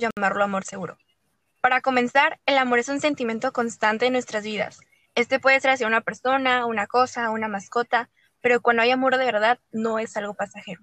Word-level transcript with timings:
llamarlo 0.00 0.42
amor 0.42 0.64
seguro. 0.64 0.98
Para 1.60 1.80
comenzar, 1.80 2.40
el 2.46 2.58
amor 2.58 2.78
es 2.78 2.88
un 2.88 3.00
sentimiento 3.00 3.52
constante 3.52 4.06
en 4.06 4.14
nuestras 4.14 4.44
vidas. 4.44 4.80
Este 5.14 5.38
puede 5.38 5.60
ser 5.60 5.70
hacia 5.70 5.86
una 5.86 6.00
persona, 6.00 6.66
una 6.66 6.86
cosa, 6.86 7.30
una 7.30 7.48
mascota, 7.48 8.08
pero 8.40 8.60
cuando 8.60 8.82
hay 8.82 8.90
amor 8.90 9.18
de 9.18 9.26
verdad, 9.26 9.58
no 9.70 9.98
es 9.98 10.16
algo 10.16 10.34
pasajero. 10.34 10.80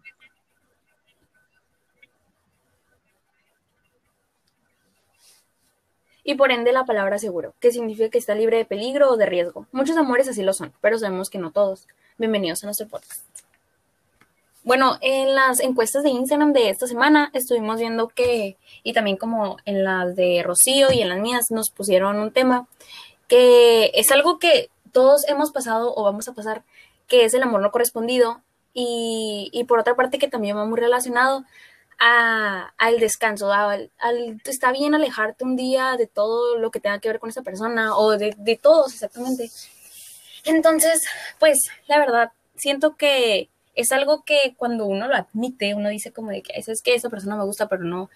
y 6.28 6.36
por 6.36 6.52
ende 6.52 6.74
la 6.74 6.84
palabra 6.84 7.20
seguro, 7.20 7.56
que 7.62 7.72
significa 7.72 8.10
que 8.10 8.18
está 8.18 8.36
libre 8.36 8.58
de 8.58 8.66
peligro 8.66 9.10
o 9.12 9.16
de 9.16 9.26
riesgo. 9.26 9.66
Muchos 9.72 9.96
amores 9.96 10.28
así 10.28 10.44
lo 10.44 10.52
son, 10.52 10.74
pero 10.82 11.00
sabemos 11.00 11.30
que 11.30 11.38
no 11.38 11.52
todos. 11.52 11.88
Bienvenidos 12.18 12.62
a 12.64 12.68
nuestro 12.68 12.86
podcast. 12.90 13.47
Bueno, 14.68 14.98
en 15.00 15.34
las 15.34 15.62
encuestas 15.62 16.04
de 16.04 16.10
Instagram 16.10 16.52
de 16.52 16.70
esta 16.70 16.88
semana 16.88 17.30
estuvimos 17.32 17.80
viendo 17.80 18.10
que, 18.10 18.58
y 18.84 18.92
también 18.92 19.16
como 19.16 19.56
en 19.64 19.86
las 19.86 20.14
de 20.18 20.44
Rocío 20.44 20.92
y 20.92 21.02
en 21.02 21.08
las 21.08 21.20
mías, 21.20 21.46
nos 21.52 21.70
pusieron 21.70 22.20
un 22.20 22.34
tema 22.34 22.68
que 23.30 23.92
es 23.94 24.12
algo 24.12 24.40
que 24.40 24.70
todos 24.92 25.26
hemos 25.30 25.54
pasado 25.54 25.94
o 25.96 26.04
vamos 26.04 26.28
a 26.28 26.34
pasar, 26.34 26.66
que 27.08 27.24
es 27.24 27.34
el 27.34 27.44
amor 27.44 27.62
no 27.62 27.72
correspondido. 27.72 28.42
Y, 28.74 29.50
y 29.54 29.64
por 29.64 29.80
otra 29.80 29.96
parte 29.96 30.20
que 30.20 30.28
también 30.28 30.58
va 30.58 30.66
muy 30.66 30.78
relacionado 30.78 31.46
al 31.98 33.00
descanso, 33.00 33.54
al, 33.54 33.90
está 34.44 34.74
bien 34.74 34.94
alejarte 34.94 35.46
un 35.46 35.56
día 35.56 35.96
de 35.96 36.08
todo 36.08 36.58
lo 36.58 36.72
que 36.72 36.82
tenga 36.82 37.00
que 37.00 37.08
ver 37.08 37.20
con 37.22 37.30
esa 37.30 37.42
persona 37.42 37.96
o 37.96 38.18
de, 38.18 38.36
de 38.38 38.58
todos 38.58 38.94
exactamente. 38.94 39.50
Entonces, 40.44 41.08
pues 41.40 41.70
la 41.88 42.00
verdad, 42.00 42.34
siento 42.58 42.98
que 42.98 43.50
es 43.78 43.92
algo 43.92 44.24
que 44.24 44.56
cuando 44.58 44.86
uno 44.86 45.08
lo 45.08 45.16
admite, 45.16 45.76
uno 45.76 45.90
dice 45.90 46.12
como 46.12 46.32
de 46.32 46.42
que 46.42 46.54
es 46.56 46.82
que 46.82 46.96
esa 46.96 47.10
persona 47.10 47.38
me 47.38 47.46
gusta, 47.46 47.70
pero 47.70 47.84
no, 47.84 48.10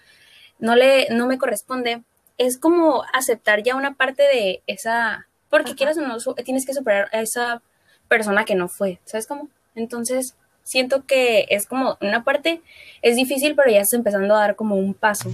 no 0.60 0.76
le, 0.76 1.08
no 1.12 1.28
me 1.28 1.38
corresponde. 1.38 2.02
Es 2.38 2.58
como 2.58 3.04
aceptar 3.14 3.62
ya 3.62 3.76
una 3.76 3.94
parte 3.94 4.24
de 4.24 4.64
esa, 4.66 5.28
porque 5.50 5.76
quieras 5.76 5.98
o 5.98 6.02
no, 6.02 6.18
tienes 6.44 6.66
que 6.66 6.74
superar 6.74 7.10
a 7.14 7.22
esa 7.22 7.62
persona 8.08 8.44
que 8.44 8.56
no 8.56 8.68
fue, 8.68 9.00
¿sabes 9.06 9.28
cómo? 9.28 9.50
Entonces, 9.76 10.36
siento 10.64 11.06
que 11.06 11.46
es 11.50 11.68
como 11.68 11.98
una 12.02 12.24
parte, 12.24 12.62
es 13.04 13.16
difícil, 13.16 13.56
pero 13.56 13.70
ya 13.70 13.82
estás 13.82 14.00
empezando 14.00 14.36
a 14.36 14.40
dar 14.40 14.56
como 14.56 14.76
un 14.76 14.96
paso. 14.96 15.30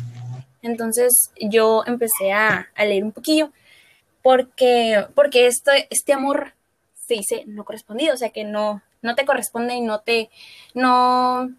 Entonces 0.62 1.32
yo 1.40 1.84
empecé 1.86 2.34
a, 2.34 2.68
leer 2.78 3.06
un 3.06 3.14
poquillo 3.14 3.52
porque, 4.22 5.06
porque 5.16 5.48
este, 5.48 5.88
este 5.90 6.12
amor 6.12 6.54
se 6.96 7.14
dice 7.14 7.44
no 7.48 7.64
correspondido, 7.64 8.14
o 8.14 8.18
sea 8.18 8.32
que 8.32 8.44
no, 8.44 8.82
no 9.02 9.16
te 9.16 9.26
corresponde 9.26 9.76
y 9.76 9.82
no 9.82 10.00
te, 10.00 10.30
no, 10.74 11.50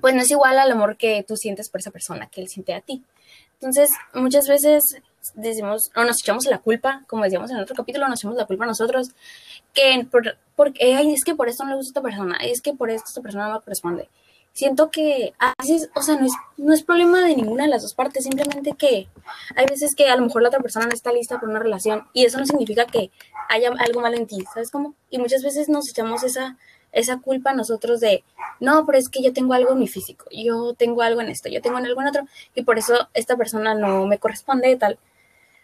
pues 0.00 0.14
no 0.14 0.22
es 0.22 0.30
igual 0.30 0.58
al 0.58 0.70
amor 0.70 0.96
que 0.96 1.24
tú 1.26 1.36
sientes 1.36 1.68
por 1.68 1.80
esa 1.80 1.90
persona, 1.90 2.28
que 2.28 2.40
él 2.40 2.48
siente 2.48 2.74
a 2.74 2.80
ti. 2.80 3.02
Entonces, 3.54 3.90
muchas 4.14 4.46
veces 4.46 5.00
decimos, 5.34 5.90
o 5.96 6.04
nos 6.04 6.22
echamos 6.22 6.46
la 6.46 6.58
culpa, 6.58 7.02
como 7.06 7.24
decíamos 7.24 7.50
en 7.50 7.58
otro 7.58 7.74
capítulo, 7.74 8.08
nos 8.08 8.20
echamos 8.20 8.36
la 8.36 8.46
culpa 8.46 8.64
a 8.64 8.68
nosotros, 8.68 9.10
que 9.74 10.06
porque, 10.56 10.94
ay, 10.94 11.12
es 11.12 11.24
que 11.24 11.34
por 11.34 11.48
esto 11.48 11.64
no 11.64 11.70
le 11.70 11.76
gusta 11.76 11.88
a 11.88 11.92
esta 12.00 12.02
persona, 12.02 12.36
es 12.42 12.60
que 12.60 12.72
por 12.72 12.90
esto 12.90 13.06
esta 13.08 13.20
persona 13.20 13.48
no 13.48 13.54
me 13.54 13.60
corresponde. 13.60 14.08
Siento 14.58 14.90
que 14.90 15.34
a 15.38 15.54
veces, 15.62 15.88
o 15.94 16.02
sea, 16.02 16.16
no 16.16 16.26
es, 16.26 16.32
no 16.56 16.74
es 16.74 16.82
problema 16.82 17.24
de 17.24 17.36
ninguna 17.36 17.62
de 17.62 17.68
las 17.68 17.82
dos 17.82 17.94
partes, 17.94 18.24
simplemente 18.24 18.72
que 18.72 19.06
hay 19.54 19.66
veces 19.66 19.94
que 19.94 20.08
a 20.08 20.16
lo 20.16 20.22
mejor 20.22 20.42
la 20.42 20.48
otra 20.48 20.58
persona 20.58 20.86
no 20.86 20.92
está 20.92 21.12
lista 21.12 21.36
para 21.36 21.48
una 21.48 21.60
relación 21.60 22.08
y 22.12 22.24
eso 22.24 22.40
no 22.40 22.44
significa 22.44 22.84
que 22.84 23.12
haya 23.48 23.70
algo 23.78 24.00
malo 24.00 24.16
en 24.16 24.26
ti, 24.26 24.38
¿sabes 24.52 24.72
cómo? 24.72 24.96
Y 25.10 25.18
muchas 25.18 25.44
veces 25.44 25.68
nos 25.68 25.88
echamos 25.88 26.24
esa, 26.24 26.58
esa 26.90 27.18
culpa 27.18 27.54
nosotros 27.54 28.00
de, 28.00 28.24
no, 28.58 28.84
pero 28.84 28.98
es 28.98 29.08
que 29.08 29.22
yo 29.22 29.32
tengo 29.32 29.54
algo 29.54 29.74
en 29.74 29.78
mi 29.78 29.86
físico, 29.86 30.24
yo 30.32 30.74
tengo 30.74 31.02
algo 31.02 31.20
en 31.20 31.28
esto, 31.28 31.48
yo 31.48 31.62
tengo 31.62 31.78
en 31.78 31.86
algo 31.86 32.02
en 32.02 32.08
otro, 32.08 32.22
y 32.56 32.64
por 32.64 32.78
eso 32.78 33.08
esta 33.14 33.36
persona 33.36 33.76
no 33.76 34.06
me 34.06 34.18
corresponde 34.18 34.66
de 34.66 34.76
tal 34.76 34.98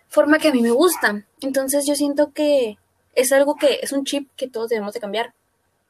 forma 0.06 0.38
que 0.38 0.50
a 0.50 0.52
mí 0.52 0.62
me 0.62 0.70
gusta. 0.70 1.24
Entonces 1.40 1.84
yo 1.84 1.96
siento 1.96 2.30
que 2.32 2.78
es 3.16 3.32
algo 3.32 3.56
que 3.56 3.80
es 3.82 3.90
un 3.90 4.04
chip 4.04 4.30
que 4.36 4.46
todos 4.46 4.68
debemos 4.68 4.94
de 4.94 5.00
cambiar. 5.00 5.34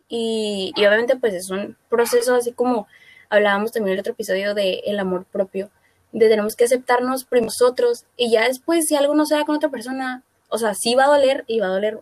Y, 0.09 0.73
obviamente 0.77 1.17
pues 1.17 1.35
es 1.35 1.51
un 1.51 1.77
proceso 1.89 2.35
así 2.35 2.53
como 2.53 2.87
hablábamos 3.31 3.73
también 3.73 3.93
en 3.93 3.95
el 3.95 4.01
otro 4.01 4.13
episodio 4.13 4.55
de 4.55 4.83
el 4.87 4.99
amor 4.99 5.25
propio, 5.25 5.71
de 6.13 6.29
tenemos 6.29 6.55
que 6.55 6.65
aceptarnos 6.65 7.25
por 7.25 7.43
nosotros 7.43 8.05
y 8.17 8.31
ya 8.31 8.47
después 8.47 8.87
si 8.87 8.97
algo 8.97 9.15
no 9.15 9.27
se 9.27 9.35
da 9.35 9.45
con 9.45 9.57
otra 9.57 9.71
persona, 9.71 10.23
o 10.49 10.59
sea, 10.59 10.75
sí 10.75 10.95
va 10.95 11.05
a 11.05 11.09
doler 11.09 11.45
y 11.49 11.59
va 11.59 11.67
a 11.67 11.71
doler 11.71 12.01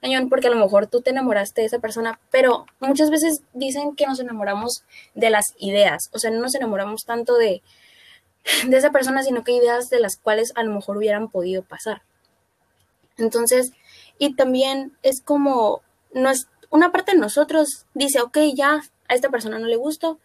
cañón 0.00 0.28
porque 0.28 0.46
a 0.46 0.50
lo 0.50 0.56
mejor 0.56 0.86
tú 0.86 1.00
te 1.00 1.10
enamoraste 1.10 1.62
de 1.62 1.66
esa 1.66 1.80
persona, 1.80 2.20
pero 2.30 2.66
muchas 2.80 3.10
veces 3.10 3.42
dicen 3.54 3.96
que 3.96 4.06
nos 4.06 4.20
enamoramos 4.20 4.84
de 5.14 5.30
las 5.30 5.46
ideas, 5.58 6.10
o 6.12 6.18
sea, 6.18 6.30
no 6.30 6.40
nos 6.40 6.54
enamoramos 6.54 7.04
tanto 7.04 7.36
de, 7.36 7.62
de 8.66 8.76
esa 8.76 8.92
persona, 8.92 9.22
sino 9.22 9.42
que 9.42 9.52
ideas 9.52 9.90
de 9.90 10.00
las 10.00 10.16
cuales 10.16 10.52
a 10.54 10.62
lo 10.62 10.72
mejor 10.72 10.96
hubieran 10.96 11.28
podido 11.28 11.62
pasar. 11.62 12.02
Entonces, 13.16 13.72
y 14.18 14.34
también 14.34 14.96
es 15.02 15.20
como, 15.22 15.82
no 16.12 16.30
es, 16.30 16.48
una 16.70 16.92
parte 16.92 17.12
de 17.12 17.18
nosotros 17.18 17.86
dice, 17.94 18.20
ok, 18.20 18.38
ya 18.54 18.82
a 19.08 19.14
esta 19.14 19.30
persona 19.30 19.58
no 19.58 19.66
le 19.66 19.76
gusto 19.76 20.18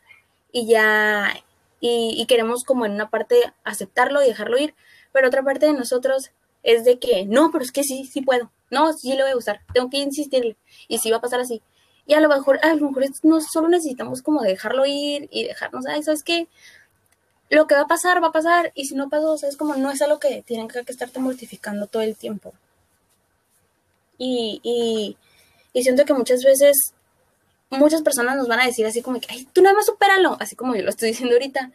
y 0.52 0.68
ya, 0.68 1.34
y, 1.80 2.26
queremos 2.28 2.64
como 2.64 2.86
en 2.86 2.94
una 2.94 3.10
parte 3.10 3.54
aceptarlo 3.64 4.22
y 4.24 4.28
dejarlo 4.28 4.58
ir, 4.58 4.76
pero 5.12 5.28
otra 5.28 5.44
parte 5.44 5.66
de 5.66 5.74
nosotros 5.74 6.32
es 6.64 6.86
de 6.86 7.00
que, 7.00 7.26
no, 7.26 7.52
pero 7.52 7.64
es 7.64 7.72
que 7.72 7.84
sí, 7.84 8.06
sí 8.06 8.22
puedo, 8.22 8.52
no, 8.70 8.94
sí 8.94 9.14
le 9.14 9.24
voy 9.24 9.32
a 9.32 9.36
gustar, 9.36 9.62
tengo 9.74 9.90
que 9.90 9.98
insistirle 9.98 10.58
y 10.88 11.00
sí 11.00 11.12
va 11.12 11.18
a 11.18 11.22
pasar 11.22 11.40
así. 11.40 11.62
Y 12.06 12.16
a 12.16 12.20
lo 12.20 12.28
mejor, 12.28 12.60
a 12.64 12.74
lo 12.74 12.88
mejor 12.88 13.06
no 13.24 13.40
solo 13.42 13.70
necesitamos 13.70 14.22
como 14.22 14.42
dejarlo 14.42 14.86
ir 14.86 15.30
y 15.32 15.46
dejarnos, 15.46 15.86
ay, 15.86 16.04
¿sabes 16.04 16.24
qué? 16.24 16.48
Lo 17.50 17.68
que 17.68 17.76
va 17.76 17.82
a 17.82 17.88
pasar, 17.88 18.22
va 18.22 18.28
a 18.28 18.32
pasar, 18.32 18.72
y 18.76 18.86
si 18.86 18.96
no 18.96 19.10
pasó, 19.10 19.36
es 19.48 19.58
como 19.58 19.76
no 19.76 19.92
es 19.92 20.02
algo 20.02 20.20
que 20.20 20.42
tienen 20.42 20.68
que 20.68 20.84
estarte 20.88 21.20
mortificando 21.20 21.88
todo 21.88 22.02
el 22.02 22.18
tiempo. 22.18 22.54
Y, 24.18 25.18
siento 25.82 26.06
que 26.06 26.14
muchas 26.14 26.44
veces 26.44 26.94
muchas 27.78 28.02
personas 28.02 28.38
nos 28.38 28.48
van 28.48 28.60
a 28.60 28.66
decir 28.66 28.86
así 28.86 29.02
como 29.02 29.20
que, 29.20 29.28
ay, 29.30 29.48
tú 29.52 29.62
nada 29.62 29.76
más 29.76 29.86
supéralo, 29.86 30.38
así 30.40 30.56
como 30.56 30.76
yo 30.76 30.84
lo 30.84 30.90
estoy 30.90 31.10
diciendo 31.10 31.36
ahorita. 31.36 31.72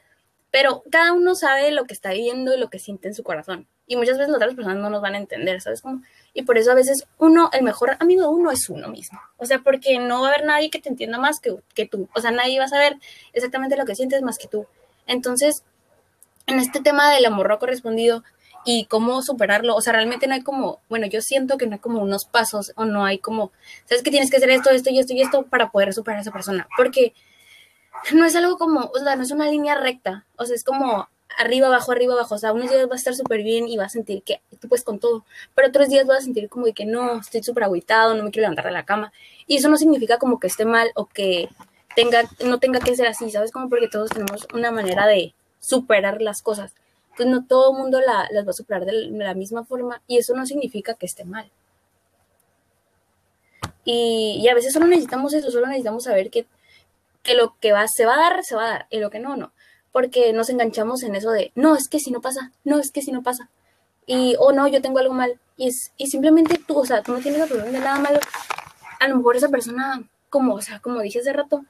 Pero 0.51 0.83
cada 0.91 1.13
uno 1.13 1.35
sabe 1.35 1.71
lo 1.73 1.85
que 1.85 1.93
está 1.93 2.13
viviendo 2.13 2.55
y 2.55 2.59
lo 2.59 2.71
que 2.71 2.79
siente 2.79 3.09
en 3.09 3.15
su 3.15 3.23
corazón. 3.23 3.67
Y 3.87 3.97
muchas 3.97 4.17
veces 4.17 4.29
las 4.29 4.37
otras 4.37 4.55
personas 4.55 4.79
no 4.79 4.89
nos 4.89 5.03
van 5.03 5.15
a 5.15 5.19
entender, 5.19 5.61
¿sabes 5.61 5.83
cómo? 5.83 6.03
Y 6.33 6.43
por 6.43 6.57
eso 6.57 6.71
a 6.71 6.75
veces 6.75 7.07
uno, 7.19 7.51
el 7.53 7.63
mejor 7.63 7.97
amigo 8.01 8.23
de 8.23 8.29
uno 8.29 8.51
es 8.51 8.69
uno 8.71 8.89
mismo. 8.89 9.21
O 9.37 9.45
sea, 9.45 9.59
porque 9.59 9.99
no 9.99 10.23
va 10.23 10.29
a 10.29 10.33
haber 10.33 10.47
nadie 10.47 10.71
que 10.71 10.79
te 10.79 10.89
entienda 10.89 11.19
más 11.19 11.41
que, 11.41 11.57
que 11.75 11.87
tú. 11.87 12.09
O 12.15 12.21
sea, 12.21 12.31
nadie 12.31 12.59
va 12.59 12.65
a 12.65 12.69
saber 12.69 12.97
exactamente 13.35 13.77
lo 13.77 13.85
que 13.85 13.95
sientes 13.95 14.23
más 14.23 14.39
que 14.39 14.49
tú. 14.49 14.67
Entonces, 15.07 15.65
en 16.47 16.61
este 16.61 16.81
tema 16.81 17.13
del 17.13 17.27
amor 17.27 17.49
no 17.49 17.59
correspondido, 17.59 18.25
y 18.71 18.84
cómo 18.84 19.23
superarlo. 19.23 19.75
O 19.75 19.81
sea, 19.81 19.95
realmente 19.95 20.27
no 20.27 20.34
hay 20.34 20.43
como, 20.43 20.83
bueno, 20.91 21.06
yo 21.06 21.23
siento 21.23 21.56
que 21.56 21.67
no 21.67 21.73
hay 21.73 21.79
como 21.79 22.03
unos 22.03 22.27
pasos 22.27 22.73
o 22.77 22.84
no 22.84 23.06
hay 23.06 23.19
como, 23.19 23.51
sabes 23.87 24.03
que 24.03 24.11
tienes 24.11 24.31
que 24.31 24.37
hacer 24.37 24.51
esto, 24.51 24.69
esto 24.69 24.91
y 24.91 24.99
esto 24.99 25.15
y 25.15 25.23
esto 25.23 25.45
para 25.45 25.71
poder 25.71 25.95
superar 25.95 26.19
a 26.19 26.21
esa 26.21 26.33
persona. 26.33 26.69
Porque 26.77 27.15
no 28.12 28.27
es 28.27 28.37
algo 28.37 28.59
como, 28.59 28.91
o 28.95 28.99
sea, 28.99 29.17
no 29.17 29.23
es 29.23 29.31
una 29.31 29.51
línea 29.51 29.75
recta. 29.75 30.27
O 30.37 30.45
sea, 30.45 30.55
es 30.55 30.65
como 30.65 31.09
arriba, 31.39 31.69
abajo, 31.69 31.93
arriba, 31.93 32.12
abajo. 32.12 32.34
O 32.34 32.39
sea, 32.39 32.53
unos 32.53 32.69
días 32.69 32.87
vas 32.89 32.97
a 32.97 32.97
estar 32.97 33.15
súper 33.15 33.43
bien 33.43 33.69
y 33.69 33.79
vas 33.79 33.87
a 33.87 33.89
sentir 33.89 34.23
que 34.23 34.43
tú 34.61 34.69
puedes 34.69 34.85
con 34.85 34.99
todo. 34.99 35.25
Pero 35.55 35.69
otros 35.69 35.89
días 35.89 36.06
vas 36.06 36.19
a 36.19 36.25
sentir 36.25 36.50
como 36.50 36.67
de 36.67 36.75
que 36.75 36.85
no, 36.85 37.21
estoy 37.21 37.43
súper 37.43 37.65
agüitado, 37.65 38.15
no 38.15 38.23
me 38.23 38.31
quiero 38.31 38.49
levantar 38.49 38.67
de 38.67 38.73
la 38.73 38.85
cama. 38.85 39.15
Y 39.47 39.56
eso 39.56 39.71
no 39.71 39.79
significa 39.79 40.19
como 40.19 40.39
que 40.39 40.49
esté 40.49 40.67
mal 40.67 40.91
o 40.95 41.06
que 41.06 41.49
tenga, 41.97 42.25
no 42.45 42.59
tenga 42.59 42.81
que 42.81 42.95
ser 42.95 43.06
así, 43.06 43.31
¿sabes? 43.31 43.50
Como 43.50 43.71
porque 43.71 43.89
todos 43.89 44.11
tenemos 44.11 44.47
una 44.53 44.71
manera 44.73 45.06
de 45.06 45.33
superar 45.59 46.21
las 46.21 46.43
cosas 46.43 46.75
pues 47.19 47.29
no 47.29 47.45
todo 47.45 47.73
el 47.73 47.79
mundo 47.79 48.01
la, 48.01 48.29
las 48.31 48.47
va 48.47 48.51
a 48.51 48.55
superar 48.55 48.84
de 48.84 48.93
la 48.93 49.34
misma 49.34 49.65
forma 49.65 50.01
y 50.06 50.19
eso 50.19 50.34
no 50.34 50.47
significa 50.47 50.95
que 50.95 51.06
esté 51.06 51.25
mal. 51.25 51.51
Y, 53.84 54.47
a 54.49 54.55
veces 54.55 54.73
solo 54.73 54.87
necesitamos 54.87 55.34
eso, 55.34 55.51
solo 55.51 55.67
necesitamos 55.67 56.05
saber 56.05 56.31
que, 56.31 56.47
lo 57.34 57.56
que 57.61 57.73
va, 57.73 57.88
se 57.88 58.06
va 58.06 58.15
a 58.15 58.19
dar, 58.19 58.44
se 58.44 58.55
va 58.55 58.65
a 58.67 58.70
dar, 58.70 58.87
y 58.91 59.00
lo 59.00 59.11
que 59.11 59.19
no, 59.19 59.37
no. 59.37 59.53
Porque 59.91 60.32
nos 60.32 60.49
enganchamos 60.49 61.03
en 61.03 61.17
eso 61.17 61.32
de, 61.32 61.50
no, 61.56 61.75
es 61.75 61.88
que 61.88 61.99
si 61.99 62.12
no 62.12 62.20
pasa, 62.20 62.53
no, 62.62 62.79
es 62.79 62.93
que 62.93 63.03
si 63.03 63.11
no 63.11 63.25
pasa. 63.25 63.50
Y, 64.06 64.37
o 64.37 64.47
oh, 64.47 64.53
no, 64.53 64.69
yo 64.69 64.81
tengo 64.81 65.00
algo 65.00 65.12
mal. 65.12 65.41
Y, 65.56 65.69
es, 65.69 65.93
y 65.97 66.06
simplemente 66.06 66.61
tú, 66.65 66.79
o 66.79 66.87
sea, 66.87 67.03
tú 67.03 67.12
no 67.12 67.19
tienes 67.19 67.49
de 67.49 67.73
nada 67.81 67.99
malo. 67.99 68.20
A 69.00 69.09
lo 69.09 69.17
mejor 69.17 69.37
esa 69.37 69.49
persona, 69.49 70.05
como, 70.31 70.55
o 70.55 70.61
sea, 70.61 70.79
como 70.79 71.00
dije 71.00 71.19
hace 71.19 71.32
rato, 71.32 71.65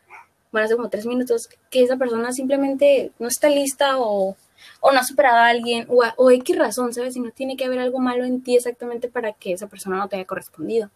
bueno, 0.53 0.67
hace 0.67 0.77
como 0.77 0.91
tres 0.91 1.06
minutos, 1.06 1.49
que 1.71 1.85
esa 1.85 1.97
persona 1.97 2.33
simplemente 2.33 3.12
no 3.19 3.29
está 3.29 3.49
lista 3.49 3.95
o 3.99 4.37
o 4.81 4.93
no 4.93 5.01
ha 5.01 5.05
superado 5.05 5.37
a 5.39 5.49
alguien, 5.49 5.87
o, 5.89 6.03
o 6.17 6.31
X 6.31 6.57
razón, 6.57 6.93
¿sabes? 6.93 7.15
Si 7.15 7.21
no 7.21 7.31
tiene 7.31 7.57
que 7.57 7.65
haber 7.65 7.79
algo 7.79 7.99
malo 7.99 8.25
en 8.25 8.43
ti 8.43 8.57
exactamente 8.57 9.09
para 9.09 9.33
que 9.33 9.53
esa 9.53 9.67
persona 9.67 9.97
no 9.97 10.09
te 10.09 10.17
haya 10.17 10.25
correspondido. 10.27 10.91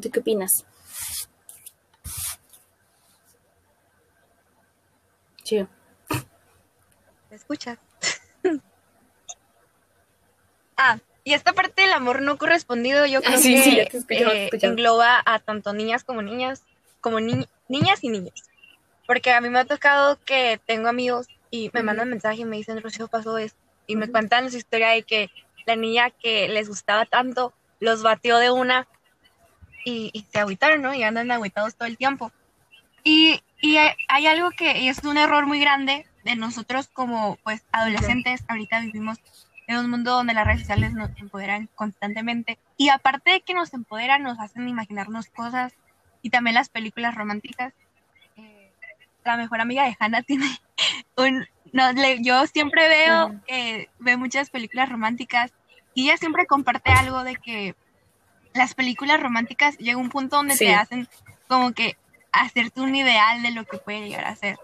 ¿Tú 0.00 0.10
qué 0.10 0.20
opinas? 0.20 0.64
Sí. 5.44 5.66
¿Me 7.30 7.36
escuchas? 7.36 7.78
ah, 10.76 10.98
y 11.22 11.34
esta 11.34 11.52
parte 11.52 11.82
del 11.82 11.92
amor 11.92 12.22
no 12.22 12.38
correspondido 12.38 13.06
yo 13.06 13.22
creo 13.22 13.40
que 13.40 13.88
eh, 14.08 14.50
engloba 14.62 15.22
a 15.24 15.38
tanto 15.38 15.72
niñas 15.72 16.02
como 16.04 16.22
niñas, 16.22 16.62
como 17.00 17.20
niñas 17.20 18.02
y 18.02 18.08
niños. 18.08 18.34
Porque 19.06 19.32
a 19.32 19.40
mí 19.40 19.50
me 19.50 19.60
ha 19.60 19.64
tocado 19.64 20.18
que 20.24 20.60
tengo 20.66 20.88
amigos 20.88 21.28
y 21.50 21.70
me 21.72 21.82
mandan 21.82 22.10
mensaje 22.10 22.40
y 22.40 22.44
me 22.44 22.56
dicen, 22.56 22.82
Rocío, 22.82 23.08
pasó 23.08 23.38
esto. 23.38 23.58
Y 23.86 23.96
me 23.96 24.08
cuentan 24.08 24.50
su 24.50 24.56
historia 24.56 24.90
de 24.90 25.02
que 25.02 25.30
la 25.66 25.76
niña 25.76 26.10
que 26.10 26.48
les 26.48 26.68
gustaba 26.68 27.04
tanto 27.06 27.52
los 27.80 28.02
batió 28.02 28.38
de 28.38 28.50
una 28.50 28.86
y, 29.84 30.10
y 30.12 30.26
se 30.32 30.38
agüitaron, 30.38 30.82
¿no? 30.82 30.94
Y 30.94 31.02
andan 31.02 31.30
agüitados 31.30 31.76
todo 31.76 31.86
el 31.86 31.98
tiempo. 31.98 32.32
Y, 33.02 33.42
y 33.60 33.76
hay 34.08 34.26
algo 34.26 34.50
que 34.50 34.88
es 34.88 35.04
un 35.04 35.18
error 35.18 35.46
muy 35.46 35.60
grande 35.60 36.06
de 36.24 36.36
nosotros 36.36 36.88
como 36.88 37.36
pues 37.44 37.62
adolescentes. 37.70 38.42
Ahorita 38.48 38.80
vivimos 38.80 39.18
en 39.66 39.78
un 39.78 39.90
mundo 39.90 40.12
donde 40.12 40.34
las 40.34 40.46
redes 40.46 40.60
sociales 40.60 40.92
nos 40.92 41.10
empoderan 41.18 41.68
constantemente. 41.74 42.58
Y 42.76 42.88
aparte 42.88 43.32
de 43.32 43.40
que 43.42 43.54
nos 43.54 43.72
empoderan, 43.74 44.22
nos 44.22 44.38
hacen 44.38 44.68
imaginarnos 44.68 45.28
cosas 45.28 45.74
y 46.22 46.30
también 46.30 46.54
las 46.54 46.70
películas 46.70 47.14
románticas. 47.14 47.74
La 49.24 49.36
mejor 49.36 49.60
amiga 49.60 49.84
de 49.84 49.96
Hannah 49.98 50.22
tiene 50.26 50.46
un... 51.16 51.46
No, 51.72 51.90
yo 52.20 52.46
siempre 52.46 52.88
veo, 52.88 53.34
eh, 53.48 53.88
veo 53.98 54.16
muchas 54.16 54.48
películas 54.48 54.88
románticas 54.88 55.52
y 55.92 56.04
ella 56.04 56.16
siempre 56.18 56.46
comparte 56.46 56.92
algo 56.92 57.24
de 57.24 57.34
que 57.34 57.74
las 58.52 58.74
películas 58.74 59.20
románticas 59.20 59.76
llega 59.78 59.98
un 59.98 60.08
punto 60.08 60.36
donde 60.36 60.56
te 60.56 60.72
hacen 60.72 61.08
como 61.48 61.72
que 61.72 61.96
hacerte 62.30 62.80
un 62.80 62.94
ideal 62.94 63.42
de 63.42 63.50
lo 63.50 63.64
que 63.64 63.78
puede 63.78 64.08
llegar 64.08 64.24
a 64.24 64.36
ser. 64.36 64.56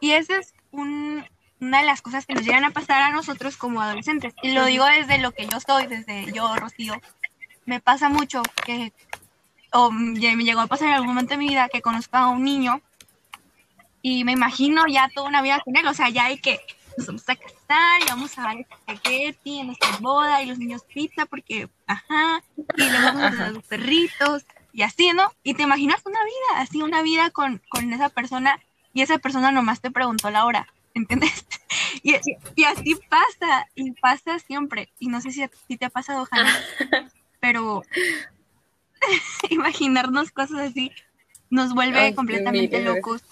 Y 0.00 0.12
esa 0.12 0.38
es 0.38 0.54
una 0.70 1.26
de 1.60 1.86
las 1.86 2.02
cosas 2.02 2.26
que 2.26 2.34
nos 2.34 2.44
llegan 2.44 2.64
a 2.64 2.70
pasar 2.70 3.02
a 3.02 3.10
nosotros 3.10 3.56
como 3.56 3.80
adolescentes. 3.80 4.34
Y 4.42 4.52
lo 4.52 4.64
digo 4.66 4.84
desde 4.84 5.18
lo 5.18 5.32
que 5.32 5.46
yo 5.46 5.58
soy, 5.60 5.86
desde 5.86 6.32
yo, 6.32 6.54
Rocío. 6.56 7.00
Me 7.64 7.80
pasa 7.80 8.08
mucho 8.08 8.42
que, 8.64 8.92
o 9.72 9.90
me 9.90 10.44
llegó 10.44 10.60
a 10.60 10.66
pasar 10.66 10.88
en 10.88 10.94
algún 10.94 11.08
momento 11.08 11.30
de 11.30 11.38
mi 11.38 11.48
vida 11.48 11.68
que 11.68 11.82
conozco 11.82 12.16
a 12.16 12.28
un 12.28 12.44
niño 12.44 12.80
y 14.08 14.22
me 14.22 14.30
imagino 14.30 14.84
ya 14.86 15.10
toda 15.12 15.26
una 15.26 15.42
vida 15.42 15.60
con 15.64 15.76
él. 15.76 15.84
O 15.88 15.92
sea, 15.92 16.10
ya 16.10 16.26
hay 16.26 16.38
que 16.38 16.60
nos 16.96 17.08
vamos 17.08 17.28
a 17.28 17.34
casar 17.34 18.02
y 18.02 18.08
vamos 18.08 18.38
a 18.38 18.42
dar 18.42 18.56
espagueti 18.60 19.58
en 19.58 19.66
nuestra 19.66 19.96
boda 19.98 20.40
y 20.40 20.46
los 20.46 20.58
niños 20.60 20.84
pizza 20.84 21.26
porque, 21.26 21.68
ajá, 21.88 22.40
y 22.56 22.88
luego 22.88 23.18
vamos 23.18 23.40
a 23.40 23.50
los 23.50 23.64
perritos 23.64 24.44
y 24.72 24.82
así, 24.82 25.10
¿no? 25.12 25.32
Y 25.42 25.54
te 25.54 25.64
imaginas 25.64 26.06
una 26.06 26.20
vida, 26.22 26.62
así 26.62 26.82
una 26.82 27.02
vida 27.02 27.30
con, 27.30 27.60
con 27.68 27.92
esa 27.92 28.08
persona 28.08 28.60
y 28.94 29.02
esa 29.02 29.18
persona 29.18 29.50
nomás 29.50 29.80
te 29.80 29.90
preguntó 29.90 30.30
la 30.30 30.44
hora, 30.44 30.68
¿entiendes? 30.94 31.44
Y, 32.02 32.14
y, 32.54 32.64
así 32.64 32.94
pasa, 33.08 33.66
y 33.74 33.90
pasa 33.92 34.38
siempre. 34.38 34.90
Y 35.00 35.08
no 35.08 35.20
sé 35.20 35.32
si, 35.32 35.44
si 35.66 35.76
te 35.76 35.86
ha 35.86 35.90
pasado, 35.90 36.28
Hannah, 36.30 36.60
pero 37.40 37.82
imaginarnos 39.50 40.30
cosas 40.30 40.70
así 40.70 40.92
nos 41.50 41.74
vuelve 41.74 42.14
completamente 42.14 42.82
locos. 42.82 43.22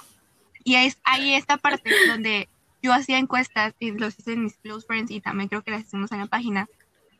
Y 0.64 0.76
es 0.76 0.98
ahí 1.04 1.34
esta 1.34 1.58
parte 1.58 1.90
donde 2.08 2.48
yo 2.82 2.92
hacía 2.92 3.18
encuestas 3.18 3.74
y 3.78 3.92
los 3.92 4.18
hice 4.18 4.32
en 4.32 4.44
mis 4.44 4.56
close 4.56 4.86
friends 4.86 5.10
y 5.10 5.20
también 5.20 5.48
creo 5.48 5.62
que 5.62 5.70
las 5.70 5.82
hicimos 5.82 6.10
en 6.12 6.20
la 6.20 6.26
página. 6.26 6.68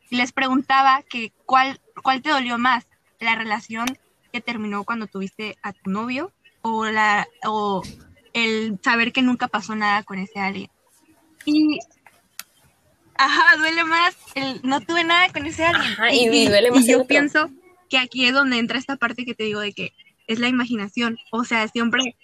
Y 0.09 0.17
les 0.17 0.31
preguntaba 0.31 1.03
que 1.03 1.31
cuál, 1.45 1.79
cuál 2.03 2.21
te 2.21 2.29
dolió 2.29 2.57
más, 2.57 2.85
la 3.19 3.35
relación 3.35 3.85
que 4.31 4.41
terminó 4.41 4.83
cuando 4.83 5.07
tuviste 5.07 5.57
a 5.61 5.73
tu 5.73 5.89
novio 5.89 6.31
o, 6.61 6.85
la, 6.85 7.27
o 7.45 7.81
el 8.33 8.79
saber 8.83 9.13
que 9.13 9.21
nunca 9.21 9.47
pasó 9.47 9.75
nada 9.75 10.03
con 10.03 10.19
ese 10.19 10.39
alguien. 10.39 10.69
Y, 11.45 11.79
ajá, 13.15 13.57
duele 13.57 13.83
más 13.85 14.15
el 14.35 14.61
no 14.63 14.81
tuve 14.81 15.03
nada 15.03 15.29
con 15.29 15.45
ese 15.45 15.65
alguien. 15.65 15.93
y, 16.11 16.47
duele 16.47 16.71
más. 16.71 16.81
Y 16.81 16.91
yo 16.91 17.07
pienso 17.07 17.49
que 17.89 17.97
aquí 17.97 18.25
es 18.25 18.33
donde 18.33 18.57
entra 18.57 18.77
esta 18.77 18.97
parte 18.97 19.25
que 19.25 19.35
te 19.35 19.43
digo 19.45 19.59
de 19.59 19.73
que 19.73 19.93
es 20.27 20.39
la 20.39 20.47
imaginación. 20.47 21.17
O 21.31 21.43
sea, 21.43 21.67
siempre 21.67 22.15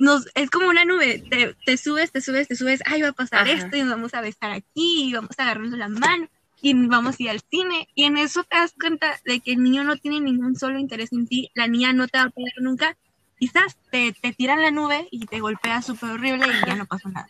nos, 0.00 0.28
es 0.34 0.50
como 0.50 0.68
una 0.68 0.84
nube, 0.84 1.22
te, 1.64 1.76
subes, 1.76 2.10
te 2.10 2.20
subes, 2.20 2.48
te 2.48 2.56
subes, 2.56 2.80
ay, 2.86 3.02
va 3.02 3.08
a 3.08 3.12
pasar 3.12 3.46
esto 3.48 3.76
y 3.76 3.82
nos 3.82 3.90
vamos 3.90 4.14
a 4.14 4.22
besar 4.22 4.50
aquí 4.50 5.04
y 5.04 5.12
vamos 5.12 5.38
a 5.38 5.42
agarrarnos 5.42 5.78
la 5.78 5.88
mano 5.88 6.28
y 6.62 6.74
vamos 6.86 7.16
a 7.18 7.22
ir 7.22 7.30
al 7.30 7.40
cine 7.40 7.86
y 7.94 8.04
en 8.04 8.16
eso 8.16 8.42
te 8.44 8.56
das 8.56 8.74
cuenta 8.80 9.20
de 9.24 9.40
que 9.40 9.52
el 9.52 9.62
niño 9.62 9.84
no 9.84 9.96
tiene 9.96 10.20
ningún 10.20 10.56
solo 10.56 10.78
interés 10.78 11.12
en 11.12 11.26
ti, 11.26 11.50
la 11.54 11.68
niña 11.68 11.92
no 11.92 12.08
te 12.08 12.18
va 12.18 12.24
a 12.24 12.30
poder 12.30 12.52
nunca, 12.60 12.96
quizás 13.38 13.76
te, 13.90 14.12
te 14.12 14.32
tiran 14.32 14.62
la 14.62 14.70
nube 14.70 15.06
y 15.10 15.26
te 15.26 15.40
golpea 15.40 15.82
súper 15.82 16.10
horrible 16.10 16.46
y 16.48 16.66
ya 16.66 16.74
no 16.76 16.86
pasó 16.86 17.10
nada. 17.10 17.28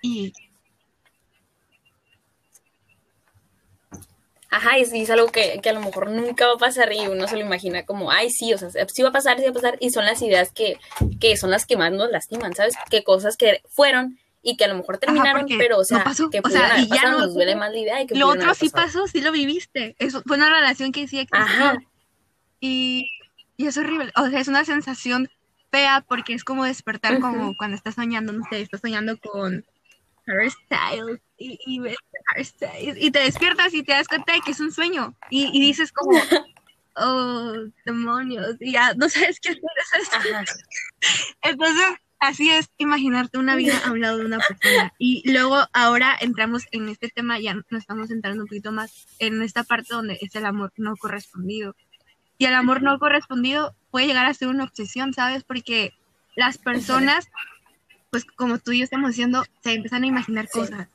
Y 0.00 0.32
Ajá, 4.50 4.78
y 4.78 4.82
es 4.82 5.10
algo 5.10 5.26
que, 5.26 5.60
a 5.62 5.72
lo 5.72 5.80
mejor 5.80 6.10
nunca 6.10 6.46
va 6.46 6.54
a 6.54 6.58
pasar 6.58 6.90
y 6.92 7.06
uno 7.06 7.28
se 7.28 7.36
lo 7.36 7.42
imagina 7.42 7.84
como, 7.84 8.10
ay, 8.10 8.30
sí, 8.30 8.54
o 8.54 8.58
sea, 8.58 8.70
sí 8.88 9.02
va 9.02 9.10
a 9.10 9.12
pasar, 9.12 9.38
sí 9.38 9.44
va 9.44 9.50
a 9.50 9.54
pasar, 9.54 9.76
y 9.80 9.90
son 9.90 10.06
las 10.06 10.22
ideas 10.22 10.52
que, 10.52 10.78
que 11.20 11.36
son 11.36 11.50
las 11.50 11.66
que 11.66 11.76
más 11.76 11.92
nos 11.92 12.10
lastiman, 12.10 12.54
¿sabes? 12.54 12.74
Que 12.90 13.04
cosas 13.04 13.36
que 13.36 13.60
fueron 13.68 14.18
y 14.42 14.56
que 14.56 14.64
a 14.64 14.68
lo 14.68 14.76
mejor 14.76 14.96
terminaron, 14.96 15.46
pero, 15.58 15.78
o 15.78 15.84
sea, 15.84 16.02
que 16.32 16.40
o 16.42 16.48
sea, 16.48 16.78
y 16.78 16.88
ya 16.88 17.10
no, 17.10 17.18
nos 17.18 17.34
duele 17.34 17.56
más 17.56 17.72
la 17.72 17.78
idea. 17.78 18.02
Y 18.02 18.06
que 18.06 18.14
lo 18.14 18.28
otro 18.28 18.54
sí 18.54 18.70
pasó, 18.70 19.06
sí 19.06 19.20
lo 19.20 19.32
viviste, 19.32 19.96
eso 19.98 20.22
fue 20.24 20.38
una 20.38 20.48
relación 20.48 20.92
que 20.92 21.06
sí 21.08 21.18
existió. 21.18 21.44
Ajá. 21.44 21.78
Y, 22.58 23.10
y 23.58 23.66
es 23.66 23.76
horrible, 23.76 24.10
o 24.16 24.28
sea, 24.28 24.40
es 24.40 24.48
una 24.48 24.64
sensación 24.64 25.28
fea 25.70 26.06
porque 26.08 26.32
es 26.32 26.44
como 26.44 26.64
despertar 26.64 27.20
como 27.20 27.54
cuando 27.58 27.76
estás 27.76 27.96
soñando, 27.96 28.32
no 28.32 28.44
sé, 28.48 28.62
estás 28.62 28.80
soñando 28.80 29.18
con 29.18 29.66
hairstyles 30.26 31.20
y, 31.38 31.58
y 31.64 31.78
ves 31.78 31.96
y 32.96 33.10
te 33.10 33.20
despiertas 33.20 33.72
y 33.72 33.82
te 33.82 33.92
das 33.92 34.08
cuenta 34.08 34.32
de 34.32 34.40
que 34.40 34.50
es 34.50 34.60
un 34.60 34.72
sueño. 34.72 35.14
Y, 35.30 35.50
y 35.56 35.60
dices 35.60 35.92
como 35.92 36.10
oh 36.96 37.54
demonios 37.84 38.56
y 38.60 38.72
ya 38.72 38.92
no 38.94 39.08
sabes 39.08 39.38
qué 39.40 39.50
hacer 39.50 40.48
entonces 41.42 41.86
así 42.18 42.50
es 42.50 42.68
imaginarte 42.78 43.38
una 43.38 43.54
vida 43.54 43.78
a 43.84 43.92
un 43.92 44.00
lado 44.00 44.18
de 44.18 44.26
una 44.26 44.38
persona. 44.38 44.92
Y 44.98 45.30
luego 45.30 45.64
ahora 45.72 46.16
entramos 46.20 46.64
en 46.72 46.88
este 46.88 47.08
tema 47.08 47.38
ya 47.38 47.54
nos 47.54 47.80
estamos 47.80 48.10
entrando 48.10 48.42
un 48.42 48.48
poquito 48.48 48.72
más 48.72 49.06
en 49.20 49.40
esta 49.42 49.62
parte 49.62 49.94
donde 49.94 50.18
es 50.20 50.34
el 50.34 50.44
amor 50.44 50.72
no 50.76 50.96
correspondido. 50.96 51.76
Y 52.36 52.46
el 52.46 52.54
amor 52.54 52.82
no 52.82 52.98
correspondido 52.98 53.74
puede 53.90 54.06
llegar 54.06 54.26
a 54.26 54.34
ser 54.34 54.48
una 54.48 54.64
obsesión 54.64 55.14
sabes 55.14 55.44
porque 55.44 55.94
las 56.34 56.58
personas 56.58 57.28
pues 58.10 58.24
como 58.24 58.58
tú 58.58 58.72
y 58.72 58.78
yo 58.78 58.84
estamos 58.84 59.10
diciendo, 59.10 59.44
se 59.62 59.74
empiezan 59.74 60.02
a 60.02 60.06
imaginar 60.06 60.48
cosas 60.48 60.88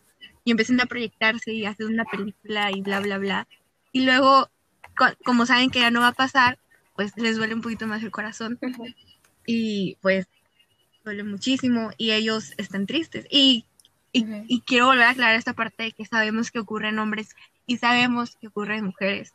y 0.44 0.52
empiezan 0.52 0.82
a 0.82 0.86
proyectarse 0.86 1.54
y 1.54 1.66
hacer 1.66 1.86
una 1.86 2.06
película 2.06 2.72
y 2.72 2.82
bla, 2.82 3.00
bla, 3.00 3.18
bla. 3.18 3.48
Y 3.92 4.02
luego, 4.06 4.50
como 5.24 5.46
saben 5.46 5.70
que 5.70 5.80
ya 5.80 5.92
no 5.92 6.02
va 6.02 6.10
a 6.10 6.14
pasar, 6.14 6.60
pues 6.96 7.16
les 7.18 7.38
duele 7.38 7.54
un 7.54 7.62
poquito 7.62 7.88
más 7.88 8.04
el 8.04 8.12
corazón 8.12 8.60
y 9.46 9.98
pues 10.02 10.28
duele 11.04 11.24
muchísimo 11.24 11.92
y 11.98 12.12
ellos 12.12 12.54
están 12.58 12.86
tristes. 12.86 13.26
Y, 13.30 13.66
y, 14.12 14.62
quiero 14.62 14.88
volver 14.88 15.06
a 15.06 15.12
aclarar 15.12 15.36
esta 15.36 15.54
parte 15.54 15.84
de 15.84 15.92
que 15.92 16.06
sabemos 16.06 16.52
que 16.52 16.60
ocurre 16.60 16.90
en 16.90 17.00
hombres 17.00 17.36
y 17.66 17.78
sabemos 17.78 18.36
que 18.36 18.48
ocurre 18.48 18.78
en 18.78 18.86
mujeres. 18.86 19.34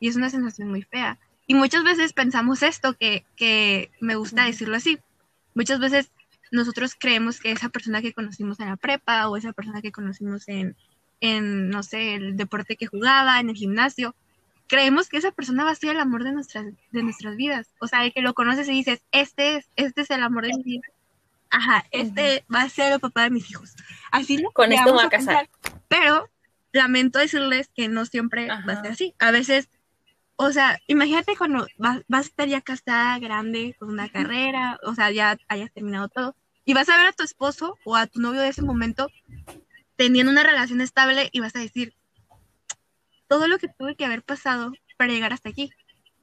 Y 0.00 0.08
es 0.08 0.16
una 0.16 0.30
sensación 0.30 0.68
muy 0.68 0.82
fea. 0.82 1.18
Y 1.46 1.54
muchas 1.54 1.84
veces 1.84 2.12
pensamos 2.14 2.62
esto, 2.62 2.94
que, 2.94 3.24
que 3.36 3.90
me 4.00 4.16
gusta 4.16 4.46
decirlo 4.46 4.76
así. 4.76 4.98
Muchas 5.54 5.78
veces 5.78 6.10
nosotros 6.50 6.94
creemos 6.98 7.40
que 7.40 7.50
esa 7.50 7.68
persona 7.68 8.02
que 8.02 8.12
conocimos 8.12 8.60
en 8.60 8.68
la 8.68 8.76
prepa 8.76 9.28
o 9.28 9.36
esa 9.36 9.52
persona 9.52 9.82
que 9.82 9.92
conocimos 9.92 10.48
en, 10.48 10.76
en 11.20 11.68
no 11.70 11.82
sé, 11.82 12.14
el 12.14 12.36
deporte 12.36 12.76
que 12.76 12.86
jugaba, 12.86 13.40
en 13.40 13.50
el 13.50 13.56
gimnasio, 13.56 14.14
creemos 14.66 15.08
que 15.08 15.16
esa 15.18 15.32
persona 15.32 15.64
va 15.64 15.70
a 15.70 15.76
ser 15.76 15.90
el 15.90 16.00
amor 16.00 16.24
de 16.24 16.32
nuestras, 16.32 16.66
de 16.90 17.02
nuestras 17.02 17.36
vidas. 17.36 17.68
O 17.80 17.86
sea, 17.86 18.08
que 18.10 18.22
lo 18.22 18.34
conoces 18.34 18.68
y 18.68 18.72
dices, 18.72 19.02
este 19.12 19.56
es, 19.56 19.68
este 19.76 20.02
es 20.02 20.10
el 20.10 20.22
amor 20.22 20.46
de 20.46 20.54
mi 20.56 20.62
vida. 20.62 20.88
Ajá, 21.50 21.84
este 21.90 22.44
va 22.52 22.62
a 22.62 22.68
ser 22.68 22.92
el 22.92 23.00
papá 23.00 23.22
de 23.22 23.30
mis 23.30 23.50
hijos. 23.50 23.74
Así 24.10 24.42
Con 24.52 24.72
esto 24.72 24.94
va 24.94 25.04
a 25.04 25.08
casar. 25.08 25.48
pero 25.88 26.28
lamento 26.72 27.20
decirles 27.20 27.70
que 27.74 27.88
no 27.88 28.04
siempre 28.06 28.48
va 28.48 28.72
a 28.72 28.82
ser 28.82 28.92
así. 28.92 29.14
A 29.20 29.30
veces 29.30 29.68
o 30.36 30.52
sea, 30.52 30.78
imagínate 30.86 31.36
cuando 31.36 31.66
vas, 31.78 32.02
vas, 32.08 32.26
a 32.26 32.28
estar 32.28 32.48
ya 32.48 32.60
casada, 32.60 33.18
grande, 33.18 33.76
con 33.78 33.90
una 33.90 34.08
carrera, 34.08 34.78
o 34.82 34.94
sea, 34.94 35.10
ya 35.10 35.36
hayas 35.48 35.72
terminado 35.72 36.08
todo, 36.08 36.36
y 36.64 36.74
vas 36.74 36.88
a 36.88 36.96
ver 36.96 37.06
a 37.06 37.12
tu 37.12 37.22
esposo 37.22 37.76
o 37.84 37.96
a 37.96 38.06
tu 38.06 38.20
novio 38.20 38.40
de 38.40 38.48
ese 38.48 38.62
momento 38.62 39.08
teniendo 39.96 40.32
una 40.32 40.42
relación 40.42 40.80
estable 40.80 41.28
y 41.32 41.40
vas 41.40 41.54
a 41.54 41.60
decir, 41.60 41.94
todo 43.28 43.48
lo 43.48 43.58
que 43.58 43.68
tuve 43.68 43.96
que 43.96 44.04
haber 44.04 44.22
pasado 44.22 44.72
para 44.96 45.12
llegar 45.12 45.32
hasta 45.32 45.48
aquí. 45.48 45.70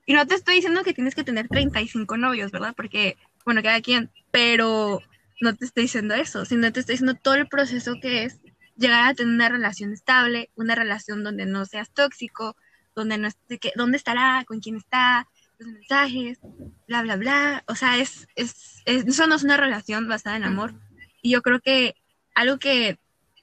Y 0.05 0.13
no 0.13 0.25
te 0.27 0.35
estoy 0.35 0.55
diciendo 0.55 0.83
que 0.83 0.93
tienes 0.93 1.15
que 1.15 1.23
tener 1.23 1.47
35 1.47 2.17
novios, 2.17 2.51
¿verdad? 2.51 2.73
Porque, 2.75 3.17
bueno, 3.45 3.61
cada 3.63 3.81
quien, 3.81 4.11
pero 4.31 4.99
no 5.39 5.55
te 5.55 5.65
estoy 5.65 5.83
diciendo 5.83 6.15
eso, 6.15 6.45
sino 6.45 6.71
te 6.71 6.79
estoy 6.79 6.93
diciendo 6.93 7.15
todo 7.21 7.35
el 7.35 7.47
proceso 7.47 7.95
que 8.01 8.23
es 8.23 8.39
llegar 8.77 9.07
a 9.07 9.13
tener 9.13 9.33
una 9.33 9.49
relación 9.49 9.93
estable, 9.93 10.49
una 10.55 10.75
relación 10.75 11.23
donde 11.23 11.45
no 11.45 11.65
seas 11.65 11.91
tóxico, 11.91 12.55
donde 12.95 13.17
no 13.17 13.29
que, 13.59 13.71
dónde 13.75 13.97
estará, 13.97 14.43
con 14.45 14.59
quién 14.59 14.77
está, 14.77 15.27
los 15.57 15.69
mensajes, 15.69 16.39
bla, 16.87 17.01
bla, 17.03 17.15
bla. 17.15 17.63
O 17.67 17.75
sea, 17.75 17.97
es, 17.97 18.27
es, 18.35 18.81
eso 18.85 19.27
no 19.27 19.35
es 19.35 19.43
una 19.43 19.57
relación 19.57 20.07
basada 20.07 20.37
en 20.37 20.43
amor. 20.43 20.73
Y 21.21 21.31
yo 21.31 21.41
creo 21.41 21.59
que 21.59 21.95
algo 22.35 22.57
que, 22.57 22.97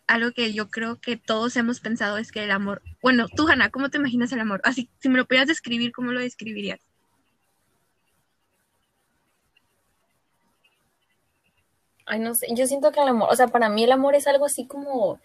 algo 0.06 0.32
que 0.32 0.52
yo 0.52 0.70
creo 0.70 1.00
que 1.00 1.16
todos 1.16 1.56
hemos 1.56 1.80
pensado 1.80 2.18
es 2.18 2.32
que 2.32 2.44
el 2.44 2.50
amor, 2.50 2.82
bueno, 3.02 3.28
tú, 3.28 3.48
Hanna, 3.48 3.70
¿cómo 3.70 3.90
te 3.90 3.98
imaginas 3.98 4.32
el 4.32 4.40
amor? 4.40 4.60
Así, 4.64 4.88
si 4.98 5.08
me 5.08 5.18
lo 5.18 5.26
pudieras 5.26 5.48
describir, 5.48 5.92
¿cómo 5.92 6.12
lo 6.12 6.20
describirías? 6.20 6.80
Ay, 12.06 12.20
no 12.20 12.34
sé, 12.34 12.46
yo 12.54 12.66
siento 12.66 12.90
que 12.90 13.00
el 13.00 13.08
amor, 13.08 13.28
o 13.30 13.36
sea, 13.36 13.48
para 13.48 13.68
mí 13.68 13.84
el 13.84 13.92
amor 13.92 14.14
es 14.14 14.26
algo 14.26 14.46
así 14.46 14.66
como 14.66 15.20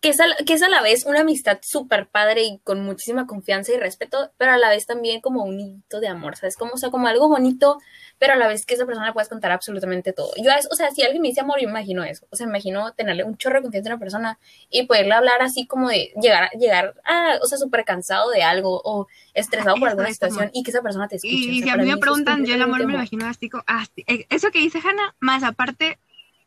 que 0.00 0.10
es, 0.10 0.20
a, 0.20 0.24
que 0.44 0.52
es 0.52 0.62
a 0.62 0.68
la 0.68 0.82
vez 0.82 1.06
una 1.06 1.20
amistad 1.20 1.58
súper 1.62 2.08
padre 2.08 2.44
y 2.44 2.58
con 2.64 2.84
muchísima 2.84 3.26
confianza 3.26 3.72
y 3.72 3.78
respeto, 3.78 4.30
pero 4.36 4.52
a 4.52 4.58
la 4.58 4.68
vez 4.68 4.86
también 4.86 5.20
como 5.20 5.42
un 5.44 5.58
hito 5.58 6.00
de 6.00 6.08
amor, 6.08 6.36
¿sabes? 6.36 6.56
Como, 6.56 6.72
o 6.74 6.76
sea, 6.76 6.90
como 6.90 7.06
algo 7.08 7.28
bonito, 7.28 7.78
pero 8.18 8.34
a 8.34 8.36
la 8.36 8.46
vez 8.46 8.66
que 8.66 8.74
esa 8.74 8.86
persona 8.86 9.06
le 9.06 9.12
puedes 9.12 9.28
contar 9.28 9.52
absolutamente 9.52 10.12
todo. 10.12 10.30
Yo, 10.36 10.50
o 10.70 10.74
sea, 10.76 10.90
si 10.90 11.02
alguien 11.02 11.22
me 11.22 11.28
dice 11.28 11.40
amor, 11.40 11.60
yo 11.60 11.68
imagino 11.68 12.04
eso. 12.04 12.26
O 12.30 12.36
sea, 12.36 12.46
imagino 12.46 12.92
tenerle 12.92 13.24
un 13.24 13.36
chorro 13.36 13.56
de 13.56 13.62
confianza 13.62 13.90
a 13.90 13.94
una 13.94 14.00
persona 14.00 14.38
y 14.70 14.86
poderle 14.86 15.14
hablar 15.14 15.42
así 15.42 15.66
como 15.66 15.88
de 15.88 16.12
llegar, 16.20 16.50
llegar 16.52 16.94
a, 17.04 17.38
o 17.42 17.46
sea, 17.46 17.58
súper 17.58 17.84
cansado 17.84 18.30
de 18.30 18.42
algo 18.42 18.80
o 18.84 19.06
estresado 19.34 19.76
por 19.76 19.88
alguna 19.88 20.10
situación 20.12 20.50
y 20.52 20.62
que 20.62 20.70
esa 20.70 20.82
persona 20.82 21.08
te 21.08 21.16
escuche. 21.16 21.34
Y, 21.34 21.62
si 21.62 21.68
a 21.68 21.76
mí 21.76 21.86
me 21.86 21.96
preguntan, 21.96 22.44
yo 22.44 22.54
el 22.54 22.62
amor 22.62 22.78
me 22.80 22.92
lo 22.92 22.98
imagino 22.98 23.26
así 23.26 23.48
como, 23.48 23.64
ah, 23.66 23.84
eh, 24.06 24.26
eso 24.30 24.50
que 24.50 24.58
dice 24.58 24.78
Hannah, 24.78 25.14
más 25.20 25.42
aparte 25.42 25.98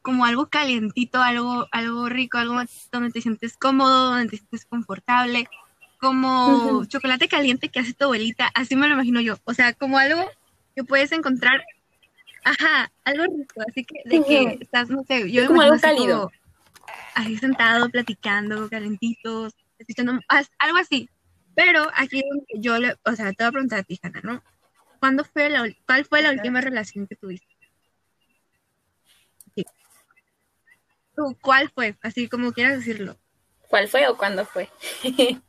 como 0.02 0.26
algo 0.26 0.48
calientito, 0.48 1.22
algo, 1.22 1.68
algo 1.72 2.10
rico, 2.10 2.38
algo 2.38 2.56
donde 2.92 3.12
te 3.12 3.22
sientes 3.22 3.58
cómodo, 3.58 4.12
donde 4.12 4.30
te 4.30 4.38
sientes 4.38 4.66
confortable, 4.66 5.48
como 6.00 6.86
chocolate 6.86 7.28
caliente 7.28 7.70
que 7.70 7.80
hace 7.80 7.94
tu 7.94 8.06
abuelita, 8.06 8.50
así 8.54 8.76
me 8.76 8.88
lo 8.88 8.94
imagino 8.94 9.20
yo, 9.20 9.38
o 9.44 9.54
sea, 9.54 9.74
como 9.74 9.98
algo 9.98 10.24
que 10.76 10.84
puedes 10.84 11.12
encontrar, 11.12 11.64
ajá, 12.44 12.92
algo 13.04 13.26
rico, 13.26 13.62
así 13.68 13.84
que 13.84 14.02
de 14.06 14.24
que 14.24 14.58
estás, 14.62 14.90
no 14.90 15.04
sé, 15.04 15.30
yo 15.32 15.46
como 15.48 15.62
algo 15.62 15.80
cálido. 15.80 16.32
Ahí 17.16 17.38
sentado, 17.38 17.90
platicando, 17.90 18.70
calentitos, 18.70 19.54
algo 20.58 20.78
así. 20.78 21.10
Pero 21.56 21.88
aquí 21.94 22.24
yo 22.56 22.78
le, 22.78 22.96
o 23.04 23.12
sea, 23.14 23.34
te 23.34 23.44
voy 23.44 23.50
a 23.50 23.52
preguntar 23.52 23.80
a 23.80 23.84
ti, 23.84 24.00
Hanna, 24.02 24.22
¿no? 24.24 24.44
¿Cuándo 25.00 25.26
fue 25.26 25.50
la, 25.50 25.68
¿Cuál 25.86 26.06
fue 26.06 26.22
la 26.22 26.32
última 26.32 26.62
relación 26.62 27.08
que 27.08 27.16
tuviste? 27.16 27.54
¿Cuál 31.42 31.70
fue? 31.70 31.96
Así 32.02 32.28
como 32.28 32.52
quieras 32.54 32.78
decirlo. 32.78 33.18
¿Cuál 33.70 33.88
fue 33.88 34.08
o 34.08 34.18
cuándo 34.18 34.46
fue? 34.46 34.70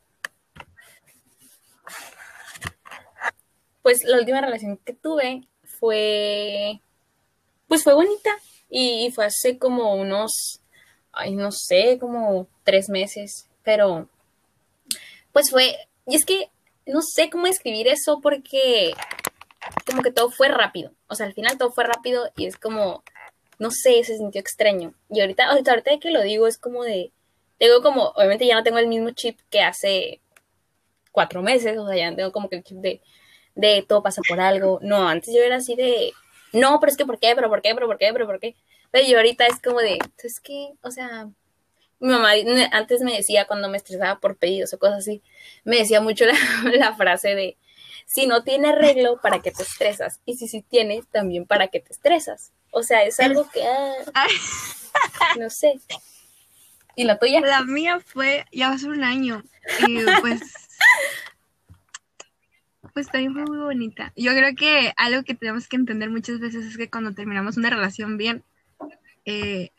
pues 3.83 4.05
la 4.05 4.19
última 4.19 4.41
relación 4.41 4.77
que 4.79 4.93
tuve 4.93 5.49
fue, 5.65 6.81
pues 7.67 7.83
fue 7.83 7.95
bonita 7.95 8.31
y, 8.69 9.11
fue 9.15 9.25
hace 9.25 9.59
como 9.59 9.95
unos, 9.95 10.61
ay, 11.13 11.35
no 11.35 11.51
sé, 11.51 11.99
como 11.99 12.47
tres 12.65 12.89
meses, 12.89 13.49
pero 13.65 14.09
pues 15.33 15.51
fue, 15.51 15.77
y 16.07 16.17
es 16.17 16.25
que 16.25 16.51
no 16.87 17.01
sé 17.03 17.31
cómo 17.31 17.47
escribir 17.47 17.89
eso 17.89 18.21
porque 18.21 18.93
como 19.87 20.03
que 20.03 20.13
todo 20.13 20.31
fue 20.31 20.49
rápido, 20.49 20.93
o 21.09 21.15
sea, 21.15 21.27
al 21.27 21.35
final 21.35 21.59
todo 21.59 21.73
fue 21.73 21.85
rápido 21.85 22.31
y 22.37 22.47
es 22.47 22.57
como, 22.57 23.03
no 23.61 23.71
sé, 23.71 24.03
se 24.03 24.17
sintió 24.17 24.41
extraño. 24.41 24.95
Y 25.11 25.21
ahorita, 25.21 25.45
ahorita, 25.45 25.83
que 26.01 26.11
lo 26.11 26.23
digo 26.23 26.47
es 26.49 26.59
como 26.59 26.83
de, 26.83 27.13
tengo 27.59 27.83
como, 27.83 28.09
obviamente 28.17 28.47
ya 28.47 28.57
no 28.57 28.63
tengo 28.65 28.79
el 28.79 28.89
mismo 28.89 29.11
chip 29.11 29.39
que 29.51 29.61
hace 29.61 30.21
cuatro 31.13 31.43
meses, 31.43 31.79
o 31.79 31.87
sea, 31.87 31.97
ya 31.97 32.11
no 32.11 32.17
tengo 32.17 32.33
como 32.33 32.49
que 32.49 32.57
el 32.57 32.65
chip 32.65 32.79
de, 32.79 33.03
de 33.55 33.85
todo 33.87 34.03
pasa 34.03 34.23
por 34.27 34.41
algo. 34.41 34.81
No, 34.83 35.07
antes 35.07 35.35
yo 35.35 35.43
era 35.43 35.57
así 35.57 35.77
de, 35.77 36.13
no, 36.53 36.81
pero 36.81 36.91
es 36.91 36.97
que 36.97 37.05
¿por 37.07 37.19
qué? 37.21 37.35
¿Pero 37.35 37.51
por 37.51 37.61
qué? 37.63 37.75
¿Pero 37.75 37.87
por 37.87 37.99
qué? 37.99 38.11
¿Pero 38.13 38.27
por 38.27 38.41
qué? 38.41 38.57
Pero 38.91 39.07
yo 39.07 39.19
ahorita 39.19 39.47
es 39.47 39.61
como 39.61 39.79
de, 39.81 39.99
es 40.25 40.41
que, 40.41 40.73
o 40.83 40.91
sea, 40.91 41.29
mi 42.01 42.09
mamá 42.09 42.31
antes 42.73 43.03
me 43.03 43.13
decía 43.15 43.47
cuando 43.47 43.69
me 43.69 43.77
estresaba 43.77 44.21
por 44.21 44.37
pedidos 44.37 44.73
o 44.73 44.79
cosas 44.79 45.01
así, 45.01 45.23
me 45.65 45.77
decía 45.77 46.01
mucho 46.01 46.25
la, 46.79 46.95
frase 46.97 47.35
de, 47.35 47.59
si 48.07 48.27
no 48.27 48.43
tiene 48.43 48.71
arreglo, 48.71 49.21
¿para 49.21 49.41
qué 49.41 49.51
te 49.53 49.63
estresas? 49.63 50.21
Y 50.25 50.37
si 50.37 50.49
sí 50.49 50.63
tiene, 50.63 51.03
también 51.13 51.47
¿para 51.47 51.69
qué 51.69 51.81
te 51.81 51.93
estresas? 51.93 52.53
O 52.71 52.83
sea, 52.83 53.03
es 53.05 53.19
algo 53.21 53.49
que, 53.51 53.63
ah, 54.15 54.27
no 55.39 55.51
sé. 55.51 55.81
¿Y 56.97 57.05
la 57.05 57.19
tuya? 57.19 57.41
La 57.41 57.65
mía 57.65 58.01
fue, 58.01 58.45
ya 58.53 58.71
hace 58.71 58.89
un 58.89 59.03
año, 59.03 59.43
y 59.87 59.99
pues, 60.21 60.41
pues 62.93 63.09
también 63.09 63.33
fue 63.33 63.45
muy 63.45 63.59
bonita. 63.59 64.13
Yo 64.17 64.33
creo 64.33 64.55
que 64.55 64.93
algo 64.97 65.23
que 65.23 65.35
tenemos 65.35 65.69
que 65.69 65.77
entender 65.77 66.11
muchas 66.11 66.41
veces 66.41 66.65
es 66.65 66.77
que 66.77 66.91
cuando 66.91 67.15
terminamos 67.15 67.57
una 67.57 67.71
relación 67.71 68.17
bien, 68.17 68.45
eh, 69.25 69.71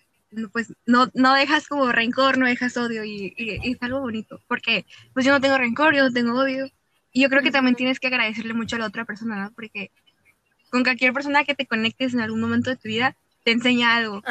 pues 0.52 0.74
no, 0.86 1.10
no 1.14 1.34
dejas 1.34 1.68
como 1.68 1.92
rencor, 1.92 2.38
no 2.38 2.46
dejas 2.46 2.78
odio 2.78 3.04
y, 3.04 3.34
y, 3.38 3.72
es 3.72 3.78
algo 3.82 4.00
bonito, 4.00 4.42
porque 4.48 4.86
pues 5.14 5.26
yo 5.26 5.32
no 5.32 5.42
tengo 5.42 5.58
rencor, 5.58 5.94
yo 5.94 6.04
no 6.04 6.12
tengo 6.12 6.40
odio, 6.40 6.68
y 7.12 7.22
yo 7.22 7.30
creo 7.30 7.42
que 7.42 7.52
también 7.52 7.76
tienes 7.76 8.00
que 8.00 8.08
agradecerle 8.08 8.54
mucho 8.54 8.78
a 8.78 8.80
la 8.80 8.88
otra 8.88 9.06
persona, 9.06 9.44
¿no? 9.44 9.52
Porque 9.52 9.92
con 10.72 10.84
cualquier 10.84 11.14
persona 11.14 11.44
que 11.44 11.54
te 11.54 11.68
conectes 11.68 12.14
en 12.14 12.22
algún 12.22 12.40
momento 12.40 12.70
de 12.70 12.78
tu 12.78 12.88
vida, 12.88 13.16
te 13.44 13.52
enseña 13.52 13.96
algo. 13.96 14.24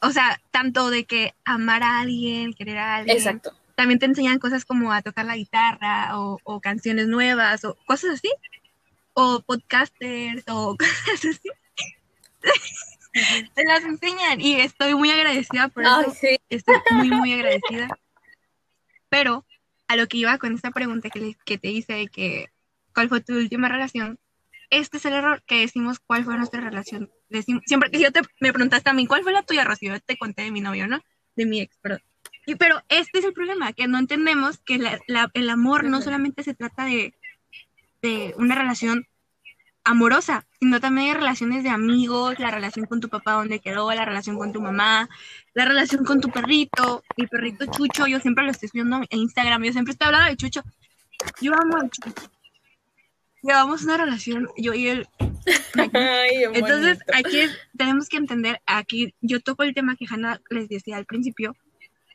O 0.00 0.10
sea, 0.10 0.40
tanto 0.52 0.90
de 0.90 1.04
que 1.04 1.34
amar 1.44 1.82
a 1.82 2.00
alguien, 2.00 2.54
querer 2.54 2.78
a 2.78 2.96
alguien. 2.96 3.16
Exacto. 3.16 3.52
También 3.74 3.98
te 3.98 4.06
enseñan 4.06 4.38
cosas 4.38 4.64
como 4.64 4.92
a 4.92 5.02
tocar 5.02 5.26
la 5.26 5.36
guitarra 5.36 6.16
o, 6.16 6.60
canciones 6.60 7.08
nuevas 7.08 7.64
o 7.64 7.76
cosas 7.86 8.14
así. 8.14 8.30
O 9.12 9.40
podcasters 9.40 10.44
o 10.48 10.76
cosas 10.78 11.24
así. 11.24 11.50
te 13.54 13.64
las 13.64 13.82
enseñan 13.82 14.40
y 14.40 14.60
estoy 14.60 14.94
muy 14.94 15.10
agradecida 15.10 15.68
por 15.68 15.82
eso. 15.82 16.14
Estoy 16.48 16.76
muy, 16.92 17.10
muy 17.10 17.32
agradecida. 17.32 17.88
Pero 19.08 19.44
a 19.88 19.96
lo 19.96 20.06
que 20.06 20.18
iba 20.18 20.38
con 20.38 20.54
esta 20.54 20.70
pregunta 20.70 21.10
que, 21.10 21.36
que 21.44 21.58
te 21.58 21.68
hice 21.68 21.94
de 21.94 22.06
que 22.06 22.50
cuál 22.94 23.08
fue 23.08 23.20
tu 23.20 23.34
última 23.34 23.68
relación, 23.68 24.18
este 24.70 24.96
es 24.98 25.04
el 25.04 25.14
error 25.14 25.42
que 25.46 25.60
decimos 25.60 25.98
cuál 25.98 26.24
fue 26.24 26.36
nuestra 26.36 26.60
relación. 26.60 27.10
Decimos, 27.28 27.62
siempre 27.66 27.90
que 27.90 28.00
yo 28.00 28.12
te 28.12 28.22
me 28.40 28.52
preguntaste 28.52 28.90
a 28.90 28.92
mí, 28.92 29.06
¿cuál 29.06 29.22
fue 29.22 29.32
la 29.32 29.42
tuya, 29.42 29.64
Rocío? 29.64 29.92
Yo 29.92 30.00
te 30.00 30.16
conté 30.16 30.42
de 30.42 30.50
mi 30.50 30.60
novio, 30.60 30.86
¿no? 30.86 31.02
De 31.34 31.46
mi 31.46 31.60
ex, 31.60 31.76
pero, 31.82 31.98
y, 32.46 32.54
pero 32.54 32.82
este 32.88 33.18
es 33.18 33.24
el 33.24 33.32
problema, 33.32 33.72
que 33.72 33.88
no 33.88 33.98
entendemos 33.98 34.58
que 34.58 34.80
el 35.34 35.50
amor 35.50 35.84
no 35.84 36.00
solamente 36.00 36.42
se 36.42 36.54
trata 36.54 36.84
de, 36.84 37.14
de 38.02 38.34
una 38.38 38.54
relación 38.54 39.06
amorosa, 39.86 40.44
sino 40.58 40.80
también 40.80 41.08
hay 41.08 41.14
relaciones 41.14 41.62
de 41.62 41.70
amigos, 41.70 42.38
la 42.40 42.50
relación 42.50 42.86
con 42.86 43.00
tu 43.00 43.08
papá 43.08 43.32
donde 43.32 43.60
quedó, 43.60 43.92
la 43.92 44.04
relación 44.04 44.36
con 44.36 44.52
tu 44.52 44.60
mamá, 44.60 45.08
la 45.54 45.64
relación 45.64 46.04
con 46.04 46.20
tu 46.20 46.28
perrito, 46.28 47.04
mi 47.16 47.26
perrito 47.28 47.66
Chucho, 47.66 48.06
yo 48.08 48.18
siempre 48.18 48.44
lo 48.44 48.50
estoy 48.50 48.68
viendo 48.72 49.00
en 49.08 49.18
Instagram, 49.18 49.62
yo 49.62 49.72
siempre 49.72 49.92
estoy 49.92 50.06
hablando 50.06 50.28
de 50.28 50.36
Chucho. 50.36 50.62
Yo 51.40 51.52
amo 51.54 51.76
a 51.76 51.88
Chucho. 51.88 52.30
Llevamos 53.46 53.84
una 53.84 53.96
relación, 53.96 54.48
yo 54.56 54.74
y 54.74 54.88
él. 54.88 55.08
Entonces, 56.54 56.98
aquí 57.14 57.42
tenemos 57.76 58.08
que 58.08 58.16
entender, 58.16 58.60
aquí 58.66 59.14
yo 59.20 59.40
toco 59.40 59.62
el 59.62 59.74
tema 59.74 59.94
que 59.94 60.06
Hannah 60.10 60.40
les 60.50 60.68
decía 60.68 60.96
al 60.96 61.06
principio, 61.06 61.54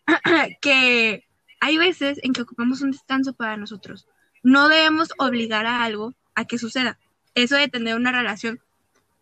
que 0.62 1.26
hay 1.62 1.78
veces 1.78 2.20
en 2.24 2.34
que 2.34 2.42
ocupamos 2.42 2.82
un 2.82 2.92
descanso 2.92 3.34
para 3.34 3.56
nosotros. 3.56 4.08
No 4.44 4.68
debemos 4.68 5.14
obligar 5.20 5.66
a 5.66 5.84
algo 5.84 6.14
a 6.36 6.46
que 6.46 6.58
suceda 6.58 6.98
eso 7.34 7.56
de 7.56 7.70
tener 7.70 7.96
una 7.96 8.12
relación. 8.12 8.60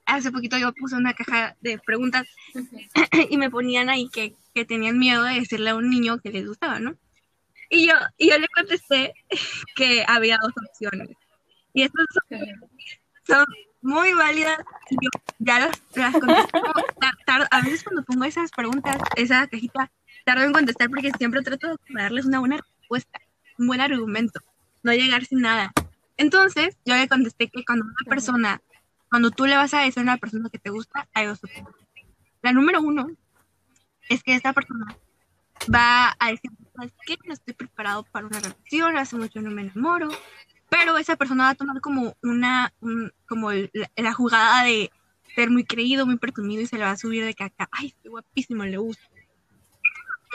Hace 0.05 0.31
poquito 0.31 0.57
yo 0.57 0.73
puse 0.73 0.95
una 0.95 1.13
caja 1.13 1.55
de 1.61 1.77
preguntas 1.77 2.25
y 3.29 3.37
me 3.37 3.51
ponían 3.51 3.89
ahí 3.89 4.09
que, 4.09 4.33
que, 4.55 4.65
tenían 4.65 4.97
miedo 4.97 5.23
de 5.23 5.35
decirle 5.35 5.69
a 5.69 5.75
un 5.75 5.89
niño 5.89 6.19
que 6.19 6.31
les 6.31 6.47
gustaba, 6.47 6.79
¿no? 6.79 6.95
Y 7.69 7.87
yo, 7.87 7.93
y 8.17 8.31
yo 8.31 8.39
le 8.39 8.47
contesté 8.47 9.13
que 9.75 10.03
había 10.07 10.39
dos 10.41 10.53
opciones. 10.67 11.09
Y 11.73 11.83
estas 11.83 12.05
son, 13.23 13.45
muy 13.81 14.13
válidas. 14.13 14.59
Yo 14.89 15.09
ya 15.39 15.59
las, 15.59 15.81
las 15.95 16.13
contesto. 16.13 16.61
a 17.51 17.61
veces 17.61 17.83
cuando 17.83 18.03
pongo 18.03 18.25
esas 18.25 18.51
preguntas, 18.51 18.97
esa 19.15 19.47
cajita, 19.47 19.91
tardo 20.25 20.43
en 20.43 20.53
contestar 20.53 20.89
porque 20.89 21.11
siempre 21.17 21.41
trato 21.41 21.67
de 21.67 21.77
darles 21.89 22.25
una 22.25 22.39
buena 22.39 22.57
respuesta, 22.57 23.19
un 23.57 23.67
buen 23.67 23.81
argumento, 23.81 24.41
no 24.83 24.91
llegar 24.93 25.25
sin 25.25 25.41
nada. 25.41 25.71
Entonces, 26.17 26.77
yo 26.85 26.95
le 26.95 27.07
contesté 27.07 27.47
que 27.47 27.63
cuando 27.63 27.85
una 27.85 28.09
persona, 28.09 28.61
cuando 29.09 29.31
tú 29.31 29.45
le 29.45 29.55
vas 29.55 29.73
a 29.73 29.81
decir 29.81 30.01
a 30.01 30.03
una 30.03 30.17
persona 30.17 30.49
que 30.49 30.59
te 30.59 30.69
gusta, 30.69 31.07
hay 31.13 31.27
dos 31.27 31.43
opciones. 31.43 31.73
La 32.41 32.51
número 32.51 32.81
uno 32.81 33.07
es 34.09 34.23
que 34.23 34.35
esta 34.35 34.53
persona 34.53 34.97
va 35.73 36.15
a 36.19 36.31
decir, 36.31 36.51
¿sabes 36.75 36.93
qué? 37.05 37.17
No 37.25 37.33
estoy 37.33 37.53
preparado 37.53 38.03
para 38.03 38.27
una 38.27 38.39
relación, 38.39 38.97
hace 38.97 39.15
mucho 39.15 39.41
no 39.41 39.51
me 39.51 39.61
enamoro, 39.61 40.09
pero 40.69 40.97
esa 40.97 41.15
persona 41.15 41.45
va 41.45 41.49
a 41.51 41.55
tomar 41.55 41.81
como 41.81 42.15
una, 42.21 42.73
como 43.27 43.51
la, 43.51 44.13
jugada 44.13 44.63
de 44.63 44.91
ser 45.35 45.49
muy 45.49 45.63
creído, 45.63 46.05
muy 46.05 46.17
presumido 46.17 46.61
y 46.61 46.67
se 46.67 46.77
le 46.77 46.83
va 46.83 46.91
a 46.91 46.97
subir 46.97 47.25
de 47.25 47.33
caca, 47.33 47.67
ay, 47.71 47.87
estoy 47.87 48.11
guapísimo, 48.11 48.63
le 48.65 48.77
gusta. 48.77 49.03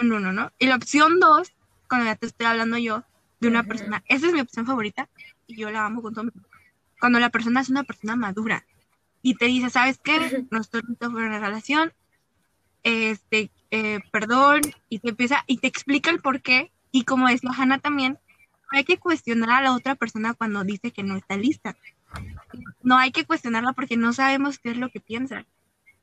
No, 0.03 0.19
no, 0.19 0.33
no. 0.33 0.53
Y 0.59 0.67
la 0.67 0.76
opción 0.76 1.21
dos, 1.21 1.53
cuando 1.88 2.07
ya 2.07 2.17
te 2.17 2.26
estoy 2.26 2.47
hablando 2.47 2.79
yo, 2.79 3.05
de 3.41 3.49
una 3.49 3.64
persona, 3.64 4.03
esa 4.09 4.26
es 4.26 4.33
mi 4.33 4.41
opción 4.41 4.67
favorita, 4.67 5.09
y 5.47 5.57
yo 5.57 5.71
la 5.71 5.85
amo 5.85 6.03
con 6.03 6.14
todo 6.14 6.25
mi 6.25 6.31
Cuando 6.99 7.19
la 7.21 7.31
persona 7.31 7.61
es 7.61 7.69
una 7.69 7.85
persona 7.85 8.17
madura 8.17 8.64
y 9.23 9.35
te 9.37 9.47
dice, 9.47 9.71
¿sabes 9.71 9.99
qué? 9.99 10.47
No 10.50 10.61
estoy 10.61 10.83
listo 10.87 11.12
para 11.12 11.26
una 11.26 11.38
relación, 11.38 11.93
este, 12.83 13.50
eh, 13.71 14.00
perdón, 14.11 14.62
y 14.88 14.99
te 14.99 15.11
empieza, 15.11 15.45
y 15.47 15.59
te 15.59 15.67
explica 15.67 16.11
el 16.11 16.21
por 16.21 16.43
qué, 16.43 16.71
y 16.91 17.05
como 17.05 17.29
decía 17.29 17.50
Hanna 17.57 17.79
también, 17.79 18.19
hay 18.71 18.85
que 18.85 18.99
cuestionar 18.99 19.50
a 19.50 19.62
la 19.62 19.75
otra 19.75 19.94
persona 19.94 20.35
cuando 20.35 20.64
dice 20.64 20.90
que 20.90 21.02
no 21.02 21.16
está 21.16 21.37
lista. 21.37 21.76
No 22.83 22.97
hay 22.97 23.12
que 23.12 23.25
cuestionarla 23.25 23.73
porque 23.73 23.97
no 23.97 24.12
sabemos 24.12 24.59
qué 24.59 24.71
es 24.71 24.76
lo 24.76 24.90
que 24.90 25.00
piensa. 25.00 25.47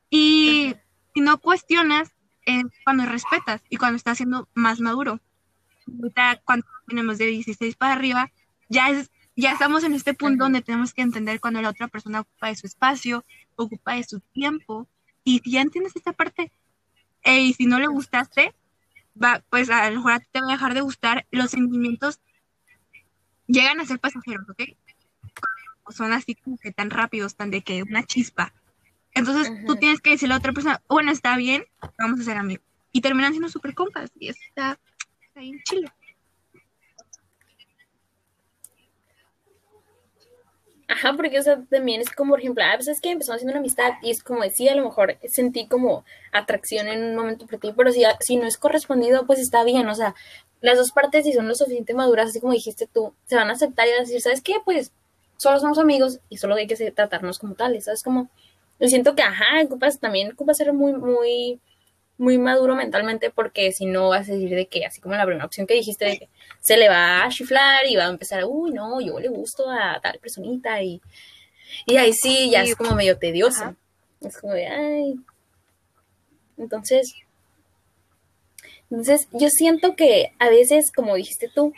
Y 0.10 0.76
Si 1.14 1.22
no 1.22 1.38
cuestionas, 1.40 2.12
es 2.46 2.64
cuando 2.84 3.06
respetas 3.06 3.62
y 3.70 3.78
cuando 3.78 3.98
estás 3.98 4.18
siendo 4.18 4.48
más 4.54 4.80
maduro. 4.80 5.20
Ahorita, 5.88 6.42
cuando 6.46 6.66
tenemos 6.88 7.18
de 7.18 7.26
16 7.26 7.76
para 7.76 7.94
arriba, 7.94 8.32
ya, 8.70 8.90
es, 8.90 9.12
ya 9.36 9.52
estamos 9.52 9.84
en 9.84 9.94
este 9.94 10.14
punto 10.14 10.46
donde 10.46 10.62
tenemos 10.62 10.94
que 10.94 11.02
entender 11.02 11.40
cuando 11.40 11.62
la 11.62 11.70
otra 11.70 11.88
persona 11.88 12.22
ocupa 12.22 12.48
de 12.48 12.56
su 12.56 12.68
espacio, 12.68 13.26
ocupa 13.56 13.96
de 13.96 14.04
su 14.04 14.20
tiempo. 14.20 14.88
Y 15.24 15.40
si 15.40 15.52
ya 15.52 15.62
entiendes 15.62 15.96
esta 15.96 16.14
parte, 16.14 16.52
y 17.24 17.54
si 17.54 17.66
no 17.66 17.80
le 17.80 17.88
gustaste, 17.88 18.54
va, 19.22 19.44
pues 19.50 19.70
a 19.70 19.90
lo 19.90 19.98
mejor 19.98 20.22
te 20.32 20.42
va 20.42 20.48
a 20.48 20.52
dejar 20.52 20.74
de 20.74 20.82
gustar. 20.82 21.28
Los 21.32 21.52
sentimientos 21.52 22.20
llegan 23.52 23.80
a 23.80 23.86
ser 23.86 24.00
pasajeros, 24.00 24.50
¿ok? 24.50 24.64
Son 25.90 26.14
así 26.14 26.36
como 26.36 26.58
que 26.58 26.72
tan 26.72 26.90
rápidos, 26.90 27.36
tan 27.36 27.52
de 27.52 27.62
que 27.62 27.84
una 27.84 28.04
chispa. 28.04 28.54
Entonces 29.14 29.52
tú 29.66 29.76
tienes 29.76 30.00
que 30.00 30.12
decirle 30.12 30.36
a 30.36 30.38
otra 30.38 30.54
persona, 30.54 30.82
bueno, 30.88 31.12
está 31.12 31.36
bien, 31.36 31.66
vamos 31.98 32.20
a 32.22 32.24
ser 32.24 32.38
amigos. 32.38 32.66
Y 32.94 33.02
terminan 33.02 33.32
siendo 33.32 33.50
súper 33.50 33.74
compas. 33.74 34.12
Y 34.18 34.30
eso 34.30 34.40
está, 34.48 34.80
ahí 35.36 35.50
en 35.50 35.64
Chile. 35.64 35.92
Ajá, 40.88 41.14
porque 41.14 41.40
o 41.40 41.42
sea, 41.42 41.64
también 41.70 42.02
es 42.02 42.10
como, 42.10 42.32
por 42.32 42.40
ejemplo, 42.40 42.64
a 42.64 42.72
ah, 42.72 42.78
veces 42.78 42.98
pues 42.98 43.02
que 43.02 43.12
empezamos 43.12 43.38
haciendo 43.38 43.54
una 43.54 43.60
amistad 43.60 43.94
y 44.02 44.12
es 44.12 44.22
como 44.22 44.44
decía, 44.44 44.74
a 44.74 44.76
lo 44.76 44.84
mejor 44.84 45.18
sentí 45.30 45.66
como 45.66 46.04
atracción 46.34 46.90
en 46.90 47.02
un 47.02 47.16
momento 47.16 47.48
por 47.48 47.60
ti, 47.60 47.72
pero 47.76 47.94
si, 47.94 48.04
si 48.20 48.36
no 48.36 48.46
es 48.46 48.58
correspondido, 48.58 49.26
pues 49.26 49.40
está 49.40 49.64
bien, 49.64 49.88
o 49.88 49.96
sea, 49.96 50.16
las 50.62 50.78
dos 50.78 50.92
partes, 50.92 51.26
si 51.26 51.34
son 51.34 51.48
lo 51.48 51.56
suficiente 51.56 51.94
maduras, 51.94 52.30
así 52.30 52.40
como 52.40 52.54
dijiste 52.54 52.88
tú, 52.88 53.14
se 53.26 53.36
van 53.36 53.50
a 53.50 53.54
aceptar 53.54 53.88
y 53.88 53.92
van 53.92 54.00
a 54.00 54.04
decir, 54.04 54.22
¿sabes 54.22 54.42
qué? 54.42 54.56
Pues 54.64 54.92
solo 55.38 55.60
somos 55.60 55.80
amigos 55.80 56.20
y 56.30 56.38
solo 56.38 56.56
hay 56.56 56.68
que 56.68 56.92
tratarnos 56.92 57.40
como 57.40 57.56
tales, 57.56 57.86
¿sabes? 57.86 58.04
Como, 58.04 58.30
yo 58.80 58.88
siento 58.88 59.16
que, 59.16 59.24
ajá, 59.24 59.64
ocupas, 59.64 60.00
también 60.00 60.32
ocupa 60.32 60.54
ser 60.54 60.72
muy, 60.72 60.94
muy, 60.94 61.60
muy 62.20 62.38
maduro 62.38 62.76
mentalmente 62.76 63.32
porque 63.32 63.72
si 63.72 63.88
no 63.88 64.10
vas 64.10 64.30
a 64.30 64.34
decir 64.34 64.52
de 64.52 64.68
que, 64.68 64.86
así 64.86 65.02
como 65.02 65.16
la 65.16 65.26
primera 65.26 65.46
opción 65.46 65.66
que 65.66 65.74
dijiste, 65.74 66.06
de 66.06 66.20
que 66.20 66.30
se 66.60 66.78
le 66.78 66.88
va 66.88 67.24
a 67.24 67.30
chiflar 67.30 67.88
y 67.88 67.96
va 67.96 68.06
a 68.06 68.10
empezar, 68.10 68.44
uy, 68.46 68.72
no, 68.72 69.02
yo 69.02 69.20
le 69.20 69.30
gusto 69.30 69.68
a 69.68 70.00
tal 70.00 70.20
personita 70.20 70.82
y, 70.84 71.02
y 71.88 71.98
ahí 71.98 72.14
sí, 72.14 72.52
ya 72.52 72.62
es 72.62 72.76
como 72.76 72.96
medio 72.96 73.18
tedioso. 73.18 73.76
Es 74.22 74.38
como 74.38 74.54
de, 74.54 74.68
ay. 74.68 75.16
Entonces, 76.58 77.16
entonces, 78.92 79.28
yo 79.32 79.50
siento 79.50 79.96
que 79.96 80.34
a 80.38 80.50
veces, 80.50 80.92
como 80.94 81.16
dijiste 81.16 81.50
tú, 81.54 81.74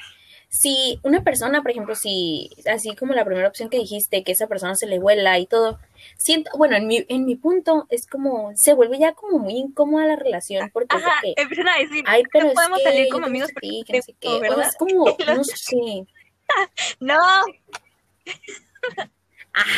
si 0.49 0.99
una 1.03 1.23
persona, 1.23 1.61
por 1.61 1.71
ejemplo, 1.71 1.95
si, 1.95 2.49
así 2.71 2.95
como 2.95 3.13
la 3.13 3.23
primera 3.23 3.47
opción 3.47 3.69
que 3.69 3.77
dijiste, 3.77 4.23
que 4.23 4.31
esa 4.31 4.47
persona 4.47 4.75
se 4.75 4.87
le 4.87 4.99
vuela 4.99 5.37
y 5.37 5.45
todo, 5.45 5.79
siento, 6.17 6.49
bueno, 6.57 6.75
en 6.75 6.87
mi, 6.87 7.05
en 7.07 7.25
mi 7.25 7.35
punto 7.35 7.85
es 7.89 8.07
como, 8.07 8.51
se 8.55 8.73
vuelve 8.73 8.97
ya 8.97 9.13
como 9.13 9.37
muy 9.37 9.53
incómoda 9.53 10.07
la 10.07 10.15
relación, 10.15 10.71
porque 10.73 10.95
Ajá, 10.95 11.21
empiezan 11.35 11.69
a 11.69 11.77
decir, 11.77 12.03
ay, 12.07 12.23
pero 12.31 12.51
podemos 12.51 12.81
salir 12.81 13.09
como 13.09 13.27
amigos 13.27 13.51
ti, 13.61 13.83
que 13.85 13.97
no 13.97 14.01
sé 14.01 14.15
es 14.61 14.75
como, 14.77 15.05
no 15.27 15.43
sé. 15.43 16.07
no. 16.99 17.19
Ajá. 19.53 19.77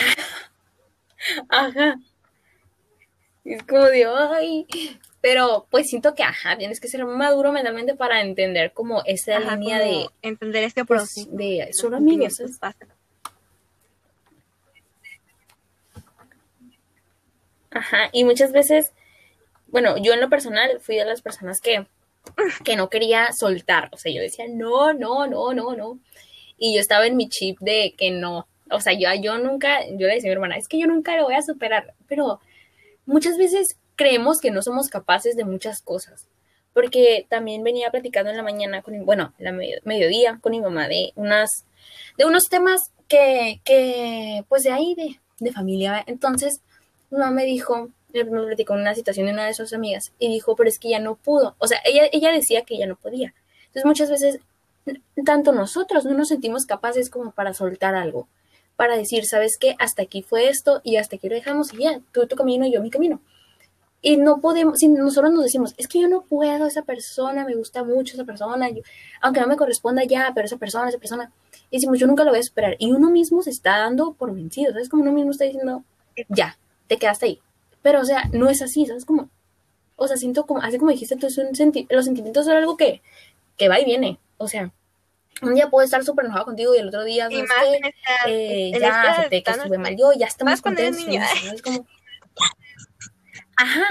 Ajá. 1.50 1.96
Es 3.46 3.62
como 3.62 3.86
de, 3.86 4.06
ay, 4.06 4.66
pero 5.22 5.68
pues 5.70 5.88
siento 5.88 6.16
que, 6.16 6.24
ajá, 6.24 6.58
tienes 6.58 6.80
que 6.80 6.88
ser 6.88 7.06
maduro 7.06 7.52
mentalmente 7.52 7.96
para 7.96 8.22
entender 8.22 8.74
como 8.74 9.04
esa 9.06 9.40
línea 9.40 9.80
de... 9.80 10.08
Entender 10.24 10.64
este 10.64 10.84
pues, 10.84 11.02
proceso. 11.02 11.30
de 11.32 11.70
solo 11.72 11.98
amigos. 11.98 12.42
Ajá, 17.70 18.10
y 18.12 18.24
muchas 18.24 18.52
veces, 18.52 18.94
bueno, 19.68 19.98
yo 19.98 20.14
en 20.14 20.22
lo 20.22 20.30
personal 20.30 20.80
fui 20.80 20.96
de 20.96 21.06
las 21.06 21.22
personas 21.22 21.62
que, 21.62 21.86
que 22.64 22.76
no 22.76 22.90
quería 22.90 23.32
soltar. 23.32 23.90
O 23.92 23.98
sea, 23.98 24.12
yo 24.12 24.22
decía, 24.22 24.46
no, 24.50 24.94
no, 24.94 25.28
no, 25.28 25.54
no, 25.54 25.76
no. 25.76 26.00
Y 26.58 26.74
yo 26.74 26.82
estaba 26.82 27.06
en 27.06 27.18
mi 27.18 27.30
chip 27.30 27.60
de 27.60 27.94
que 27.96 28.10
no. 28.10 28.48
O 28.72 28.80
sea, 28.80 28.94
yo, 28.94 29.10
yo 29.22 29.38
nunca, 29.38 29.86
yo 29.86 30.08
le 30.08 30.16
decía 30.16 30.30
a 30.30 30.32
mi 30.32 30.34
hermana, 30.34 30.58
es 30.58 30.68
que 30.68 30.80
yo 30.80 30.88
nunca 30.88 31.16
lo 31.16 31.26
voy 31.26 31.36
a 31.36 31.44
superar. 31.44 31.94
Pero 32.08 32.40
muchas 33.06 33.38
veces 33.38 33.78
creemos 33.96 34.40
que 34.40 34.52
no 34.52 34.62
somos 34.62 34.90
capaces 34.90 35.36
de 35.36 35.46
muchas 35.46 35.82
cosas. 35.82 36.28
Porque 36.74 37.26
también 37.30 37.64
venía 37.64 37.90
platicando 37.90 38.32
en 38.32 38.38
la 38.38 38.44
mañana, 38.44 38.82
con, 38.82 39.06
bueno, 39.06 39.34
la 39.38 39.54
mediodía 39.54 40.40
con 40.42 40.52
mi 40.52 40.60
mamá 40.60 40.90
de, 40.90 41.14
unas, 41.16 41.50
de 42.18 42.26
unos 42.26 42.44
temas 42.50 42.92
que, 43.08 43.62
que 43.64 44.44
pues 44.50 44.64
de 44.64 44.72
ahí, 44.72 44.94
de, 44.96 45.20
de 45.40 45.54
familia. 45.54 46.04
Entonces, 46.06 46.62
mi 47.12 47.20
mamá 47.20 47.32
me 47.32 47.46
dijo, 47.46 47.90
me 48.14 48.26
platicó 48.26 48.74
una 48.74 48.96
situación 48.96 49.28
de 49.28 49.34
una 49.34 49.46
de 49.46 49.54
sus 49.54 49.74
amigas 49.74 50.12
y 50.20 50.28
dijo, 50.28 50.56
pero 50.56 50.70
es 50.70 50.80
que 50.80 50.90
ya 50.90 51.00
no 51.00 51.16
pudo. 51.16 51.56
O 51.60 51.68
sea, 51.68 51.80
ella, 51.86 52.04
ella 52.12 52.32
decía 52.32 52.64
que 52.64 52.78
ya 52.78 52.88
no 52.88 52.96
podía. 52.96 53.34
Entonces, 53.68 53.86
muchas 53.86 54.10
veces, 54.10 54.40
tanto 55.26 55.52
nosotros 55.52 56.06
no 56.06 56.14
nos 56.14 56.30
sentimos 56.30 56.66
capaces 56.66 57.10
como 57.10 57.32
para 57.32 57.54
soltar 57.54 57.96
algo, 57.96 58.28
para 58.76 58.98
decir, 58.98 59.26
¿sabes 59.26 59.58
qué? 59.60 59.76
Hasta 59.80 60.04
aquí 60.04 60.22
fue 60.22 60.50
esto 60.50 60.82
y 60.84 60.98
hasta 60.98 61.16
aquí 61.16 61.30
lo 61.30 61.36
dejamos 61.36 61.74
y 61.74 61.84
ya, 61.84 62.02
tú 62.12 62.28
tu 62.28 62.36
camino 62.36 62.66
y 62.66 62.74
yo 62.74 62.82
mi 62.82 62.90
camino. 62.90 63.22
Y 64.02 64.18
no 64.18 64.40
podemos, 64.40 64.80
si 64.80 64.88
nosotros 64.88 65.34
nos 65.34 65.44
decimos, 65.44 65.74
es 65.78 65.88
que 65.88 66.00
yo 66.00 66.08
no 66.08 66.22
puedo, 66.22 66.68
esa 66.68 66.84
persona, 66.84 67.44
me 67.44 67.56
gusta 67.56 67.84
mucho 67.84 68.14
esa 68.14 68.24
persona, 68.24 68.70
aunque 69.22 69.42
no 69.42 69.48
me 69.48 69.56
corresponda 69.56 70.04
ya, 70.04 70.32
pero 70.36 70.46
esa 70.46 70.58
persona, 70.58 70.90
esa 70.90 71.00
persona, 71.00 71.32
y 71.72 71.78
decimos, 71.78 71.98
yo 71.98 72.06
nunca 72.06 72.24
lo 72.24 72.30
voy 72.30 72.38
a 72.38 72.42
esperar. 72.42 72.76
Y 72.78 72.92
uno 72.92 73.10
mismo 73.10 73.42
se 73.42 73.50
está 73.50 73.80
dando 73.80 74.14
por 74.14 74.32
vencido, 74.34 74.74
¿sabes? 74.74 74.90
Como 74.90 75.02
uno 75.02 75.12
mismo 75.12 75.32
está 75.32 75.46
diciendo, 75.46 75.84
ya, 76.30 76.58
te 76.88 76.98
quedaste 76.98 77.26
ahí. 77.26 77.40
Pero, 77.82 78.02
o 78.02 78.06
sea, 78.06 78.30
no 78.32 78.48
es 78.48 78.62
así, 78.62 78.86
¿sabes? 78.86 79.06
Como, 79.06 79.30
o 79.96 80.08
sea, 80.08 80.18
siento 80.18 80.46
como, 80.46 80.62
así 80.62 80.78
como 80.78 80.92
dijiste 80.92 81.18
senti 81.30 81.88
los 81.90 82.06
sentimientos 82.06 82.46
son 82.46 82.58
algo 82.58 82.78
que, 82.78 83.02
que 83.58 83.70
va 83.70 83.80
y 83.80 83.86
viene. 83.86 84.20
O 84.38 84.48
sea, 84.48 84.72
un 85.42 85.56
día 85.56 85.70
puedo 85.70 85.84
estar 85.84 86.04
súper 86.04 86.26
enojado 86.26 86.46
contigo 86.46 86.76
y 86.76 86.80
el 86.80 86.88
otro 86.88 87.04
día, 87.04 87.30
¿sabes 87.30 87.80
eh, 88.28 88.72
ya 88.80 89.12
acepté 89.12 89.44
que 89.44 89.52
estuve 89.52 89.78
mal 89.78 89.96
yo, 89.98 90.12
ya 90.14 90.28
estamos 90.28 90.62
contentos. 90.62 91.06
Es 91.08 91.62
como, 91.62 91.86
Ajá. 93.58 93.86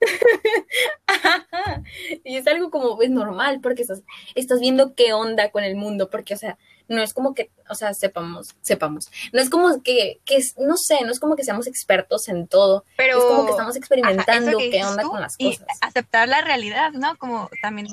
Y 2.24 2.36
es 2.36 2.46
algo 2.46 2.70
como, 2.70 3.00
es 3.00 3.10
normal, 3.10 3.60
porque 3.62 3.82
estás, 3.82 4.02
estás 4.34 4.60
viendo 4.60 4.94
qué 4.94 5.12
onda 5.12 5.50
con 5.50 5.64
el 5.64 5.76
mundo, 5.76 6.10
porque, 6.10 6.34
o 6.34 6.36
sea, 6.36 6.58
no 6.88 7.02
es 7.02 7.14
como 7.14 7.34
que, 7.34 7.50
o 7.70 7.74
sea, 7.74 7.94
sepamos, 7.94 8.54
sepamos. 8.60 9.10
No 9.32 9.40
es 9.40 9.48
como 9.48 9.82
que, 9.82 10.20
que 10.24 10.40
no 10.58 10.76
sé, 10.76 11.02
no 11.04 11.12
es 11.12 11.20
como 11.20 11.36
que 11.36 11.44
seamos 11.44 11.66
expertos 11.66 12.28
en 12.28 12.46
todo. 12.46 12.84
Pero 12.96 13.18
es 13.18 13.24
como 13.24 13.46
que 13.46 13.52
estamos 13.52 13.76
experimentando 13.76 14.58
qué 14.58 14.84
onda 14.84 15.04
con 15.04 15.20
las 15.20 15.36
cosas. 15.36 15.60
Y 15.60 15.74
aceptar 15.80 16.28
la 16.28 16.42
realidad, 16.42 16.92
¿no? 16.92 17.16
Como 17.16 17.48
también 17.62 17.86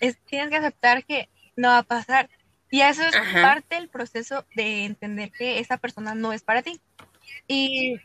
es, 0.00 0.18
tienes 0.24 0.50
que 0.50 0.56
aceptar 0.56 1.04
que 1.04 1.28
no 1.56 1.68
va 1.68 1.78
a 1.78 1.82
pasar. 1.82 2.28
Y 2.70 2.82
eso 2.82 3.02
es 3.02 3.14
parte 3.32 3.76
del 3.76 3.88
proceso 3.88 4.44
de 4.54 4.84
entender 4.84 5.30
que 5.30 5.58
esa 5.58 5.78
persona 5.78 6.14
no 6.14 6.32
es 6.32 6.42
para 6.42 6.62
ti. 6.62 6.80
Y 7.46 7.98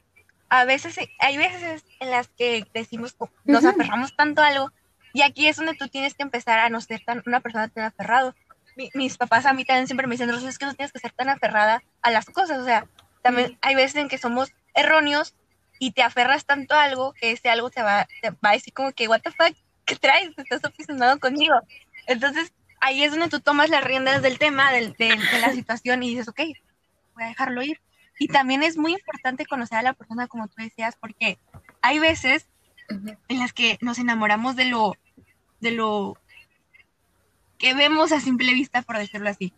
a 0.50 0.66
veces, 0.66 0.98
hay 1.20 1.38
veces 1.38 1.84
en 2.00 2.12
las 2.12 2.30
que 2.30 2.66
decimos, 2.74 3.16
nos 3.44 3.66
aferramos 3.66 4.16
tanto 4.16 4.42
a 4.42 4.48
algo, 4.48 4.72
y 5.12 5.22
aquí 5.22 5.48
es 5.48 5.58
donde 5.58 5.76
tú 5.76 5.88
tienes 5.88 6.14
que 6.14 6.24
empezar 6.24 6.60
a 6.60 6.70
no 6.70 6.80
ser 6.82 7.04
tan, 7.04 7.24
una 7.26 7.40
persona 7.40 7.68
tan 7.70 7.86
aferrado. 7.86 8.36
mis 8.94 9.18
papás 9.18 9.46
a 9.46 9.54
mí 9.54 9.66
también 9.66 9.88
siempre 9.88 10.08
me 10.08 10.14
dicen, 10.14 10.30
Rosa, 10.30 10.50
es 10.50 10.58
que 10.58 10.66
no 10.66 10.74
tienes 10.74 10.92
que 10.92 11.00
ser 11.00 11.12
tan 11.12 11.30
aferrada 11.30 11.84
a 12.02 12.12
las 12.12 12.26
cosas, 12.26 12.60
o 12.60 12.66
sea, 12.66 12.88
también 13.22 13.58
hay 13.62 13.76
veces 13.76 13.96
en 13.96 14.10
que 14.10 14.18
somos 14.18 14.54
erróneos 14.74 15.36
y 15.80 15.92
te 15.92 16.02
aferras 16.04 16.46
tanto 16.46 16.76
a 16.76 16.84
algo 16.84 17.14
que 17.14 17.32
ese 17.32 17.50
algo 17.50 17.70
te 17.70 17.82
va, 17.82 18.08
te 18.22 18.30
va 18.30 18.50
a 18.50 18.52
decir 18.54 18.74
como 18.74 18.92
que, 18.92 19.08
what 19.08 19.22
the 19.22 19.32
fuck, 19.32 19.56
¿qué 19.86 19.96
traes? 19.96 20.32
Estás 20.38 20.64
obsesionado 20.64 21.20
conmigo. 21.20 21.56
Entonces, 22.08 22.54
ahí 22.82 23.04
es 23.04 23.12
donde 23.12 23.30
tú 23.30 23.40
tomas 23.40 23.70
las 23.70 23.84
riendas 23.84 24.22
del 24.22 24.40
tema, 24.40 24.72
de, 24.72 24.94
de 24.98 25.40
la 25.42 25.52
situación 25.52 26.04
y 26.04 26.10
dices, 26.10 26.28
ok, 26.28 26.42
voy 27.16 27.24
a 27.24 27.28
dejarlo 27.28 27.62
ir. 27.64 27.82
Y 28.20 28.28
también 28.28 28.64
es 28.64 28.78
muy 28.78 28.94
importante 28.94 29.46
conocer 29.46 29.80
a 29.80 29.84
la 29.84 29.94
persona, 29.94 30.28
como 30.28 30.48
tú 30.48 30.56
decías, 30.58 30.96
porque 31.00 31.40
hay 31.82 32.00
veces 32.00 32.48
en 32.90 33.40
las 33.40 33.54
que 33.54 33.78
nos 33.82 33.98
enamoramos 33.98 34.56
de 34.56 34.66
lo, 34.66 34.96
de 35.60 35.72
lo 35.72 36.18
que 37.58 37.74
vemos 37.74 38.12
a 38.12 38.20
simple 38.20 38.54
vista, 38.54 38.82
por 38.82 38.98
decirlo 38.98 39.30
así, 39.30 39.54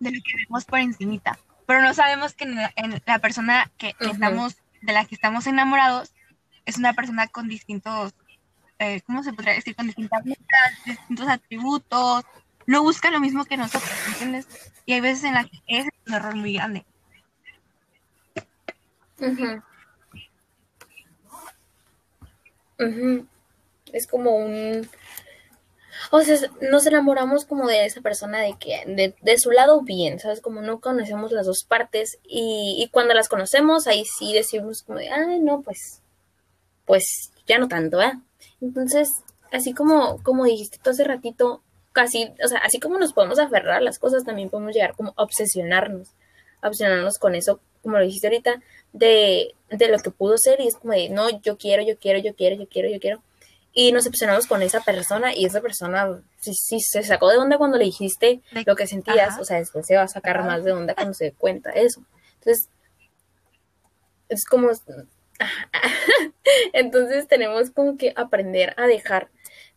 de 0.00 0.10
lo 0.10 0.20
que 0.22 0.44
vemos 0.44 0.64
por 0.64 0.78
encimita, 0.78 1.38
pero 1.66 1.82
no 1.82 1.94
sabemos 1.94 2.34
que 2.34 2.44
en 2.44 3.02
la, 3.04 3.18
persona 3.18 3.70
que 3.76 3.94
estamos, 4.00 4.56
de 4.82 4.92
la 4.92 5.04
que 5.04 5.14
estamos 5.14 5.46
enamorados, 5.46 6.12
es 6.64 6.78
una 6.78 6.94
persona 6.94 7.28
con 7.28 7.48
distintos, 7.48 8.14
eh, 8.78 9.00
¿cómo 9.06 9.22
se 9.22 9.32
podría 9.32 9.54
decir? 9.54 9.74
Con 9.74 9.86
distintas 9.86 10.24
distintos 10.84 11.28
atributos, 11.28 12.24
no 12.66 12.82
busca 12.82 13.10
lo 13.10 13.20
mismo 13.20 13.44
que 13.44 13.56
nosotros, 13.56 13.92
¿entiendes? 14.08 14.46
Y 14.84 14.92
hay 14.92 15.00
veces 15.00 15.24
en 15.24 15.34
las 15.34 15.46
que 15.46 15.58
es 15.68 15.86
un 16.06 16.14
error 16.14 16.34
muy 16.34 16.54
grande. 16.54 16.84
Es 23.92 24.06
como 24.06 24.36
un... 24.36 24.88
O 26.10 26.20
sea, 26.20 26.36
nos 26.60 26.86
enamoramos 26.86 27.46
como 27.46 27.66
de 27.66 27.86
esa 27.86 28.00
persona 28.02 28.40
de 28.40 28.54
que, 28.58 29.14
de, 29.20 29.38
su 29.38 29.50
lado 29.50 29.80
bien, 29.80 30.20
¿sabes? 30.20 30.40
Como 30.40 30.60
no 30.60 30.80
conocemos 30.80 31.32
las 31.32 31.46
dos 31.46 31.64
partes 31.64 32.18
y, 32.22 32.88
cuando 32.92 33.14
las 33.14 33.28
conocemos, 33.28 33.86
ahí 33.86 34.04
sí 34.04 34.34
decimos 34.34 34.82
como 34.82 34.98
de, 34.98 35.08
ay, 35.08 35.40
no, 35.40 35.62
pues, 35.62 36.02
pues 36.84 37.32
ya 37.46 37.58
no 37.58 37.66
tanto, 37.66 38.02
¿eh? 38.02 38.12
Entonces, 38.60 39.10
así 39.52 39.72
como, 39.72 40.22
como 40.22 40.44
dijiste 40.44 40.78
tú 40.82 40.90
hace 40.90 41.04
ratito, 41.04 41.62
casi, 41.92 42.32
o 42.44 42.48
sea, 42.48 42.58
así 42.58 42.80
como 42.80 42.98
nos 42.98 43.12
podemos 43.12 43.38
aferrar 43.38 43.78
a 43.78 43.80
las 43.80 43.98
cosas, 43.98 44.24
también 44.24 44.50
podemos 44.50 44.74
llegar 44.74 44.94
como 44.94 45.14
a 45.16 45.22
obsesionarnos, 45.22 46.08
a 46.60 46.68
obsesionarnos 46.68 47.18
con 47.18 47.34
eso, 47.34 47.60
como 47.82 47.98
lo 47.98 48.04
dijiste 48.04 48.26
ahorita, 48.26 48.62
de, 48.92 49.54
de 49.70 49.88
lo 49.88 49.98
que 49.98 50.10
pudo 50.10 50.36
ser 50.38 50.60
y 50.60 50.66
es 50.66 50.76
como 50.76 50.92
de, 50.92 51.08
no, 51.08 51.40
yo 51.42 51.56
quiero, 51.56 51.82
yo 51.82 51.98
quiero, 51.98 52.18
yo 52.18 52.34
quiero, 52.34 52.56
yo 52.56 52.68
quiero, 52.68 52.88
yo 52.88 53.00
quiero. 53.00 53.22
Y 53.72 53.92
nos 53.92 54.06
obsesionamos 54.06 54.46
con 54.46 54.62
esa 54.62 54.80
persona 54.80 55.34
y 55.34 55.44
esa 55.44 55.60
persona 55.60 56.22
sí, 56.38 56.54
sí 56.54 56.80
se 56.80 57.02
sacó 57.02 57.30
de 57.30 57.36
onda 57.36 57.58
cuando 57.58 57.76
le 57.76 57.84
dijiste 57.84 58.40
lo 58.64 58.74
que 58.74 58.86
sentías, 58.86 59.38
o 59.38 59.44
sea, 59.44 59.58
después 59.58 59.86
se 59.86 59.96
va 59.96 60.02
a 60.02 60.08
sacar 60.08 60.42
más 60.44 60.64
de 60.64 60.72
onda 60.72 60.94
cuando 60.94 61.12
se 61.12 61.26
dé 61.26 61.32
cuenta 61.32 61.70
eso. 61.70 62.02
Entonces, 62.38 62.70
es 64.30 64.44
como... 64.46 64.70
Entonces 66.72 67.28
tenemos 67.28 67.70
como 67.70 67.96
que 67.96 68.12
aprender 68.16 68.74
a 68.76 68.86
dejar. 68.86 69.28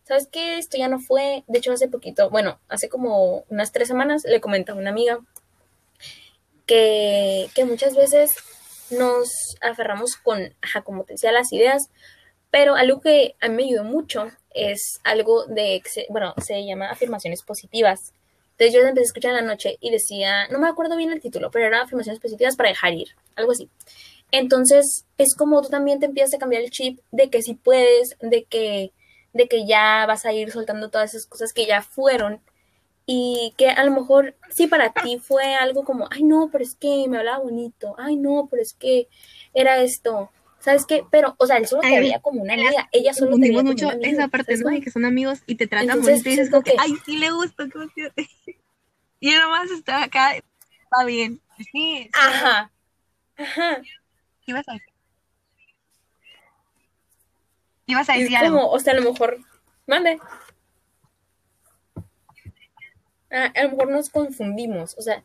¿Sabes 0.04 0.28
qué? 0.30 0.58
Esto 0.58 0.76
ya 0.76 0.88
no 0.88 0.98
fue. 0.98 1.44
De 1.46 1.58
hecho, 1.58 1.72
hace 1.72 1.88
poquito, 1.88 2.30
bueno, 2.30 2.58
hace 2.68 2.88
como 2.88 3.44
unas 3.48 3.72
tres 3.72 3.88
semanas 3.88 4.24
le 4.24 4.40
comenté 4.40 4.72
a 4.72 4.74
una 4.74 4.90
amiga 4.90 5.20
que, 6.66 7.48
que 7.54 7.64
muchas 7.64 7.94
veces 7.94 8.30
nos 8.90 9.56
aferramos 9.60 10.16
con, 10.16 10.54
como 10.84 11.04
te 11.04 11.14
decía, 11.14 11.32
las 11.32 11.52
ideas, 11.52 11.90
pero 12.50 12.74
algo 12.74 13.00
que 13.00 13.36
a 13.40 13.48
mí 13.48 13.54
me 13.54 13.64
ayudó 13.64 13.84
mucho 13.84 14.30
es 14.52 15.00
algo 15.04 15.46
de, 15.46 15.82
bueno, 16.08 16.34
se 16.38 16.64
llama 16.64 16.90
afirmaciones 16.90 17.42
positivas. 17.42 18.12
Entonces 18.52 18.74
yo 18.74 18.86
empecé 18.86 19.04
a 19.04 19.06
escuchar 19.06 19.30
en 19.30 19.46
la 19.46 19.52
noche 19.52 19.78
y 19.80 19.90
decía, 19.90 20.48
no 20.48 20.58
me 20.58 20.68
acuerdo 20.68 20.96
bien 20.96 21.12
el 21.12 21.20
título, 21.20 21.50
pero 21.50 21.66
era 21.66 21.82
afirmaciones 21.82 22.20
positivas 22.20 22.56
para 22.56 22.68
dejar 22.68 22.92
ir, 22.92 23.08
algo 23.36 23.52
así. 23.52 23.70
Entonces 24.32 25.04
es 25.18 25.34
como 25.34 25.62
tú 25.62 25.68
también 25.68 26.00
te 26.00 26.06
empiezas 26.06 26.34
a 26.34 26.38
cambiar 26.38 26.62
el 26.62 26.70
chip 26.70 27.00
de 27.10 27.30
que 27.30 27.42
si 27.42 27.54
puedes, 27.54 28.16
de 28.20 28.44
que, 28.44 28.92
de 29.32 29.48
que 29.48 29.66
ya 29.66 30.06
vas 30.06 30.24
a 30.26 30.32
ir 30.32 30.50
soltando 30.50 30.90
todas 30.90 31.14
esas 31.14 31.26
cosas 31.26 31.52
que 31.52 31.66
ya 31.66 31.82
fueron 31.82 32.40
y 33.06 33.54
que 33.56 33.70
a 33.70 33.84
lo 33.84 33.90
mejor 33.90 34.36
sí 34.50 34.66
para 34.66 34.92
ti 34.92 35.18
fue 35.18 35.54
algo 35.54 35.84
como, 35.84 36.08
ay 36.10 36.22
no, 36.22 36.48
pero 36.52 36.62
es 36.62 36.76
que 36.76 37.06
me 37.08 37.18
hablaba 37.18 37.42
bonito, 37.42 37.94
ay 37.98 38.16
no, 38.16 38.46
pero 38.50 38.62
es 38.62 38.72
que 38.74 39.08
era 39.52 39.82
esto, 39.82 40.30
¿sabes 40.60 40.86
qué? 40.86 41.04
Pero, 41.10 41.34
o 41.38 41.46
sea, 41.46 41.56
él 41.56 41.66
solo 41.66 41.82
te 41.82 41.98
veía 41.98 42.20
como 42.20 42.42
una 42.42 42.54
amiga, 42.54 42.88
ella 42.92 43.12
solo 43.12 43.36
te 43.36 43.48
veía 43.48 43.62
mucho 43.64 43.90
esa 44.00 44.28
parte, 44.28 44.56
¿no? 44.58 44.70
De 44.70 44.80
que 44.80 44.90
son 44.92 45.04
amigos 45.04 45.42
y 45.46 45.56
te 45.56 45.66
tratan 45.66 46.00
bonito 46.00 46.28
y 46.28 46.30
dices 46.32 46.50
como 46.50 46.62
que, 46.62 46.74
ay, 46.78 46.94
sí 47.04 47.16
le 47.16 47.30
gusta, 47.32 47.64
Y 49.22 49.32
nomás 49.32 49.70
está 49.70 50.04
acá, 50.04 50.36
va 50.96 51.04
bien. 51.04 51.40
Sí, 51.72 52.08
Ajá. 52.12 52.70
Ajá. 53.36 53.82
¿Qué 54.50 54.52
ibas 54.52 54.68
a 54.68 54.72
decir? 54.72 54.92
Ibas 57.86 58.08
a 58.08 58.14
decir 58.14 58.36
algo. 58.36 58.58
Como, 58.58 58.70
o 58.72 58.78
sea, 58.80 58.92
a 58.92 58.96
lo 58.96 59.10
mejor, 59.12 59.38
mande. 59.86 60.18
Ah, 63.30 63.52
a 63.54 63.62
lo 63.62 63.70
mejor 63.70 63.90
nos 63.90 64.10
confundimos, 64.10 64.96
o 64.98 65.02
sea, 65.02 65.22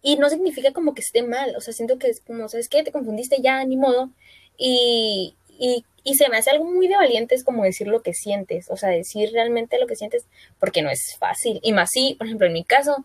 y 0.00 0.16
no 0.16 0.30
significa 0.30 0.72
como 0.72 0.94
que 0.94 1.02
esté 1.02 1.22
mal, 1.22 1.54
o 1.56 1.60
sea, 1.60 1.74
siento 1.74 1.98
que 1.98 2.08
es 2.08 2.20
como, 2.20 2.48
¿sabes 2.48 2.70
qué? 2.70 2.82
Te 2.82 2.92
confundiste 2.92 3.42
ya, 3.42 3.62
ni 3.64 3.76
modo, 3.76 4.08
y, 4.56 5.36
y, 5.58 5.84
y 6.04 6.14
se 6.14 6.30
me 6.30 6.38
hace 6.38 6.50
algo 6.50 6.64
muy 6.64 6.88
de 6.88 6.96
valientes 6.96 7.44
como 7.44 7.64
decir 7.64 7.86
lo 7.86 8.02
que 8.02 8.14
sientes, 8.14 8.70
o 8.70 8.78
sea, 8.78 8.88
decir 8.88 9.30
realmente 9.32 9.78
lo 9.78 9.86
que 9.86 9.96
sientes, 9.96 10.24
porque 10.58 10.80
no 10.80 10.88
es 10.88 11.16
fácil, 11.18 11.60
y 11.62 11.74
más 11.74 11.90
si, 11.90 12.14
por 12.14 12.26
ejemplo, 12.26 12.46
en 12.46 12.54
mi 12.54 12.64
caso, 12.64 13.04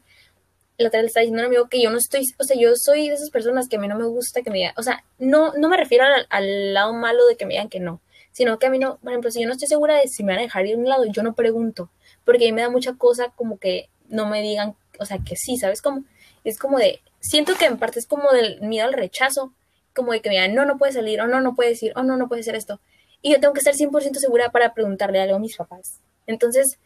la 0.80 0.88
otra 0.88 1.00
vez 1.00 1.04
le 1.04 1.08
estaba 1.08 1.22
diciendo 1.22 1.42
a 1.42 1.46
un 1.46 1.54
amigo 1.54 1.70
que 1.70 1.82
yo 1.82 1.90
no 1.90 1.98
estoy, 1.98 2.26
o 2.38 2.44
sea, 2.44 2.58
yo 2.58 2.76
soy 2.76 3.10
de 3.10 3.16
esas 3.16 3.30
personas 3.30 3.68
que 3.68 3.76
a 3.76 3.80
mí 3.80 3.88
no 3.88 3.98
me 3.98 4.06
gusta 4.06 4.42
que 4.42 4.50
me 4.50 4.60
digan, 4.60 4.74
o 4.78 4.84
sea, 4.84 5.04
no, 5.18 5.54
no 5.54 5.70
me 5.70 5.78
refiero 5.78 6.06
al, 6.06 6.26
al 6.30 6.74
lado 6.74 6.94
malo 6.94 7.26
de 7.28 7.36
que 7.36 7.46
me 7.46 7.54
digan 7.54 7.70
que 7.70 7.80
no, 7.80 8.02
sino 8.32 8.58
que 8.60 8.68
a 8.68 8.70
mí 8.70 8.80
no, 8.80 8.98
por 8.98 9.12
ejemplo, 9.12 9.32
si 9.32 9.42
yo 9.42 9.48
no 9.48 9.54
estoy 9.54 9.68
segura 9.68 9.96
de 9.98 10.08
si 10.08 10.24
me 10.24 10.34
van 10.34 10.40
a 10.40 10.44
dejar 10.44 10.66
ir 10.66 10.76
a 10.76 10.78
un 10.78 10.88
lado, 10.88 11.06
yo 11.06 11.24
no 11.24 11.34
pregunto, 11.34 11.90
porque 12.26 12.46
a 12.46 12.48
mí 12.48 12.54
me 12.54 12.62
da 12.62 12.70
mucha 12.70 12.94
cosa 12.94 13.34
como 13.36 13.58
que 13.58 13.90
no 14.08 14.28
me 14.28 14.42
digan, 14.42 14.76
o 15.00 15.06
sea, 15.06 15.20
que 15.20 15.36
sí, 15.36 15.58
¿sabes 15.58 15.82
cómo? 15.82 16.04
Es 16.44 16.58
como 16.58 16.80
de, 16.80 17.02
siento 17.20 17.56
que 17.56 17.66
en 17.66 17.78
parte 17.78 18.00
es 18.00 18.08
como 18.08 18.32
del 18.32 18.62
miedo 18.62 18.88
al 18.88 18.94
rechazo, 18.94 19.54
como 19.94 20.14
de 20.14 20.22
que 20.22 20.30
me 20.30 20.36
digan, 20.36 20.56
no, 20.56 20.66
no 20.66 20.78
puede 20.78 20.94
salir, 20.94 21.22
o 21.22 21.28
no, 21.28 21.42
no 21.42 21.56
puede 21.56 21.72
decir, 21.72 21.92
o 21.96 22.04
no, 22.04 22.16
no 22.16 22.28
puede 22.28 22.42
hacer 22.42 22.56
esto. 22.56 22.80
Y 23.22 23.34
yo 23.34 23.40
tengo 23.40 23.54
que 23.54 23.60
estar 23.60 23.74
100% 23.74 24.16
segura 24.16 24.50
para 24.52 24.74
preguntarle 24.74 25.20
algo 25.20 25.36
a 25.36 25.40
mis 25.40 25.58
papás. 25.58 26.00
Entonces, 26.26 26.80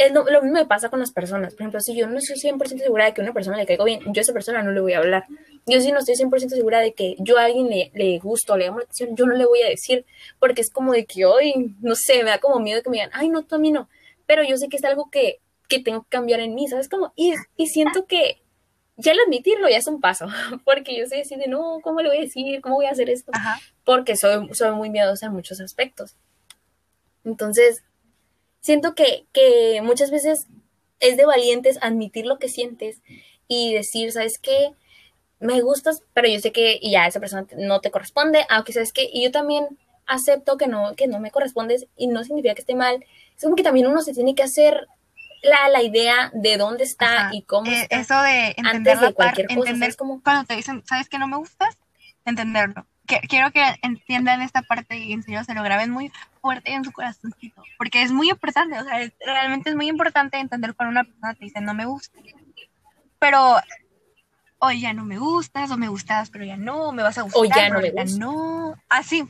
es 0.00 0.12
lo, 0.12 0.24
mismo 0.24 0.58
me 0.58 0.66
pasa 0.66 0.88
con 0.88 1.00
las 1.00 1.12
personas. 1.12 1.54
Por 1.54 1.62
ejemplo, 1.62 1.80
si 1.80 1.94
yo 1.94 2.06
no 2.06 2.18
estoy 2.18 2.36
100% 2.36 2.78
segura 2.78 3.04
de 3.04 3.14
que 3.14 3.20
a 3.20 3.24
una 3.24 3.32
persona 3.32 3.56
le 3.56 3.66
caigo 3.66 3.84
bien, 3.84 4.00
yo 4.06 4.20
a 4.20 4.22
esa 4.22 4.32
persona 4.32 4.62
no 4.62 4.72
le 4.72 4.80
voy 4.80 4.94
a 4.94 4.98
hablar. 4.98 5.26
Yo 5.66 5.80
si 5.80 5.92
no 5.92 5.98
estoy 5.98 6.14
100% 6.14 6.48
segura 6.48 6.80
de 6.80 6.94
que 6.94 7.16
yo 7.18 7.38
a 7.38 7.44
alguien 7.44 7.68
le, 7.68 7.90
le 7.94 8.18
gusto, 8.18 8.56
le 8.56 8.66
llamo 8.66 8.78
la 8.78 8.84
atención, 8.84 9.14
yo 9.14 9.26
no 9.26 9.34
le 9.34 9.44
voy 9.44 9.62
a 9.62 9.68
decir, 9.68 10.04
porque 10.38 10.62
es 10.62 10.70
como 10.70 10.92
de 10.92 11.04
que 11.04 11.26
hoy, 11.26 11.74
no 11.80 11.94
sé, 11.94 12.24
me 12.24 12.30
da 12.30 12.38
como 12.38 12.60
miedo 12.60 12.82
que 12.82 12.90
me 12.90 12.96
digan, 12.96 13.10
ay, 13.12 13.28
no, 13.28 13.42
tú 13.42 13.56
a 13.56 13.58
mí 13.58 13.70
no. 13.70 13.88
Pero 14.26 14.42
yo 14.42 14.56
sé 14.56 14.68
que 14.68 14.76
es 14.76 14.84
algo 14.84 15.10
que 15.10 15.40
que 15.70 15.80
tengo 15.80 16.02
que 16.02 16.10
cambiar 16.10 16.40
en 16.40 16.54
mí, 16.54 16.68
¿sabes? 16.68 16.88
Como, 16.90 17.14
y, 17.16 17.32
y 17.56 17.68
siento 17.68 18.04
que 18.04 18.42
ya 18.96 19.12
el 19.12 19.20
admitirlo 19.20 19.68
ya 19.68 19.78
es 19.78 19.86
un 19.86 20.00
paso, 20.00 20.26
porque 20.66 20.98
yo 20.98 21.06
soy 21.06 21.20
así 21.20 21.36
de, 21.36 21.46
no, 21.46 21.78
¿cómo 21.82 22.02
le 22.02 22.08
voy 22.08 22.18
a 22.18 22.22
decir? 22.22 22.60
¿Cómo 22.60 22.74
voy 22.74 22.86
a 22.86 22.90
hacer 22.90 23.08
esto? 23.08 23.32
Porque 23.84 24.16
soy, 24.16 24.52
soy 24.52 24.72
muy 24.72 24.90
miedosa 24.90 25.26
en 25.26 25.32
muchos 25.32 25.60
aspectos. 25.60 26.16
Entonces, 27.24 27.82
siento 28.60 28.94
que, 28.94 29.26
que 29.32 29.80
muchas 29.82 30.10
veces 30.10 30.46
es 31.00 31.16
de 31.16 31.26
valientes 31.26 31.78
admitir 31.80 32.26
lo 32.26 32.38
que 32.38 32.48
sientes 32.48 33.00
y 33.48 33.74
decir, 33.74 34.12
¿sabes 34.12 34.38
qué? 34.38 34.72
Me 35.40 35.60
gustas, 35.62 36.02
pero 36.12 36.28
yo 36.28 36.38
sé 36.38 36.52
que 36.52 36.78
ya 36.82 37.06
esa 37.06 37.20
persona 37.20 37.46
no 37.56 37.80
te 37.80 37.90
corresponde, 37.90 38.44
aunque 38.50 38.72
sabes 38.72 38.92
que, 38.92 39.08
y 39.10 39.24
yo 39.24 39.32
también 39.32 39.66
acepto 40.06 40.56
que 40.56 40.66
no, 40.66 40.94
que 40.96 41.06
no 41.06 41.20
me 41.20 41.30
correspondes 41.30 41.86
y 41.96 42.08
no 42.08 42.22
significa 42.24 42.54
que 42.54 42.60
esté 42.60 42.74
mal. 42.74 43.04
Es 43.36 43.42
como 43.42 43.56
que 43.56 43.62
también 43.62 43.86
uno 43.86 44.02
se 44.02 44.12
tiene 44.12 44.34
que 44.34 44.42
hacer 44.42 44.86
la, 45.42 45.68
la 45.68 45.82
idea 45.82 46.30
de 46.34 46.56
dónde 46.58 46.84
está 46.84 47.30
y 47.32 47.42
cómo 47.42 47.70
eh, 47.70 47.82
está. 47.82 48.00
Eso 48.00 48.22
de 48.22 48.48
entender 48.56 48.94
antes 48.96 49.00
de 49.00 49.14
cualquier 49.14 49.46
cosa. 49.46 49.58
Entender, 49.60 49.96
como... 49.96 50.22
Cuando 50.22 50.44
te 50.44 50.56
dicen, 50.56 50.82
¿sabes 50.86 51.08
que 51.08 51.18
no 51.18 51.28
me 51.28 51.36
gustas? 51.36 51.78
Entenderlo. 52.24 52.86
Que, 53.06 53.20
quiero 53.20 53.50
que 53.50 53.62
entiendan 53.82 54.42
esta 54.42 54.62
parte 54.62 54.98
y 54.98 55.12
en 55.12 55.22
serio 55.22 55.42
se 55.44 55.54
lo 55.54 55.62
graben 55.62 55.90
muy 55.90 56.12
fuerte 56.40 56.72
en 56.72 56.84
su 56.84 56.92
corazoncito. 56.92 57.62
Porque 57.78 58.02
es 58.02 58.12
muy 58.12 58.30
importante, 58.30 58.78
o 58.78 58.84
sea, 58.84 59.10
realmente 59.24 59.70
es 59.70 59.76
muy 59.76 59.88
importante 59.88 60.38
entender 60.38 60.74
cuando 60.74 60.92
una 60.92 61.04
persona 61.04 61.34
te 61.34 61.44
dice 61.44 61.60
no 61.60 61.74
me 61.74 61.86
gusta. 61.86 62.18
Pero 63.18 63.56
hoy 64.58 64.80
ya 64.80 64.92
no 64.92 65.04
me 65.04 65.18
gustas, 65.18 65.70
o 65.70 65.76
me 65.76 65.88
gustas, 65.88 66.30
pero 66.30 66.44
ya 66.44 66.56
no, 66.56 66.92
me 66.92 67.02
vas 67.02 67.18
a 67.18 67.22
gustar. 67.22 67.40
O 67.40 67.44
ya 67.44 67.68
no 67.68 67.80
me 67.80 67.90
gustas. 67.90 68.18
No, 68.18 68.74
así. 68.88 69.26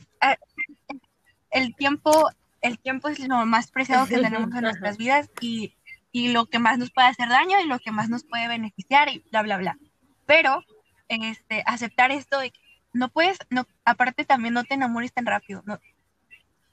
El 1.49 1.75
tiempo, 1.75 2.29
el 2.61 2.79
tiempo 2.79 3.09
es 3.09 3.19
lo 3.19 3.45
más 3.45 3.71
preciado 3.71 4.07
que 4.07 4.17
tenemos 4.17 4.53
en 4.53 4.61
nuestras 4.61 4.97
vidas 4.97 5.29
y 5.41 5.73
y 6.11 6.29
lo 6.29 6.45
que 6.45 6.59
más 6.59 6.77
nos 6.77 6.91
puede 6.91 7.07
hacer 7.07 7.29
daño 7.29 7.59
y 7.59 7.67
lo 7.67 7.79
que 7.79 7.91
más 7.91 8.09
nos 8.09 8.23
puede 8.23 8.47
beneficiar 8.47 9.09
y 9.09 9.23
bla, 9.31 9.41
bla, 9.43 9.57
bla. 9.57 9.77
Pero 10.25 10.63
este, 11.07 11.63
aceptar 11.65 12.11
esto 12.11 12.39
de 12.39 12.51
que 12.51 12.59
no 12.93 13.09
puedes, 13.09 13.37
no, 13.49 13.65
aparte 13.85 14.25
también 14.25 14.53
no 14.53 14.63
te 14.63 14.73
enamores 14.73 15.13
tan 15.13 15.25
rápido. 15.25 15.63
No. 15.65 15.79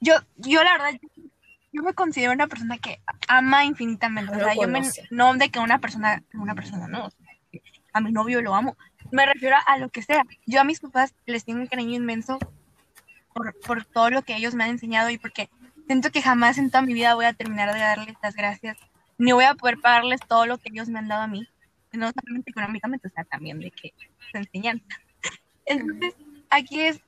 Yo, 0.00 0.14
yo 0.36 0.62
la 0.62 0.72
verdad, 0.72 1.00
yo 1.72 1.82
me 1.82 1.94
considero 1.94 2.32
una 2.32 2.46
persona 2.46 2.78
que 2.78 3.00
ama 3.26 3.64
infinitamente. 3.64 4.34
o 4.34 4.38
sea, 4.38 4.54
yo 4.54 4.68
me, 4.68 4.82
no 5.10 5.34
de 5.34 5.50
que 5.50 5.58
una 5.58 5.78
persona, 5.78 6.22
una 6.34 6.54
persona 6.54 6.88
no, 6.88 7.08
a 7.92 8.00
mi 8.00 8.12
novio 8.12 8.42
lo 8.42 8.54
amo. 8.54 8.76
Me 9.10 9.26
refiero 9.26 9.56
a 9.66 9.78
lo 9.78 9.88
que 9.88 10.02
sea. 10.02 10.22
Yo 10.46 10.60
a 10.60 10.64
mis 10.64 10.80
papás 10.80 11.14
les 11.26 11.44
tengo 11.44 11.60
un 11.60 11.66
cariño 11.66 11.94
inmenso 11.94 12.38
por, 13.32 13.58
por 13.60 13.84
todo 13.84 14.10
lo 14.10 14.22
que 14.22 14.36
ellos 14.36 14.54
me 14.54 14.64
han 14.64 14.70
enseñado 14.70 15.10
y 15.10 15.18
porque 15.18 15.48
siento 15.86 16.10
que 16.10 16.22
jamás 16.22 16.58
en 16.58 16.70
toda 16.70 16.82
mi 16.82 16.94
vida 16.94 17.14
voy 17.14 17.24
a 17.24 17.32
terminar 17.32 17.72
de 17.72 17.80
darles 17.80 18.16
las 18.22 18.34
gracias 18.34 18.76
ni 19.18 19.32
voy 19.32 19.44
a 19.44 19.54
poder 19.54 19.78
pagarles 19.80 20.20
todo 20.26 20.46
lo 20.46 20.58
que 20.58 20.70
ellos 20.70 20.88
me 20.88 21.00
han 21.00 21.08
dado 21.08 21.22
a 21.22 21.26
mí, 21.26 21.46
no 21.92 22.10
solamente 22.12 22.50
económicamente, 22.50 23.08
o 23.08 23.10
sea, 23.10 23.24
también 23.24 23.58
de 23.58 23.70
que 23.72 23.92
se 24.30 24.38
enseñanza. 24.38 24.86
Entonces, 25.66 26.14
aquí 26.48 26.80
es 26.80 27.00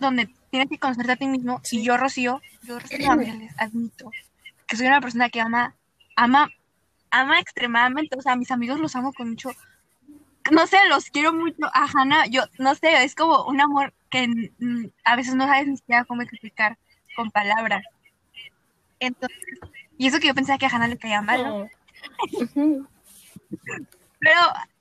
donde 0.00 0.28
tienes 0.52 0.68
que 0.68 0.78
conocerte 0.78 1.12
a 1.12 1.16
ti 1.16 1.26
mismo. 1.26 1.62
Y 1.70 1.82
yo, 1.82 1.96
Rocío, 1.96 2.42
yo, 2.62 2.78
Rocío, 2.78 3.10
admito 3.56 4.10
que 4.66 4.76
soy 4.76 4.86
una 4.86 5.00
persona 5.00 5.30
que 5.30 5.40
ama, 5.40 5.74
ama, 6.14 6.50
ama 7.10 7.40
extremadamente. 7.40 8.16
O 8.18 8.22
sea, 8.22 8.32
a 8.32 8.36
mis 8.36 8.50
amigos 8.50 8.78
los 8.78 8.94
amo 8.94 9.14
con 9.14 9.30
mucho. 9.30 9.50
No 10.50 10.66
sé, 10.66 10.76
los 10.90 11.06
quiero 11.06 11.32
mucho. 11.32 11.64
A 11.72 11.86
Hannah, 11.86 12.26
yo, 12.26 12.42
no 12.58 12.74
sé, 12.74 13.02
es 13.02 13.14
como 13.14 13.44
un 13.46 13.62
amor 13.62 13.94
que 14.10 14.52
a 15.04 15.16
veces 15.16 15.34
no 15.34 15.46
sabes 15.46 15.68
ni 15.68 15.78
siquiera 15.78 16.04
cómo 16.04 16.20
explicar 16.20 16.76
con 17.16 17.30
palabras. 17.30 17.82
Entonces, 19.00 19.38
y 19.96 20.06
eso 20.06 20.20
que 20.20 20.26
yo 20.28 20.34
pensaba 20.34 20.58
que 20.58 20.66
a 20.66 20.68
Hannah 20.68 20.88
le 20.88 20.98
caía 20.98 21.22
mal, 21.22 21.70
Pero 22.54 24.40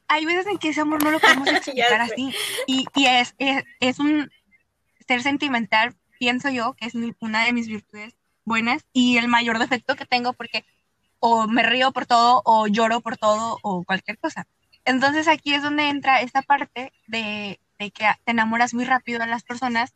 hay 0.09 0.25
veces 0.25 0.47
en 0.47 0.57
que 0.57 0.69
ese 0.69 0.81
amor 0.81 1.01
no 1.01 1.11
lo 1.11 1.19
podemos 1.21 1.47
explicar 1.49 2.01
así. 2.01 2.35
Y, 2.67 2.85
y 2.93 3.05
es, 3.05 3.33
es, 3.79 3.99
un 3.99 4.29
ser 5.11 5.23
sentimental, 5.23 5.93
pienso 6.19 6.49
yo, 6.49 6.73
que 6.73 6.85
es 6.85 6.93
una 7.19 7.43
de 7.43 7.51
mis 7.51 7.67
virtudes 7.67 8.15
buenas 8.45 8.85
y 8.93 9.17
el 9.17 9.27
mayor 9.27 9.59
defecto 9.59 9.97
que 9.97 10.05
tengo 10.05 10.31
porque 10.31 10.63
o 11.19 11.47
me 11.47 11.63
río 11.63 11.91
por 11.91 12.05
todo 12.05 12.41
o 12.45 12.67
lloro 12.67 13.01
por 13.01 13.17
todo 13.17 13.59
o 13.61 13.83
cualquier 13.83 14.17
cosa. 14.19 14.47
Entonces 14.85 15.27
aquí 15.27 15.53
es 15.53 15.63
donde 15.63 15.89
entra 15.89 16.21
esta 16.21 16.41
parte 16.41 16.93
de, 17.07 17.59
de 17.77 17.91
que 17.91 18.05
te 18.23 18.31
enamoras 18.31 18.73
muy 18.73 18.85
rápido 18.85 19.19
de 19.19 19.27
las 19.27 19.43
personas 19.43 19.93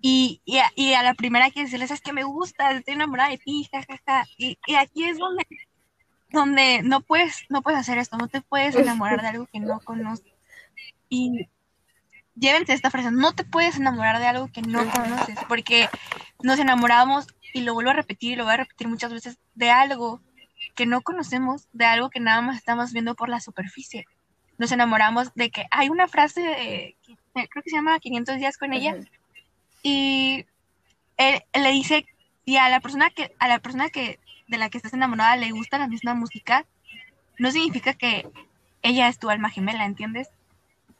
Y, 0.00 0.42
y, 0.44 0.92
a, 0.94 1.02
la 1.02 1.14
primera 1.14 1.50
que 1.50 1.62
decirles 1.62 1.92
es 1.92 2.00
que 2.00 2.12
me 2.12 2.24
gusta, 2.24 2.72
estoy 2.72 2.94
enamorada 2.94 3.30
de 3.30 3.38
ti, 3.38 3.68
jajaja. 3.70 4.26
Y, 4.38 4.58
y 4.66 4.74
aquí 4.74 5.04
es 5.04 5.18
donde, 5.18 5.46
donde 6.30 6.82
no 6.82 7.00
puedes, 7.00 7.44
no 7.48 7.62
puedes 7.62 7.80
hacer 7.80 7.98
esto, 7.98 8.16
no 8.16 8.28
te 8.28 8.40
puedes 8.40 8.74
enamorar 8.74 9.20
de 9.22 9.28
algo 9.28 9.46
que 9.46 9.60
no 9.60 9.80
conoces. 9.80 10.34
Y 11.08 11.48
llévense 12.38 12.72
esta 12.72 12.90
frase, 12.90 13.10
no 13.10 13.32
te 13.34 13.44
puedes 13.44 13.76
enamorar 13.76 14.18
de 14.18 14.26
algo 14.26 14.48
que 14.48 14.62
no 14.62 14.88
conoces, 14.90 15.38
porque 15.48 15.88
nos 16.42 16.58
enamoramos, 16.58 17.26
y 17.54 17.62
lo 17.62 17.74
vuelvo 17.74 17.90
a 17.90 17.94
repetir 17.94 18.32
y 18.32 18.36
lo 18.36 18.44
voy 18.44 18.54
a 18.54 18.58
repetir 18.58 18.88
muchas 18.88 19.12
veces, 19.12 19.38
de 19.54 19.70
algo 19.70 20.20
que 20.74 20.86
no 20.86 21.00
conocemos, 21.02 21.66
de 21.72 21.86
algo 21.86 22.10
que 22.10 22.20
nada 22.20 22.40
más 22.42 22.56
estamos 22.56 22.92
viendo 22.92 23.14
por 23.14 23.28
la 23.28 23.40
superficie. 23.40 24.06
Nos 24.58 24.72
enamoramos 24.72 25.34
de 25.34 25.50
que 25.50 25.66
hay 25.70 25.88
una 25.88 26.08
frase, 26.08 26.96
creo 27.32 27.62
que 27.62 27.70
se 27.70 27.76
llama 27.76 27.98
500 27.98 28.36
días 28.36 28.58
con 28.58 28.72
ella, 28.72 28.96
y 29.82 30.46
él, 31.16 31.42
le 31.54 31.70
dice, 31.70 32.06
si 32.44 32.56
a 32.56 32.68
la 32.68 32.80
persona 32.80 33.10
que, 33.10 33.34
a 33.38 33.48
la 33.48 33.58
persona 33.60 33.88
que, 33.88 34.18
de 34.46 34.58
la 34.58 34.70
que 34.70 34.78
estás 34.78 34.94
enamorada 34.94 35.36
le 35.36 35.50
gusta 35.52 35.78
la 35.78 35.88
misma 35.88 36.14
música, 36.14 36.64
no 37.38 37.50
significa 37.50 37.94
que 37.94 38.28
ella 38.82 39.08
es 39.08 39.18
tu 39.18 39.30
alma 39.30 39.50
gemela, 39.50 39.84
¿entiendes? 39.84 40.28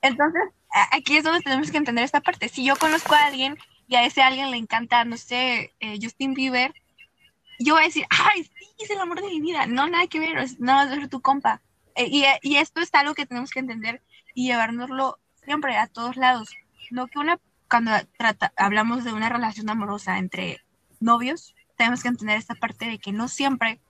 Entonces, 0.03 0.43
aquí 0.93 1.17
es 1.17 1.25
donde 1.25 1.41
tenemos 1.41 1.71
que 1.71 1.79
entender 1.79 2.05
esta 2.05 2.21
parte. 2.21 2.49
Si 2.49 2.65
yo 2.65 2.77
conozco 2.77 3.15
a 3.15 3.27
alguien 3.27 3.57
y 3.87 3.97
a 3.97 4.05
ese 4.05 4.23
alguien 4.23 4.51
le 4.51 4.57
encanta, 4.57 5.05
no 5.05 5.17
sé, 5.17 5.75
eh, 5.81 5.99
Justin 6.01 6.35
Bieber, 6.35 6.75
yo 7.59 7.75
voy 7.75 7.83
a 7.83 7.87
decir, 7.87 8.07
ay, 8.11 8.45
sí, 8.45 8.67
es 8.79 8.91
el 8.91 9.01
amor 9.01 9.21
de 9.21 9.29
mi 9.29 9.41
vida. 9.41 9.67
No, 9.67 9.89
nada 9.89 10.07
que 10.07 10.21
ver, 10.21 10.39
es, 10.39 10.61
no 10.61 10.81
es 10.83 11.11
tu 11.11 11.21
compa. 11.21 11.61
Eh, 11.95 12.09
y, 12.11 12.25
y, 12.43 12.57
esto 12.57 12.81
es 12.81 12.91
algo 12.95 13.15
que 13.15 13.27
tenemos 13.27 13.51
que 13.51 13.59
entender 13.59 14.03
y 14.35 14.47
llevárnoslo 14.47 15.19
siempre 15.45 15.77
a 15.77 15.89
todos 15.89 16.17
lados. 16.17 16.51
No 16.91 17.09
que 17.09 17.19
una, 17.19 17.41
cuando 17.69 17.93
trata, 18.17 18.53
hablamos 18.57 19.05
de 19.05 19.13
una 19.13 19.29
relación 19.29 19.69
amorosa 19.69 20.19
entre 20.19 20.61
novios, 21.01 21.55
tenemos 21.77 22.03
que 22.03 22.09
entender 22.09 22.39
esta 22.39 22.55
parte 22.55 22.87
de 22.87 22.99
que 22.99 23.13
no 23.13 23.29
siempre 23.29 23.81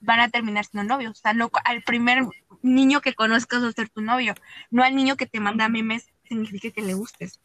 van 0.00 0.20
a 0.20 0.28
terminar 0.28 0.64
siendo 0.64 0.94
novios. 0.94 1.18
O 1.18 1.22
sea, 1.22 1.32
no 1.32 1.50
al 1.64 1.82
primer 1.82 2.24
niño 2.62 3.00
que 3.00 3.14
conozcas 3.14 3.62
va 3.62 3.68
a 3.68 3.72
ser 3.72 3.88
tu 3.88 4.00
novio, 4.00 4.34
no 4.70 4.84
al 4.84 4.94
niño 4.94 5.16
que 5.16 5.26
te 5.26 5.40
manda 5.40 5.68
memes 5.68 6.12
significa 6.26 6.70
que 6.70 6.82
le 6.82 6.94
gustes. 6.94 7.40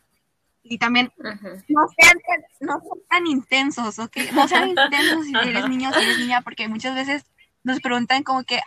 Y 0.64 0.78
también 0.78 1.12
no, 1.18 1.88
sean, 1.98 2.18
no 2.60 2.80
tan 3.10 3.26
intensos, 3.26 3.98
¿ok? 3.98 4.18
No 4.34 4.48
sean 4.48 4.70
intensos 4.70 5.26
si 5.26 5.34
eres 5.36 5.68
niño 5.68 5.90
o 5.90 5.94
si 5.94 6.00
eres 6.00 6.20
niña, 6.20 6.42
porque 6.42 6.68
muchas 6.68 6.94
veces 6.94 7.26
nos 7.64 7.80
preguntan 7.80 8.24
como 8.24 8.44
que, 8.44 8.60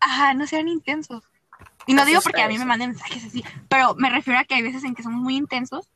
ajá, 0.00 0.34
no 0.34 0.46
sean 0.46 0.68
intensos. 0.68 1.22
Y 1.86 1.94
no 1.94 2.04
digo 2.04 2.20
porque 2.20 2.42
a 2.42 2.48
mí 2.48 2.58
me 2.58 2.64
manden 2.64 2.90
mensajes 2.90 3.24
así, 3.24 3.44
pero 3.68 3.94
me 3.94 4.10
refiero 4.10 4.40
a 4.40 4.44
que 4.44 4.56
hay 4.56 4.62
veces 4.62 4.82
en 4.82 4.94
que 4.94 5.04
somos 5.04 5.22
muy 5.22 5.36
intensos, 5.36 5.88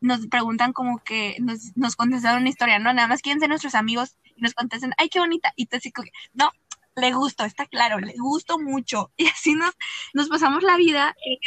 nos 0.00 0.26
preguntan 0.26 0.72
como 0.72 0.98
que 0.98 1.36
nos, 1.40 1.76
nos 1.76 1.94
contestaron 1.94 2.40
una 2.40 2.50
historia, 2.50 2.78
¿no? 2.78 2.92
Nada 2.92 3.08
más 3.08 3.22
quieren 3.22 3.40
ser 3.40 3.48
nuestros 3.48 3.74
amigos 3.76 4.16
y 4.36 4.40
nos 4.40 4.54
contestan, 4.54 4.94
ay, 4.98 5.08
qué 5.08 5.20
bonita. 5.20 5.52
Y 5.54 5.66
te 5.66 5.78
digo, 5.78 6.02
no, 6.34 6.50
le 6.98 7.12
gusto, 7.12 7.44
está 7.44 7.66
claro, 7.66 7.98
le 7.98 8.14
gusto 8.18 8.58
mucho. 8.58 9.12
Y 9.16 9.26
así 9.26 9.54
nos, 9.54 9.74
nos 10.14 10.28
pasamos 10.28 10.62
la 10.62 10.76
vida, 10.76 11.14
eh, 11.24 11.38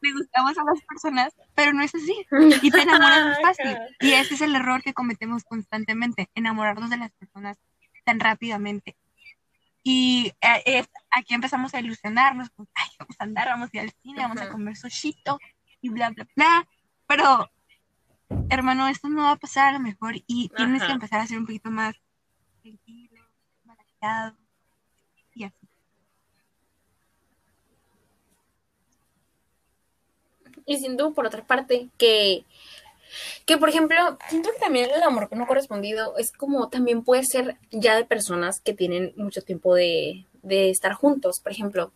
le 0.00 0.12
gustamos 0.12 0.56
a 0.56 0.64
las 0.64 0.82
personas, 0.82 1.34
pero 1.54 1.72
no 1.72 1.82
es 1.82 1.94
así. 1.94 2.26
Y 2.62 2.70
te 2.70 2.82
enamoras 2.82 3.38
fácil. 3.42 3.76
Y 4.00 4.12
ese 4.12 4.34
es 4.34 4.40
el 4.40 4.54
error 4.54 4.82
que 4.82 4.94
cometemos 4.94 5.44
constantemente, 5.44 6.30
enamorarnos 6.34 6.90
de 6.90 6.98
las 6.98 7.12
personas 7.12 7.58
tan 8.04 8.20
rápidamente. 8.20 8.96
Y 9.82 10.32
eh, 10.40 10.84
aquí 11.10 11.34
empezamos 11.34 11.74
a 11.74 11.80
ilusionarnos, 11.80 12.50
pues, 12.50 12.68
ay, 12.74 12.88
vamos 12.98 13.16
a 13.18 13.24
andar, 13.24 13.48
vamos 13.48 13.70
a 13.72 13.76
ir 13.76 13.82
al 13.82 13.92
cine, 14.02 14.22
vamos 14.22 14.40
a 14.40 14.50
comer 14.50 14.76
sushito 14.76 15.38
y 15.80 15.88
bla, 15.88 16.10
bla, 16.10 16.26
bla. 16.36 16.68
Pero, 17.06 17.50
hermano, 18.50 18.88
esto 18.88 19.08
no 19.08 19.22
va 19.22 19.32
a 19.32 19.36
pasar 19.36 19.68
a 19.68 19.72
lo 19.72 19.80
mejor 19.80 20.14
y 20.26 20.50
tienes 20.50 20.82
que 20.82 20.92
empezar 20.92 21.20
a 21.20 21.26
ser 21.26 21.38
un 21.38 21.46
poquito 21.46 21.70
más 21.70 21.94
tranquilo, 22.62 23.24
balanceado 23.64 24.36
y 25.34 25.44
así. 25.44 25.68
Y 30.68 30.76
siento, 30.76 31.14
por 31.14 31.26
otra 31.26 31.44
parte, 31.46 31.88
que, 31.96 32.44
que, 33.46 33.56
por 33.56 33.70
ejemplo, 33.70 34.18
siento 34.28 34.50
que 34.52 34.58
también 34.58 34.90
el 34.94 35.02
amor 35.02 35.28
no 35.34 35.46
correspondido 35.46 36.16
es 36.18 36.30
como 36.30 36.68
también 36.68 37.02
puede 37.02 37.24
ser 37.24 37.56
ya 37.70 37.96
de 37.96 38.04
personas 38.04 38.60
que 38.60 38.74
tienen 38.74 39.14
mucho 39.16 39.40
tiempo 39.40 39.74
de, 39.74 40.26
de 40.42 40.68
estar 40.68 40.92
juntos. 40.92 41.40
Por 41.42 41.52
ejemplo, 41.52 41.90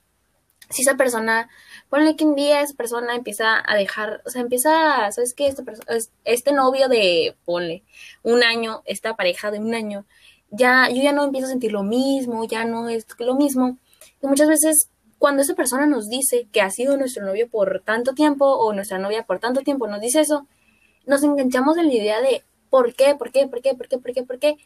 si 0.70 0.80
esa 0.80 0.96
persona, 0.96 1.50
ponle 1.90 2.16
que 2.16 2.24
un 2.24 2.34
día 2.34 2.62
esa 2.62 2.74
persona 2.74 3.14
empieza 3.14 3.62
a 3.62 3.76
dejar, 3.76 4.22
o 4.24 4.30
sea, 4.30 4.40
empieza, 4.40 5.10
¿sabes 5.12 5.34
qué? 5.36 5.48
Este, 5.48 5.62
este 6.24 6.52
novio 6.52 6.88
de, 6.88 7.36
ponle, 7.44 7.82
un 8.22 8.42
año, 8.42 8.82
esta 8.86 9.16
pareja 9.16 9.50
de 9.50 9.58
un 9.58 9.74
año, 9.74 10.06
ya, 10.50 10.88
yo 10.88 11.02
ya 11.02 11.12
no 11.12 11.24
empiezo 11.24 11.46
a 11.48 11.50
sentir 11.50 11.72
lo 11.72 11.82
mismo, 11.82 12.46
ya 12.46 12.64
no 12.64 12.88
es 12.88 13.06
lo 13.18 13.34
mismo. 13.34 13.76
Y 14.22 14.26
muchas 14.26 14.48
veces 14.48 14.88
cuando 15.22 15.42
esa 15.42 15.54
persona 15.54 15.86
nos 15.86 16.08
dice 16.08 16.48
que 16.50 16.60
ha 16.60 16.70
sido 16.70 16.96
nuestro 16.96 17.24
novio 17.24 17.48
por 17.48 17.80
tanto 17.84 18.12
tiempo 18.12 18.44
o 18.44 18.72
nuestra 18.72 18.98
novia 18.98 19.22
por 19.22 19.38
tanto 19.38 19.60
tiempo 19.60 19.86
nos 19.86 20.00
dice 20.00 20.18
eso, 20.18 20.48
nos 21.06 21.22
enganchamos 21.22 21.78
en 21.78 21.86
la 21.86 21.94
idea 21.94 22.20
de 22.20 22.42
¿por 22.70 22.92
qué? 22.94 23.14
¿por 23.14 23.30
qué? 23.30 23.46
¿por 23.46 23.62
qué? 23.62 23.76
¿por 23.76 23.86
qué? 23.86 23.98
¿por 23.98 24.12
qué? 24.12 24.22
¿por 24.24 24.38
qué? 24.40 24.56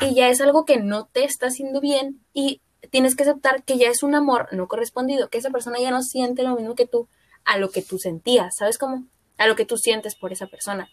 Y 0.00 0.14
ya 0.14 0.30
es 0.30 0.40
algo 0.40 0.64
que 0.64 0.78
no 0.78 1.04
te 1.04 1.24
está 1.24 1.48
haciendo 1.48 1.82
bien 1.82 2.18
y 2.32 2.62
tienes 2.90 3.14
que 3.14 3.24
aceptar 3.24 3.62
que 3.62 3.76
ya 3.76 3.90
es 3.90 4.02
un 4.02 4.14
amor 4.14 4.48
no 4.52 4.68
correspondido, 4.68 5.28
que 5.28 5.36
esa 5.36 5.50
persona 5.50 5.78
ya 5.78 5.90
no 5.90 6.00
siente 6.00 6.44
lo 6.44 6.56
mismo 6.56 6.74
que 6.74 6.86
tú 6.86 7.06
a 7.44 7.58
lo 7.58 7.68
que 7.68 7.82
tú 7.82 7.98
sentías, 7.98 8.56
¿sabes 8.56 8.78
cómo? 8.78 9.04
A 9.36 9.48
lo 9.48 9.54
que 9.54 9.66
tú 9.66 9.76
sientes 9.76 10.14
por 10.16 10.32
esa 10.32 10.46
persona. 10.46 10.88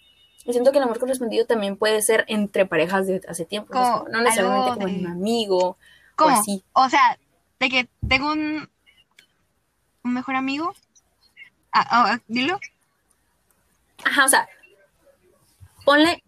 Yo 0.46 0.52
siento 0.52 0.74
que 0.74 0.80
el 0.80 0.84
amor 0.84 1.00
correspondido 1.00 1.46
también 1.46 1.78
puede 1.78 2.02
ser 2.02 2.26
entre 2.28 2.66
parejas 2.66 3.08
de 3.08 3.22
hace 3.30 3.46
tiempo, 3.46 3.74
no 4.12 4.20
necesariamente 4.20 4.72
como 4.74 4.94
un 4.94 5.08
amigo 5.08 5.78
o 6.20 6.24
así. 6.28 6.66
O 6.74 6.90
sea, 6.90 7.18
de 7.62 7.70
que 7.70 7.88
tengo 8.06 8.34
un, 8.34 8.68
un 10.08 10.14
mejor 10.14 10.36
amigo. 10.36 10.74
Ah, 11.72 11.86
ah, 11.90 12.20
dilo. 12.28 12.60
Ajá, 14.04 14.26
o 14.26 14.28
sea, 14.28 14.48
ponle, 15.86 16.24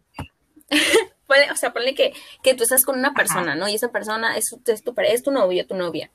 o 1.51 1.55
sea, 1.55 1.73
ponle 1.73 1.95
que, 1.95 2.13
que, 2.43 2.53
tú 2.53 2.63
estás 2.63 2.85
con 2.85 2.97
una 2.97 3.13
persona, 3.13 3.55
¿no? 3.55 3.67
Y 3.67 3.75
esa 3.75 3.91
persona 3.91 4.37
es, 4.37 4.55
es, 4.65 4.83
tu, 4.83 4.93
es 4.97 5.23
tu 5.23 5.31
novio, 5.31 5.65
tu 5.65 5.75
novia. 5.75 6.11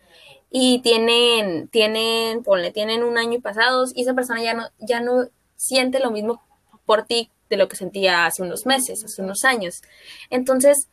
Y 0.51 0.81
tienen, 0.83 1.69
tienen, 1.69 2.43
ponle, 2.43 2.71
tienen 2.71 3.03
un 3.03 3.19
año 3.19 3.35
y 3.35 3.41
pasados 3.41 3.93
y 3.95 4.03
esa 4.03 4.15
persona 4.15 4.43
ya 4.43 4.55
no, 4.55 4.69
ya 4.79 5.01
no 5.01 5.29
siente 5.57 5.99
lo 5.99 6.11
mismo 6.11 6.43
por 6.87 7.05
ti 7.05 7.31
de 7.51 7.57
lo 7.57 7.69
que 7.69 7.77
sentía 7.77 8.27
hace 8.27 8.43
unos 8.43 8.67
meses, 8.67 9.05
hace 9.05 9.23
unos 9.23 9.45
años. 9.45 9.83
Entonces, 10.31 10.89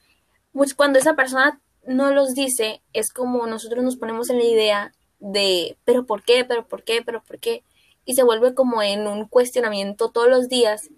pues, 0.53 0.73
cuando 0.73 0.99
esa 0.99 1.15
persona 1.15 1.59
no 1.85 2.11
los 2.11 2.33
dice, 2.33 2.81
es 2.93 3.11
como 3.11 3.45
nosotros 3.47 3.83
nos 3.83 3.97
ponemos 3.97 4.29
en 4.29 4.37
la 4.37 4.45
idea 4.45 4.93
de, 5.21 5.77
pero 5.85 6.05
¿por 6.05 6.23
qué? 6.23 6.43
¿Pero 6.43 6.67
por 6.67 6.83
qué? 6.83 7.01
¿Pero 7.05 7.23
por 7.23 7.39
qué? 7.39 7.63
Y 8.03 8.15
se 8.15 8.23
vuelve 8.23 8.53
como 8.53 8.81
en 8.81 9.07
un 9.07 9.27
cuestionamiento 9.27 10.09
todos 10.09 10.27
los 10.27 10.49
días, 10.49 10.89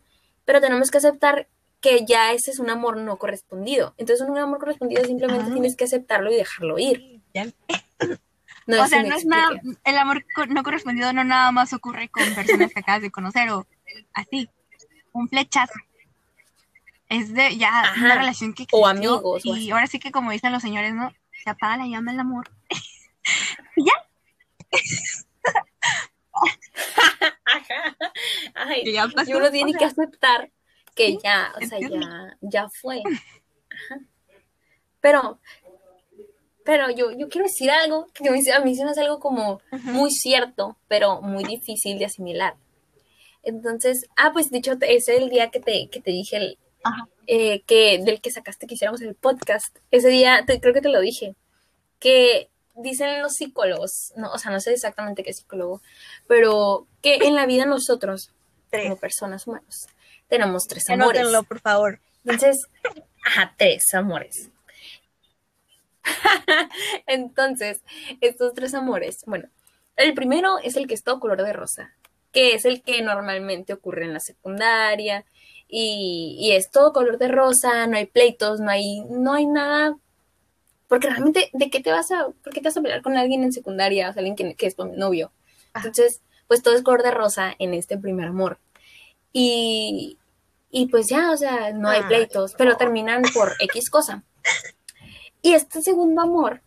pero 0.45 0.61
tenemos 0.61 0.89
que 0.89 0.97
aceptar 0.97 1.47
que 1.81 2.05
ya 2.05 2.31
ese 2.31 2.49
es 2.51 2.59
un 2.59 2.69
amor 2.69 2.97
no 2.97 3.17
correspondido. 3.17 3.93
Entonces 3.97 4.27
un 4.27 4.37
amor 4.37 4.57
correspondido 4.59 5.03
simplemente 5.03 5.51
tienes 5.51 5.75
que 5.75 5.83
aceptarlo 5.83 6.31
y 6.31 6.35
dejarlo 6.35 6.79
ir. 6.79 7.21
o 8.67 8.87
sea, 8.87 9.03
no 9.03 9.15
es 9.15 9.25
nada, 9.25 9.59
el 9.83 9.97
amor 9.97 10.25
no 10.47 10.63
correspondido 10.63 11.11
no 11.11 11.25
nada 11.25 11.51
más 11.51 11.73
ocurre 11.73 12.07
con 12.07 12.23
personas 12.33 12.73
que 12.73 12.79
acabas 12.79 13.01
de 13.01 13.11
conocer 13.11 13.49
o 13.49 13.67
así, 14.13 14.49
un 15.11 15.27
flechazo. 15.27 15.73
Es 17.09 17.33
de 17.33 17.57
ya 17.57 17.93
una 17.97 18.15
relación 18.15 18.53
que 18.53 18.65
o 18.71 18.87
amigos. 18.87 19.45
Y 19.45 19.69
ahora 19.71 19.87
sí 19.87 19.99
que 19.99 20.11
como 20.11 20.31
dicen 20.31 20.53
los 20.53 20.63
señores, 20.63 20.93
¿no? 20.93 21.11
Se 21.43 21.49
apaga 21.49 21.77
la 21.77 21.85
llama 21.85 22.11
del 22.11 22.21
amor. 22.21 22.49
y 23.75 23.85
ya, 23.85 23.93
y 29.25 29.33
uno 29.33 29.51
tiene 29.51 29.73
que 29.73 29.85
aceptar 29.85 30.51
que 30.95 31.17
ya, 31.17 31.53
o 31.61 31.65
sea, 31.65 31.79
ya, 31.79 32.37
ya 32.41 32.67
fue. 32.81 33.01
Pero, 35.01 35.39
pero 36.63 36.89
yo, 36.91 37.11
yo 37.11 37.27
quiero 37.27 37.45
decir 37.45 37.69
algo 37.69 38.07
que 38.13 38.29
a 38.29 38.31
mí 38.31 38.75
se 38.75 38.85
me 38.85 38.91
hace 38.91 39.01
algo 39.01 39.19
como 39.19 39.61
muy 39.83 40.11
cierto, 40.11 40.77
pero 40.87 41.21
muy 41.21 41.43
difícil 41.43 41.99
de 41.99 42.05
asimilar. 42.05 42.55
Entonces, 43.43 44.07
ah, 44.15 44.31
pues 44.31 44.49
dicho, 44.49 44.71
ese 44.79 45.15
es 45.15 45.21
el 45.21 45.29
día 45.29 45.51
que 45.51 45.59
te, 45.59 45.89
que 45.89 45.99
te 45.99 46.11
dije 46.11 46.57
eh, 47.27 47.61
que 47.63 47.99
del 47.99 48.21
que 48.21 48.31
sacaste 48.31 48.67
que 48.67 48.75
hiciéramos 48.75 49.01
el 49.01 49.15
podcast. 49.15 49.77
Ese 49.91 50.09
día, 50.09 50.45
creo 50.45 50.73
que 50.73 50.81
te 50.81 50.89
lo 50.89 51.01
dije, 51.01 51.35
que 51.99 52.49
dicen 52.75 53.21
los 53.21 53.33
psicólogos, 53.33 54.13
no, 54.15 54.31
o 54.31 54.37
sea, 54.37 54.51
no 54.51 54.59
sé 54.59 54.73
exactamente 54.73 55.23
qué 55.23 55.33
psicólogo, 55.33 55.81
pero 56.27 56.87
que 57.01 57.15
en 57.15 57.35
la 57.35 57.45
vida 57.45 57.65
nosotros, 57.65 58.31
como 58.71 58.97
personas 58.97 59.47
humanas, 59.47 59.87
tenemos 60.27 60.63
tres 60.67 60.89
amores. 60.89 61.21
Anótenlo, 61.21 61.43
por 61.43 61.59
favor. 61.59 61.99
Entonces, 62.25 62.67
ajá, 63.23 63.53
tres 63.57 63.93
amores. 63.93 64.49
Entonces, 67.07 67.81
estos 68.21 68.53
tres 68.53 68.73
amores, 68.73 69.19
bueno, 69.25 69.49
el 69.95 70.13
primero 70.13 70.57
es 70.59 70.75
el 70.75 70.87
que 70.87 70.95
es 70.95 71.03
todo 71.03 71.19
color 71.19 71.43
de 71.43 71.53
rosa. 71.53 71.93
que 72.31 72.55
es 72.55 72.65
el 72.65 72.81
que 72.81 73.03
normalmente 73.03 73.73
ocurre 73.73 74.05
en 74.05 74.13
la 74.13 74.19
secundaria 74.19 75.23
y, 75.67 76.35
y, 76.39 76.53
es 76.53 76.71
todo 76.71 76.91
color 76.91 77.19
de 77.19 77.27
rosa, 77.27 77.85
no 77.85 77.95
hay 77.97 78.07
pleitos, 78.07 78.59
no 78.59 78.71
hay, 78.71 79.01
no 79.01 79.33
hay 79.33 79.45
nada. 79.45 79.95
Porque 80.87 81.09
realmente, 81.09 81.49
¿de 81.53 81.69
qué 81.69 81.81
te 81.81 81.91
vas 81.91 82.11
a, 82.11 82.27
por 82.43 82.53
qué 82.53 82.61
te 82.61 82.67
vas 82.67 82.77
a 82.77 82.81
pelear 82.81 83.01
con 83.01 83.17
alguien 83.17 83.43
en 83.43 83.53
secundaria, 83.53 84.09
o 84.09 84.13
sea, 84.13 84.19
alguien 84.19 84.35
que, 84.35 84.55
que 84.55 84.67
es 84.67 84.75
tu 84.75 84.85
novio? 84.85 85.31
Entonces, 85.75 86.21
pues 86.47 86.61
todo 86.61 86.75
es 86.75 86.83
color 86.83 87.03
de 87.03 87.11
rosa 87.11 87.55
en 87.57 87.73
este 87.73 87.97
primer 87.97 88.27
amor. 88.27 88.59
Y, 89.31 90.19
y 90.69 90.87
pues 90.87 91.07
ya, 91.07 91.31
o 91.31 91.37
sea, 91.37 91.71
no 91.73 91.89
hay 91.89 92.01
pleitos, 92.03 92.53
pero 92.57 92.77
terminan 92.77 93.23
por 93.33 93.53
X 93.59 93.89
cosa. 93.89 94.23
Y 95.41 95.53
este 95.53 95.81
segundo 95.81 96.21
amor, 96.21 96.61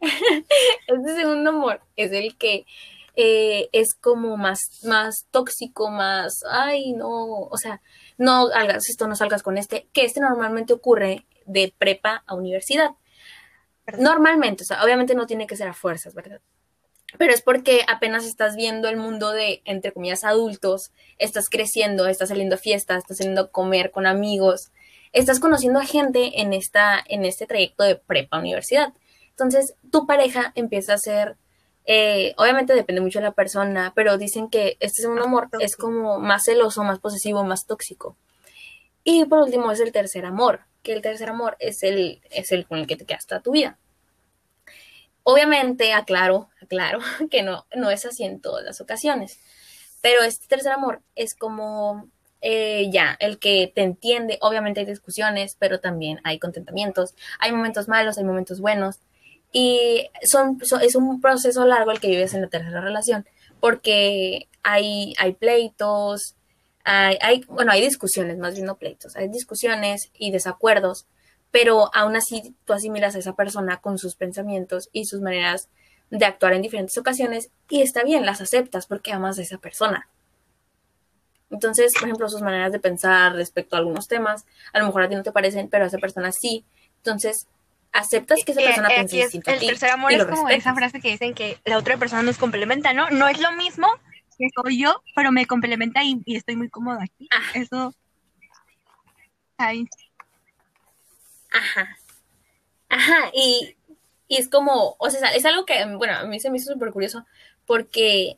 este 0.00 1.14
segundo 1.14 1.50
amor 1.50 1.80
es 1.96 2.12
el 2.12 2.36
que 2.36 2.66
eh, 3.14 3.68
es 3.72 3.94
como 3.94 4.36
más, 4.36 4.80
más 4.84 5.26
tóxico, 5.30 5.90
más, 5.90 6.42
ay, 6.50 6.92
no, 6.92 7.42
o 7.42 7.56
sea, 7.58 7.80
no 8.16 8.48
hagas 8.48 8.88
esto, 8.88 9.06
no 9.06 9.16
salgas 9.16 9.42
con 9.42 9.58
este, 9.58 9.86
que 9.92 10.04
este 10.04 10.20
normalmente 10.20 10.72
ocurre 10.72 11.26
de 11.46 11.74
prepa 11.76 12.22
a 12.26 12.34
universidad. 12.34 12.90
Normalmente, 13.98 14.62
o 14.62 14.66
sea, 14.66 14.82
obviamente 14.82 15.14
no 15.14 15.26
tiene 15.26 15.46
que 15.46 15.56
ser 15.56 15.68
a 15.68 15.74
fuerzas, 15.74 16.14
¿verdad? 16.14 16.40
Pero 17.18 17.32
es 17.32 17.42
porque 17.42 17.84
apenas 17.88 18.24
estás 18.24 18.56
viendo 18.56 18.88
el 18.88 18.96
mundo 18.96 19.32
de, 19.32 19.60
entre 19.64 19.92
comillas, 19.92 20.24
adultos, 20.24 20.92
estás 21.18 21.48
creciendo, 21.50 22.06
estás 22.06 22.30
saliendo 22.30 22.54
a 22.54 22.58
fiestas, 22.58 22.98
estás 22.98 23.18
saliendo 23.18 23.42
a 23.42 23.50
comer 23.50 23.90
con 23.90 24.06
amigos, 24.06 24.70
estás 25.12 25.40
conociendo 25.40 25.78
a 25.78 25.84
gente 25.84 26.40
en, 26.40 26.52
esta, 26.52 27.02
en 27.06 27.24
este 27.24 27.46
trayecto 27.46 27.84
de 27.84 27.96
prepa 27.96 28.38
universidad. 28.38 28.94
Entonces, 29.30 29.74
tu 29.90 30.06
pareja 30.06 30.52
empieza 30.54 30.94
a 30.94 30.98
ser 30.98 31.36
eh, 31.84 32.34
obviamente 32.36 32.74
depende 32.74 33.00
mucho 33.00 33.18
de 33.18 33.24
la 33.24 33.32
persona, 33.32 33.92
pero 33.94 34.16
dicen 34.16 34.48
que 34.48 34.76
este 34.80 35.02
segundo 35.02 35.24
amor 35.24 35.48
es 35.58 35.76
como 35.76 36.20
más 36.20 36.44
celoso, 36.44 36.84
más 36.84 37.00
posesivo, 37.00 37.44
más 37.44 37.66
tóxico. 37.66 38.16
Y 39.04 39.24
por 39.24 39.40
último 39.40 39.72
es 39.72 39.80
el 39.80 39.90
tercer 39.90 40.24
amor, 40.24 40.60
que 40.82 40.92
el 40.92 41.02
tercer 41.02 41.28
amor 41.28 41.56
es 41.58 41.82
el, 41.82 42.20
es 42.30 42.52
el 42.52 42.66
con 42.66 42.78
el 42.78 42.86
que 42.86 42.96
te 42.96 43.04
quedas 43.04 43.26
toda 43.26 43.40
tu 43.40 43.52
vida. 43.52 43.78
Obviamente, 45.24 45.92
aclaro, 45.92 46.48
aclaro 46.60 46.98
que 47.30 47.42
no, 47.42 47.66
no 47.74 47.90
es 47.90 48.04
así 48.04 48.24
en 48.24 48.40
todas 48.40 48.64
las 48.64 48.80
ocasiones, 48.80 49.38
pero 50.00 50.22
este 50.22 50.46
tercer 50.48 50.72
amor 50.72 51.00
es 51.14 51.34
como 51.34 52.08
eh, 52.40 52.90
ya, 52.90 53.16
el 53.20 53.38
que 53.38 53.70
te 53.72 53.82
entiende, 53.82 54.38
obviamente 54.40 54.80
hay 54.80 54.86
discusiones, 54.86 55.56
pero 55.60 55.78
también 55.78 56.20
hay 56.24 56.40
contentamientos, 56.40 57.14
hay 57.38 57.52
momentos 57.52 57.86
malos, 57.86 58.18
hay 58.18 58.24
momentos 58.24 58.60
buenos, 58.60 58.98
y 59.52 60.08
son, 60.24 60.58
es 60.82 60.96
un 60.96 61.20
proceso 61.20 61.64
largo 61.66 61.92
el 61.92 62.00
que 62.00 62.08
vives 62.08 62.34
en 62.34 62.40
la 62.42 62.48
tercera 62.48 62.80
relación, 62.80 63.26
porque 63.60 64.48
hay, 64.64 65.14
hay 65.18 65.34
pleitos, 65.34 66.34
hay, 66.84 67.18
hay, 67.20 67.44
bueno, 67.48 67.72
hay 67.72 67.80
discusiones, 67.80 68.38
más 68.38 68.54
bien 68.54 68.66
no 68.66 68.76
pleitos, 68.76 69.16
hay 69.16 69.28
discusiones 69.28 70.10
y 70.18 70.30
desacuerdos, 70.30 71.06
pero 71.50 71.94
aún 71.94 72.16
así 72.16 72.54
tú 72.64 72.72
asimilas 72.72 73.14
a 73.14 73.18
esa 73.18 73.34
persona 73.34 73.78
con 73.78 73.98
sus 73.98 74.16
pensamientos 74.16 74.88
y 74.92 75.04
sus 75.04 75.20
maneras 75.20 75.68
de 76.10 76.24
actuar 76.24 76.54
en 76.54 76.62
diferentes 76.62 76.96
ocasiones 76.98 77.50
y 77.68 77.82
está 77.82 78.02
bien, 78.02 78.26
las 78.26 78.40
aceptas 78.40 78.86
porque 78.86 79.12
amas 79.12 79.38
a 79.38 79.42
esa 79.42 79.58
persona. 79.58 80.08
Entonces, 81.50 81.92
por 81.92 82.04
ejemplo, 82.04 82.28
sus 82.28 82.40
maneras 82.40 82.72
de 82.72 82.80
pensar 82.80 83.34
respecto 83.34 83.76
a 83.76 83.78
algunos 83.78 84.08
temas, 84.08 84.46
a 84.72 84.78
lo 84.78 84.86
mejor 84.86 85.02
a 85.02 85.08
ti 85.08 85.14
no 85.14 85.22
te 85.22 85.32
parecen, 85.32 85.68
pero 85.68 85.84
a 85.84 85.88
esa 85.88 85.98
persona 85.98 86.32
sí. 86.32 86.64
Entonces, 86.96 87.46
aceptas 87.92 88.40
que 88.44 88.52
esa 88.52 88.62
persona 88.62 88.88
piense 88.88 89.16
distinto 89.16 89.50
El 89.50 89.60
tercer 89.60 89.90
amor 89.90 90.12
es 90.12 90.24
como 90.24 90.48
esa 90.48 90.74
frase 90.74 91.00
que 91.00 91.10
dicen 91.10 91.34
que 91.34 91.58
la 91.66 91.76
otra 91.76 91.98
persona 91.98 92.22
nos 92.22 92.38
complementa, 92.38 92.94
¿no? 92.94 93.10
No 93.10 93.28
es 93.28 93.38
lo 93.40 93.52
mismo 93.52 93.86
que 94.38 94.48
soy 94.54 94.80
yo, 94.80 95.02
pero 95.14 95.32
me 95.32 95.46
complementa 95.46 96.02
y, 96.02 96.22
estoy 96.26 96.56
muy 96.56 96.68
cómoda 96.68 97.02
aquí. 97.02 97.28
Ah. 97.30 97.50
Eso. 97.54 97.94
Ahí. 99.58 99.86
Ajá. 101.50 101.96
Ajá, 102.88 103.30
y, 103.32 103.76
y 104.28 104.36
es 104.36 104.48
como, 104.48 104.96
o 104.98 105.10
sea, 105.10 105.30
es 105.30 105.44
algo 105.44 105.64
que, 105.64 105.74
bueno, 105.96 106.14
a 106.14 106.24
mí 106.24 106.40
se 106.40 106.50
me 106.50 106.58
hizo 106.58 106.72
súper 106.72 106.90
curioso 106.92 107.24
porque 107.66 108.36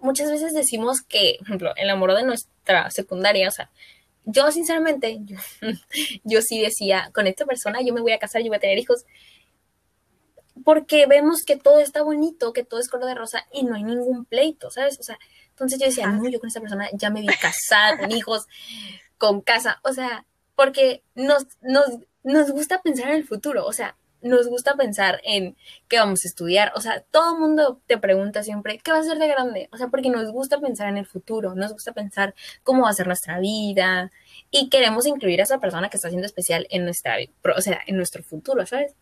muchas 0.00 0.30
veces 0.30 0.52
decimos 0.54 1.02
que, 1.02 1.36
por 1.38 1.46
ejemplo, 1.48 1.72
el 1.76 1.90
amor 1.90 2.14
de 2.14 2.24
nuestra 2.24 2.90
secundaria, 2.90 3.48
o 3.48 3.50
sea, 3.50 3.70
yo 4.24 4.50
sinceramente, 4.50 5.20
yo, 6.24 6.42
sí 6.42 6.60
decía, 6.60 7.10
con 7.14 7.26
esta 7.26 7.46
persona 7.46 7.80
yo 7.82 7.94
me 7.94 8.00
voy 8.00 8.12
a 8.12 8.18
casar, 8.18 8.42
yo 8.42 8.48
voy 8.48 8.56
a 8.56 8.60
tener 8.60 8.78
hijos, 8.78 9.04
porque 10.64 11.06
vemos 11.06 11.42
que 11.42 11.56
todo 11.56 11.80
está 11.80 12.02
bonito, 12.02 12.52
que 12.52 12.64
todo 12.64 12.80
es 12.80 12.88
color 12.88 13.06
de 13.06 13.14
rosa 13.14 13.46
y 13.52 13.64
no 13.64 13.74
hay 13.74 13.84
ningún 13.84 14.24
pleito, 14.24 14.70
¿sabes? 14.70 14.98
O 15.00 15.02
sea, 15.02 15.18
entonces 15.50 15.78
yo 15.78 15.86
decía, 15.86 16.06
no, 16.06 16.28
yo 16.28 16.40
con 16.40 16.48
esta 16.48 16.60
persona 16.60 16.88
ya 16.92 17.10
me 17.10 17.20
vi 17.20 17.26
casada, 17.26 17.98
con 17.98 18.12
hijos, 18.12 18.46
con 19.18 19.40
casa, 19.40 19.80
o 19.82 19.92
sea, 19.92 20.24
porque 20.54 21.02
nos, 21.14 21.46
nos, 21.60 21.86
nos 22.22 22.50
gusta 22.50 22.82
pensar 22.82 23.08
en 23.08 23.16
el 23.16 23.26
futuro, 23.26 23.66
o 23.66 23.72
sea, 23.72 23.96
nos 24.20 24.48
gusta 24.48 24.74
pensar 24.74 25.20
en 25.24 25.56
qué 25.88 25.98
vamos 25.98 26.24
a 26.24 26.28
estudiar. 26.28 26.72
O 26.74 26.80
sea, 26.80 27.02
todo 27.10 27.34
el 27.34 27.40
mundo 27.40 27.80
te 27.86 27.98
pregunta 27.98 28.42
siempre, 28.42 28.78
¿qué 28.78 28.90
va 28.90 28.98
a 28.98 29.02
ser 29.02 29.18
de 29.18 29.28
grande? 29.28 29.68
O 29.72 29.76
sea, 29.76 29.88
porque 29.88 30.10
nos 30.10 30.30
gusta 30.32 30.60
pensar 30.60 30.88
en 30.88 30.96
el 30.96 31.06
futuro, 31.06 31.54
nos 31.54 31.72
gusta 31.72 31.92
pensar 31.92 32.34
cómo 32.62 32.82
va 32.82 32.90
a 32.90 32.94
ser 32.94 33.06
nuestra 33.06 33.38
vida 33.38 34.10
y 34.50 34.68
queremos 34.70 35.06
incluir 35.06 35.40
a 35.40 35.44
esa 35.44 35.60
persona 35.60 35.88
que 35.88 35.96
está 35.96 36.08
siendo 36.08 36.26
especial 36.26 36.66
en 36.70 36.84
nuestra, 36.84 37.16
o 37.56 37.60
sea, 37.60 37.80
en 37.86 37.96
nuestro 37.96 38.22
futuro, 38.22 38.66
¿sabes? 38.66 38.94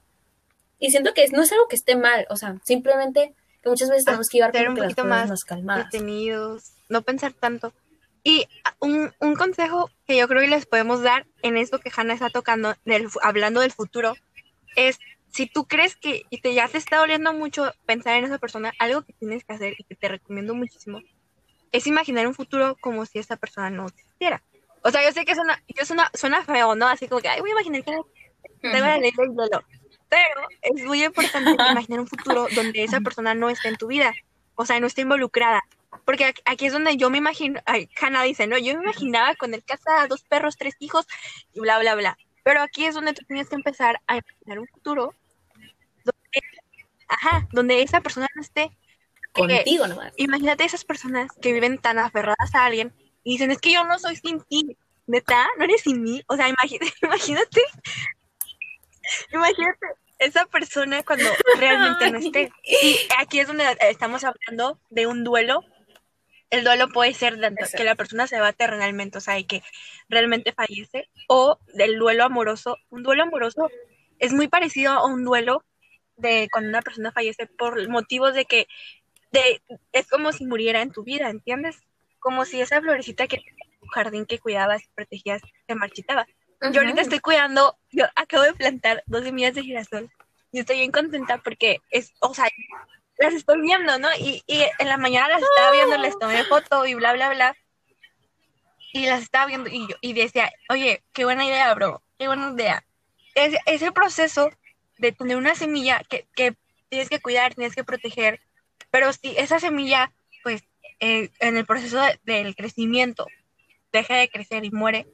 Y 0.79 0.91
siento 0.91 1.15
que 1.15 1.27
no 1.29 1.43
es 1.43 1.53
algo 1.53 1.69
que 1.69 1.77
esté 1.77 1.97
mal, 1.97 2.27
o 2.31 2.37
sea, 2.37 2.57
simplemente 2.65 3.35
que 3.63 3.71
muchas 3.71 3.89
veces 3.89 4.05
tenemos 4.05 4.29
que 4.29 4.39
llevar 4.39 4.69
un 4.69 4.77
poquito 4.77 5.05
más, 5.05 5.29
más 5.29 5.45
calmadas. 5.45 5.91
detenidos, 5.91 6.73
no 6.89 7.03
pensar 7.03 7.33
tanto. 7.33 7.73
Y 8.23 8.47
un, 8.81 9.13
un, 9.21 9.35
consejo 9.37 9.89
que 10.07 10.17
yo 10.17 10.27
creo 10.27 10.41
que 10.43 10.49
les 10.49 10.67
podemos 10.67 11.01
dar 11.03 11.27
en 11.43 11.57
esto 11.57 11.79
que 11.79 11.93
Hannah 11.97 12.15
está 12.15 12.29
tocando, 12.29 12.75
hablando 13.23 13.61
del 13.61 13.71
futuro, 13.71 14.15
es 14.75 14.99
si 15.29 15.47
tú 15.47 15.67
crees 15.67 15.97
que 15.97 16.25
y 16.31 16.41
te, 16.41 16.53
ya 16.53 16.67
te 16.67 16.79
está 16.79 16.99
doliendo 16.99 17.33
mucho 17.33 17.73
pensar 17.87 18.17
en 18.17 18.25
esa 18.25 18.39
persona, 18.39 18.73
algo 18.79 19.03
que 19.03 19.13
tienes 19.13 19.45
que 19.45 19.53
hacer 19.53 19.75
y 19.79 19.85
que 19.85 19.95
te 19.95 20.09
recomiendo 20.09 20.55
muchísimo 20.55 21.01
es 21.73 21.87
imaginar 21.87 22.27
un 22.27 22.35
futuro 22.35 22.77
como 22.81 23.05
si 23.07 23.19
esa 23.19 23.37
persona 23.37 23.71
no 23.71 23.87
existiera. 23.87 24.43
O 24.83 24.91
sea, 24.91 25.05
yo 25.05 25.13
sé 25.13 25.25
que 25.25 25.35
suena, 25.35 25.63
yo 25.69 25.85
suena, 25.85 26.11
suena 26.15 26.45
feo, 26.45 26.75
¿no? 26.75 26.87
Así 26.87 27.09
como 27.09 27.21
que, 27.21 27.29
ay, 27.29 27.41
voy 27.41 27.51
a 27.51 27.53
imaginar 27.55 27.85
que 27.85 27.93
tengo 28.63 28.79
la 28.79 28.99
ley 28.99 29.13
del 29.17 29.29
hielo. 29.31 29.63
Pero 30.09 30.49
es 30.63 30.85
muy 30.85 31.05
importante 31.05 31.51
imaginar 31.71 32.01
un 32.01 32.07
futuro 32.07 32.47
donde 32.55 32.85
esa 32.85 33.01
persona 33.01 33.35
no 33.35 33.51
esté 33.51 33.69
en 33.69 33.77
tu 33.77 33.89
vida. 33.89 34.15
O 34.55 34.65
sea, 34.65 34.81
no 34.81 34.87
esté 34.87 35.03
involucrada. 35.03 35.63
Porque 36.05 36.35
aquí 36.45 36.67
es 36.67 36.73
donde 36.73 36.97
yo 36.97 37.11
me 37.11 37.19
imagino, 37.19 37.61
ay, 37.67 37.89
Hannah 38.01 38.23
dice, 38.23 38.47
no, 38.47 38.59
yo 38.59 38.77
me 38.77 38.85
imaginaba 38.85 39.35
con 39.35 39.55
el 39.55 39.65
casa, 39.65 40.07
dos 40.09 40.23
perros, 40.23 40.57
tres 40.57 40.75
hijos 40.79 41.07
y 41.53 41.61
bla, 41.61 41.79
bla, 41.79 41.95
bla. 41.95 42.19
Pero 42.43 42.63
aquí 42.63 42.85
es 42.85 42.95
donde 42.95 43.13
tú 43.13 43.25
tienes 43.27 43.49
que 43.49 43.57
empezar 43.57 44.01
a 44.07 44.19
imaginar 44.19 44.61
un 44.61 44.69
futuro 44.69 45.15
donde, 46.05 46.43
ajá, 47.09 47.49
donde 47.53 47.83
esa 47.83 48.01
persona 48.01 48.29
no 48.35 48.43
esté 48.43 48.71
contigo 49.33 49.87
nomás. 49.87 50.13
Imagínate 50.17 50.65
esas 50.65 50.85
personas 50.85 51.31
que 51.41 51.53
viven 51.53 51.79
tan 51.79 51.99
aferradas 51.99 52.55
a 52.55 52.65
alguien 52.65 52.95
y 53.25 53.33
dicen, 53.33 53.51
es 53.51 53.61
que 53.61 53.73
yo 53.73 53.85
no 53.85 53.99
soy 53.99 54.17
sin 54.17 54.41
ti, 54.43 54.77
neta, 55.07 55.47
no 55.59 55.65
eres 55.65 55.83
sin 55.83 56.03
mí. 56.03 56.23
O 56.29 56.37
sea, 56.37 56.49
imagínate, 56.49 56.93
imagínate, 57.03 57.61
imagínate 59.33 59.87
esa 60.19 60.47
persona 60.47 61.03
cuando 61.03 61.25
realmente 61.59 62.11
no 62.11 62.19
esté. 62.19 62.53
Y 62.65 62.99
aquí 63.19 63.41
es 63.41 63.49
donde 63.49 63.65
estamos 63.81 64.25
hablando 64.25 64.81
de 64.91 65.07
un 65.07 65.25
duelo 65.25 65.63
el 66.51 66.65
duelo 66.65 66.89
puede 66.89 67.13
ser 67.13 67.39
de 67.39 67.55
que 67.77 67.85
la 67.85 67.97
persona 67.97 68.27
se 68.27 68.39
va 68.39 68.53
terrenalmente, 68.53 69.19
o 69.19 69.21
sea, 69.21 69.39
y 69.39 69.45
que 69.45 69.63
realmente 70.09 70.53
fallece, 70.53 71.09
o 71.29 71.59
del 71.75 71.99
duelo 71.99 72.25
amoroso. 72.25 72.79
Un 72.91 73.03
duelo 73.03 73.25
amoroso 73.25 73.69
es 74.19 74.33
muy 74.33 74.49
parecido 74.49 74.93
a 74.93 75.07
un 75.07 75.25
duelo 75.25 75.65
de 76.17 76.49
cuando 76.51 76.71
una 76.71 76.83
persona 76.83 77.13
fallece 77.13 77.47
por 77.47 77.89
motivos 77.89 78.35
de 78.35 78.45
que 78.45 78.69
de, 79.33 79.61
es 79.93 80.07
como 80.09 80.33
si 80.33 80.47
muriera 80.47 80.83
en 80.83 80.93
tu 80.93 81.03
vida, 81.03 81.29
¿entiendes? 81.29 81.83
Como 82.21 82.45
si 82.45 82.61
esa 82.61 82.81
florecita 82.81 83.27
que 83.27 83.39
tu 83.81 83.87
jardín 83.89 84.25
que 84.25 84.39
cuidabas 84.39 84.85
y 84.85 84.89
protegías 84.95 85.43
se 85.67 85.75
marchitaba. 85.75 86.27
Yo 86.61 86.81
ahorita 86.81 87.03
estoy 87.03 87.21
cuidando, 87.21 87.77
yo 87.91 88.07
acabo 88.15 88.45
de 88.45 88.55
plantar 88.55 89.03
dos 89.07 89.25
semillas 89.25 89.55
de 89.55 89.63
girasol 89.63 90.11
y 90.53 90.61
estoy 90.61 90.77
bien 90.79 90.91
contenta 90.91 91.39
porque 91.39 91.81
es, 91.91 92.13
o 92.21 92.35
sea, 92.35 92.49
las 93.19 93.35
estoy 93.35 93.61
viendo, 93.61 93.99
¿no? 93.99 94.09
Y, 94.19 94.43
y 94.47 94.65
en 94.79 94.89
la 94.89 94.97
mañana 94.97 95.29
las 95.29 95.43
estaba 95.43 95.71
viendo, 95.73 95.99
les 95.99 96.19
tomé 96.19 96.45
foto 96.45 96.87
y 96.87 96.95
bla, 96.95 97.13
bla, 97.13 97.31
bla. 97.31 97.57
Y 98.93 99.07
las 99.07 99.23
estaba 99.23 99.47
viendo 99.47 99.69
y, 99.69 99.87
yo, 99.87 99.97
y 100.01 100.15
decía, 100.15 100.51
oye, 100.71 101.03
qué 101.13 101.25
buena 101.25 101.45
idea, 101.45 101.75
bro, 101.75 102.03
qué 102.19 102.27
buena 102.27 102.53
idea. 102.53 102.85
Es, 103.35 103.55
es 103.67 103.83
el 103.83 103.93
proceso 103.93 104.51
de 104.99 105.13
tener 105.13 105.37
una 105.37 105.55
semilla 105.55 106.03
que, 106.09 106.27
que 106.35 106.55
tienes 106.89 107.09
que 107.09 107.21
cuidar, 107.21 107.55
tienes 107.55 107.75
que 107.75 107.85
proteger, 107.85 108.41
pero 108.91 109.13
si 109.13 109.37
esa 109.37 109.61
semilla, 109.61 110.13
pues, 110.43 110.65
eh, 111.01 111.31
en 111.41 111.57
el 111.57 111.67
proceso 111.67 112.01
del 112.23 112.57
crecimiento, 112.57 113.27
deja 113.93 114.17
de 114.17 114.31
crecer 114.31 114.65
y 114.65 114.71
muere, 114.71 115.07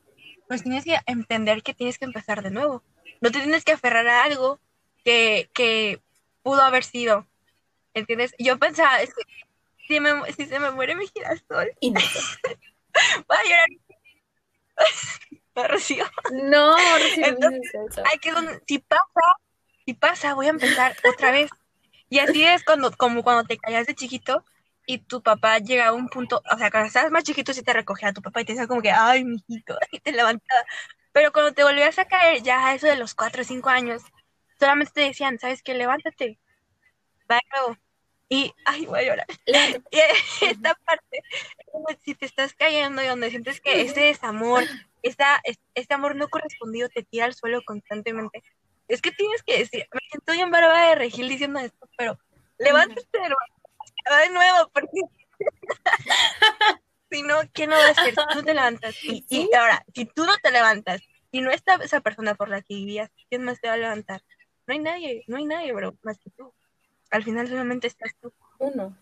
pues 0.52 0.64
tienes 0.64 0.84
que 0.84 0.98
entender 1.06 1.62
que 1.62 1.72
tienes 1.72 1.98
que 1.98 2.04
empezar 2.04 2.42
de 2.42 2.50
nuevo. 2.50 2.82
No 3.22 3.30
te 3.30 3.40
tienes 3.40 3.64
que 3.64 3.72
aferrar 3.72 4.06
a 4.06 4.22
algo 4.22 4.60
que, 5.02 5.48
que 5.54 6.02
pudo 6.42 6.60
haber 6.60 6.84
sido 6.84 7.26
¿entiendes? 7.94 8.34
Yo 8.38 8.58
pensaba, 8.58 9.00
es 9.00 9.14
que 9.14 9.22
si, 9.88 9.98
me, 9.98 10.30
si 10.32 10.44
se 10.44 10.58
me 10.58 10.70
muere 10.70 10.94
mi 10.94 11.06
girasol, 11.08 11.72
Y 11.80 11.90
no. 11.90 12.00
voy 13.28 13.36
a 13.38 13.42
llorar. 13.44 13.68
No, 15.54 15.68
Rocío. 15.68 16.06
No, 16.32 16.76
Rocío, 16.76 17.26
Entonces, 17.26 17.60
dices 17.60 17.80
eso. 17.90 18.02
Ay, 18.10 18.18
que 18.20 18.32
si 18.66 18.78
pasa, 18.78 19.04
si 19.84 19.92
pasa, 19.92 20.34
voy 20.34 20.46
a 20.46 20.50
empezar 20.50 20.96
otra 21.04 21.30
vez. 21.30 21.50
Y 22.08 22.20
así 22.20 22.42
es 22.42 22.64
cuando, 22.64 22.90
como 22.92 23.22
cuando 23.22 23.44
te 23.44 23.58
caías 23.58 23.86
de 23.86 23.94
chiquito 23.94 24.46
y 24.86 24.98
tu 24.98 25.22
papá 25.22 25.58
llegaba 25.58 25.90
a 25.90 25.94
un 25.94 26.08
punto, 26.08 26.42
o 26.52 26.58
sea, 26.58 26.70
cuando 26.70 26.88
estabas 26.88 27.10
más 27.10 27.24
chiquito 27.24 27.52
sí 27.52 27.62
te 27.62 27.72
recogía 27.72 28.08
a 28.08 28.12
tu 28.12 28.22
papá 28.22 28.40
y 28.40 28.44
te 28.44 28.52
decía 28.52 28.66
como 28.66 28.82
que, 28.82 28.90
ay, 28.90 29.24
mijito, 29.24 29.76
y 29.92 30.00
te 30.00 30.12
levantaba. 30.12 30.62
Pero 31.12 31.32
cuando 31.32 31.52
te 31.52 31.62
volvías 31.64 31.98
a 31.98 32.06
caer, 32.06 32.42
ya 32.42 32.66
a 32.66 32.74
eso 32.74 32.86
de 32.86 32.96
los 32.96 33.14
cuatro 33.14 33.42
o 33.42 33.44
cinco 33.44 33.68
años, 33.68 34.02
solamente 34.58 34.92
te 34.94 35.00
decían, 35.02 35.38
¿sabes 35.38 35.62
qué? 35.62 35.74
Levántate, 35.74 36.38
va 37.30 37.36
de 37.36 37.42
nuevo. 37.56 37.78
Y, 38.28 38.54
ay, 38.64 38.86
voy 38.86 39.00
a 39.00 39.02
llorar. 39.02 39.26
Y 39.90 40.46
esta 40.46 40.74
parte, 40.74 41.22
si 42.02 42.14
te 42.14 42.24
estás 42.26 42.54
cayendo 42.54 43.02
y 43.02 43.06
donde 43.06 43.30
sientes 43.30 43.60
que 43.60 43.82
ese 43.82 44.00
desamor, 44.00 44.64
esta, 45.02 45.40
es- 45.44 45.60
este 45.74 45.94
amor 45.94 46.16
no 46.16 46.28
correspondido 46.28 46.88
te 46.88 47.02
tira 47.02 47.26
al 47.26 47.34
suelo 47.34 47.60
constantemente. 47.62 48.42
Es 48.88 49.02
que 49.02 49.12
tienes 49.12 49.42
que 49.42 49.58
decir, 49.58 49.86
me 49.92 50.00
siento 50.10 50.32
bien 50.32 50.50
Bárbara 50.50 50.88
de 50.88 50.94
Regil 50.96 51.28
diciendo 51.28 51.60
esto, 51.60 51.88
pero 51.96 52.18
levántate 52.58 53.18
va 53.18 53.36
de 54.04 54.30
nuevo, 54.30 54.70
porque 54.72 55.00
si 57.10 57.22
no, 57.22 57.36
¿qué 57.52 57.66
no 57.66 57.76
va 57.76 57.86
a 57.86 57.90
hacer? 57.90 58.14
Tú 58.32 58.42
te 58.42 58.54
levantas. 58.54 58.94
Y, 59.04 59.24
y 59.28 59.54
ahora, 59.54 59.84
si 59.94 60.04
tú 60.06 60.24
no 60.24 60.36
te 60.38 60.50
levantas, 60.50 61.02
y 61.32 61.40
no 61.40 61.50
está 61.50 61.76
esa 61.76 62.00
persona 62.00 62.34
por 62.34 62.50
la 62.50 62.60
que 62.60 62.74
vivías, 62.74 63.10
¿quién 63.28 63.42
más 63.42 63.60
te 63.60 63.66
va 63.66 63.74
a 63.74 63.78
levantar? 63.78 64.22
No 64.66 64.74
hay 64.74 64.78
nadie, 64.78 65.24
no 65.26 65.38
hay 65.38 65.46
nadie, 65.46 65.72
bro, 65.72 65.96
más 66.02 66.18
que 66.18 66.30
tú. 66.30 66.52
Al 67.10 67.24
final 67.24 67.48
solamente 67.48 67.86
estás 67.86 68.14
tú. 68.20 68.32
Uno. 68.58 68.96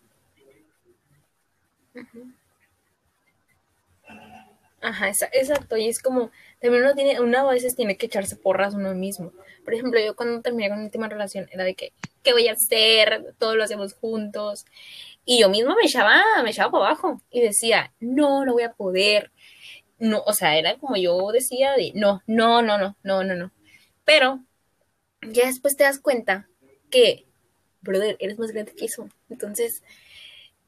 Ajá, 4.81 5.09
exacto. 5.09 5.77
Y 5.77 5.89
es 5.89 6.01
como, 6.01 6.31
también 6.59 6.83
uno 6.83 6.95
tiene, 6.95 7.19
uno 7.19 7.49
a 7.49 7.51
veces 7.51 7.75
tiene 7.75 7.97
que 7.97 8.05
echarse 8.05 8.37
porras 8.37 8.73
uno 8.73 8.95
mismo. 8.95 9.33
Por 9.63 9.73
ejemplo, 9.73 9.99
yo 9.99 10.15
cuando 10.15 10.41
terminé 10.41 10.69
con 10.69 10.79
mi 10.79 10.85
última 10.85 11.07
relación 11.09 11.47
era 11.51 11.63
de 11.63 11.75
que, 11.75 11.93
¿qué 12.23 12.33
voy 12.33 12.47
a 12.47 12.53
hacer? 12.53 13.35
Todo 13.39 13.55
lo 13.55 13.63
hacemos 13.63 13.93
juntos. 13.93 14.65
Y 15.25 15.41
yo 15.41 15.49
misma 15.49 15.75
me 15.75 15.87
echaba, 15.87 16.21
me 16.43 16.51
echaba 16.51 16.71
para 16.71 16.85
abajo 16.87 17.21
y 17.31 17.41
decía, 17.41 17.93
no, 17.99 18.45
no 18.45 18.53
voy 18.53 18.63
a 18.63 18.73
poder. 18.73 19.31
No, 19.99 20.23
o 20.25 20.33
sea, 20.33 20.57
era 20.57 20.77
como 20.77 20.97
yo 20.97 21.31
decía 21.31 21.73
de, 21.73 21.91
no, 21.95 22.23
no, 22.27 22.61
no, 22.63 22.77
no, 22.77 22.97
no, 23.03 23.23
no, 23.23 23.35
no. 23.35 23.51
Pero 24.05 24.41
ya 25.21 25.47
después 25.47 25.77
te 25.77 25.83
das 25.83 25.99
cuenta 25.99 26.47
que, 26.89 27.25
brother, 27.81 28.17
eres 28.19 28.39
más 28.39 28.51
grande 28.51 28.73
que 28.75 28.85
eso. 28.85 29.09
Entonces, 29.29 29.83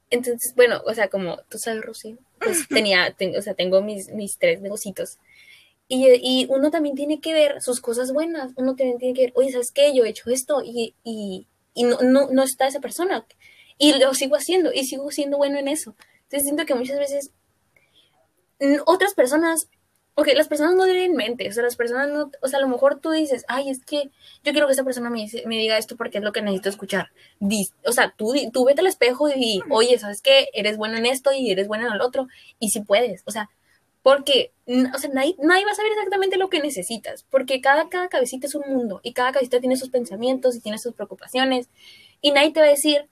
entonces, 0.09 0.53
bueno, 0.55 0.81
o 0.85 0.93
sea, 0.93 1.09
como 1.09 1.37
tú 1.49 1.57
sabes, 1.57 1.83
Rocío, 1.83 2.17
pues 2.39 2.67
tenía, 2.69 3.13
ten- 3.17 3.35
o 3.37 3.41
sea, 3.41 3.53
tengo 3.55 3.81
mis, 3.81 4.09
mis 4.09 4.37
tres 4.37 4.61
negocitos. 4.61 5.17
Y, 5.87 6.47
uno 6.49 6.71
también 6.71 6.95
tiene 6.95 7.19
que 7.19 7.33
ver 7.33 7.61
sus 7.61 7.79
cosas 7.79 8.11
buenas. 8.11 8.51
Uno 8.55 8.75
también 8.75 8.97
tiene 8.97 9.13
que 9.13 9.25
ver, 9.25 9.33
oye, 9.35 9.51
¿sabes 9.51 9.71
qué? 9.71 9.93
Yo 9.93 10.05
he 10.05 10.09
hecho 10.09 10.29
esto 10.29 10.61
y, 10.63 10.95
y, 11.03 11.47
y 11.73 11.83
no, 11.83 11.99
no, 12.01 12.29
no 12.31 12.43
está 12.43 12.67
esa 12.67 12.79
persona. 12.79 13.25
Y 13.77 13.93
lo 13.99 14.13
sigo 14.13 14.35
haciendo 14.35 14.71
y 14.73 14.85
sigo 14.85 15.11
siendo 15.11 15.37
bueno 15.37 15.59
en 15.59 15.67
eso. 15.67 15.95
Entonces 16.23 16.43
siento 16.43 16.65
que 16.65 16.75
muchas 16.75 16.97
veces 16.97 17.31
otras 18.85 19.13
personas, 19.13 19.69
ok, 20.15 20.29
las 20.35 20.47
personas 20.47 20.75
no 20.75 20.85
tienen 20.85 21.15
mente, 21.15 21.47
o 21.49 21.51
sea, 21.51 21.63
las 21.63 21.75
personas 21.75 22.09
no, 22.09 22.31
o 22.41 22.47
sea, 22.47 22.59
a 22.59 22.61
lo 22.61 22.67
mejor 22.67 22.99
tú 22.99 23.11
dices, 23.11 23.43
ay, 23.47 23.69
es 23.69 23.83
que 23.83 24.09
yo 24.43 24.51
quiero 24.51 24.67
que 24.67 24.71
esta 24.71 24.83
persona 24.83 25.09
me, 25.09 25.25
me 25.45 25.57
diga 25.57 25.77
esto 25.77 25.97
porque 25.97 26.19
es 26.19 26.23
lo 26.23 26.31
que 26.31 26.41
necesito 26.41 26.69
escuchar. 26.69 27.11
O 27.85 27.91
sea, 27.91 28.13
tú, 28.15 28.33
tú 28.51 28.65
vete 28.65 28.81
al 28.81 28.87
espejo 28.87 29.29
y, 29.29 29.61
oye, 29.69 29.97
¿sabes 29.99 30.21
qué? 30.21 30.47
Eres 30.53 30.77
bueno 30.77 30.97
en 30.97 31.05
esto 31.05 31.31
y 31.33 31.51
eres 31.51 31.67
bueno 31.67 31.87
en 31.87 31.93
el 31.93 32.01
otro, 32.01 32.27
y 32.59 32.69
si 32.69 32.81
puedes, 32.81 33.23
o 33.25 33.31
sea, 33.31 33.49
porque, 34.03 34.51
o 34.67 34.97
sea, 34.99 35.09
nadie, 35.13 35.35
nadie 35.39 35.65
va 35.65 35.71
a 35.71 35.75
saber 35.75 35.93
exactamente 35.93 36.37
lo 36.37 36.49
que 36.49 36.59
necesitas, 36.61 37.23
porque 37.23 37.61
cada, 37.61 37.89
cada 37.89 38.09
cabecita 38.09 38.47
es 38.47 38.55
un 38.55 38.63
mundo, 38.67 38.99
y 39.03 39.13
cada 39.13 39.31
cabecita 39.31 39.59
tiene 39.59 39.77
sus 39.77 39.89
pensamientos 39.89 40.55
y 40.55 40.61
tiene 40.61 40.77
sus 40.77 40.93
preocupaciones, 40.93 41.69
y 42.21 42.31
nadie 42.31 42.51
te 42.51 42.59
va 42.59 42.67
a 42.67 42.69
decir 42.69 43.09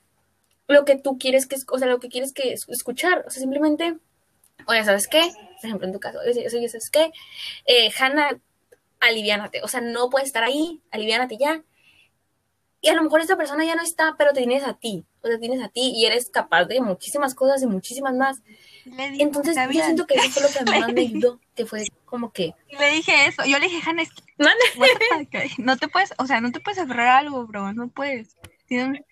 lo 0.68 0.86
que 0.86 0.98
tú 0.98 1.18
quieres 1.18 1.48
que, 1.48 1.58
o 1.70 1.80
sea, 1.80 1.88
lo 1.88 2.00
que 2.00 2.10
quieres 2.10 2.34
que 2.34 2.54
es- 2.54 2.68
escuchar, 2.70 3.24
o 3.28 3.30
sea, 3.30 3.42
simplemente, 3.42 3.98
oye, 4.68 4.84
¿sabes 4.84 5.08
qué? 5.08 5.22
Por 5.62 5.66
ejemplo, 5.66 5.88
en 5.88 5.94
tu 5.94 6.00
caso, 6.00 6.20
oye, 6.20 6.50
¿sabes 6.70 6.90
qué? 6.90 7.12
Eh, 7.66 7.92
Hannah, 8.00 8.40
aliviánate, 9.00 9.62
o 9.64 9.68
sea, 9.68 9.82
no 9.82 10.10
puedes 10.10 10.28
estar 10.28 10.44
ahí, 10.44 10.82
aliviánate 10.92 11.38
ya. 11.38 11.64
Y 12.82 12.90
a 12.90 12.94
lo 12.96 13.04
mejor 13.04 13.22
esta 13.22 13.38
persona 13.38 13.64
ya 13.66 13.76
no 13.76 13.84
está, 13.84 14.16
pero 14.18 14.34
te 14.34 14.40
tienes 14.42 14.64
a 14.64 14.74
ti, 14.74 15.06
o 15.24 15.28
sea, 15.28 15.40
tienes 15.40 15.62
a 15.64 15.70
ti 15.70 15.92
y 15.96 16.06
eres 16.06 16.30
capaz 16.30 16.66
de 16.66 16.82
muchísimas 16.82 17.36
cosas 17.36 17.62
y 17.62 17.68
muchísimas 17.68 18.16
más. 18.16 18.42
Le 18.86 19.12
dije, 19.12 19.24
Entonces, 19.24 19.56
yo 19.72 19.84
siento 19.84 20.08
que 20.08 20.16
eso 20.16 20.30
fue 20.32 20.42
lo 20.44 20.50
que 20.50 20.60
a 20.60 20.64
mí 20.64 20.72
más 20.80 20.94
me 20.94 21.02
ayudó, 21.02 21.40
que 21.56 21.66
fue 21.66 21.84
como 22.06 22.32
que, 22.34 22.54
Le 22.78 22.90
dije 22.92 23.14
eso. 23.28 23.44
Yo 23.46 23.60
le 23.60 23.68
dije, 23.68 23.82
Hannah, 23.88 24.02
es 24.04 24.10
que 24.12 24.24
Mande. 24.38 24.64
what 24.78 24.88
the 25.30 25.40
fuck? 25.40 25.60
no 25.60 25.78
te 25.78 25.88
puedes, 25.88 26.14
o 26.18 26.26
sea, 26.26 26.42
no 26.42 26.52
te 26.52 26.60
puedes 26.60 26.80
aferrar 26.80 27.08
a 27.08 27.18
algo, 27.20 27.46
bro. 27.48 27.72
No 27.74 27.90
puedes. 27.90 28.36
Tienes- 28.68 29.04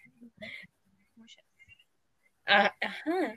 Ah, 2.45 2.73
Ajá. 2.81 3.35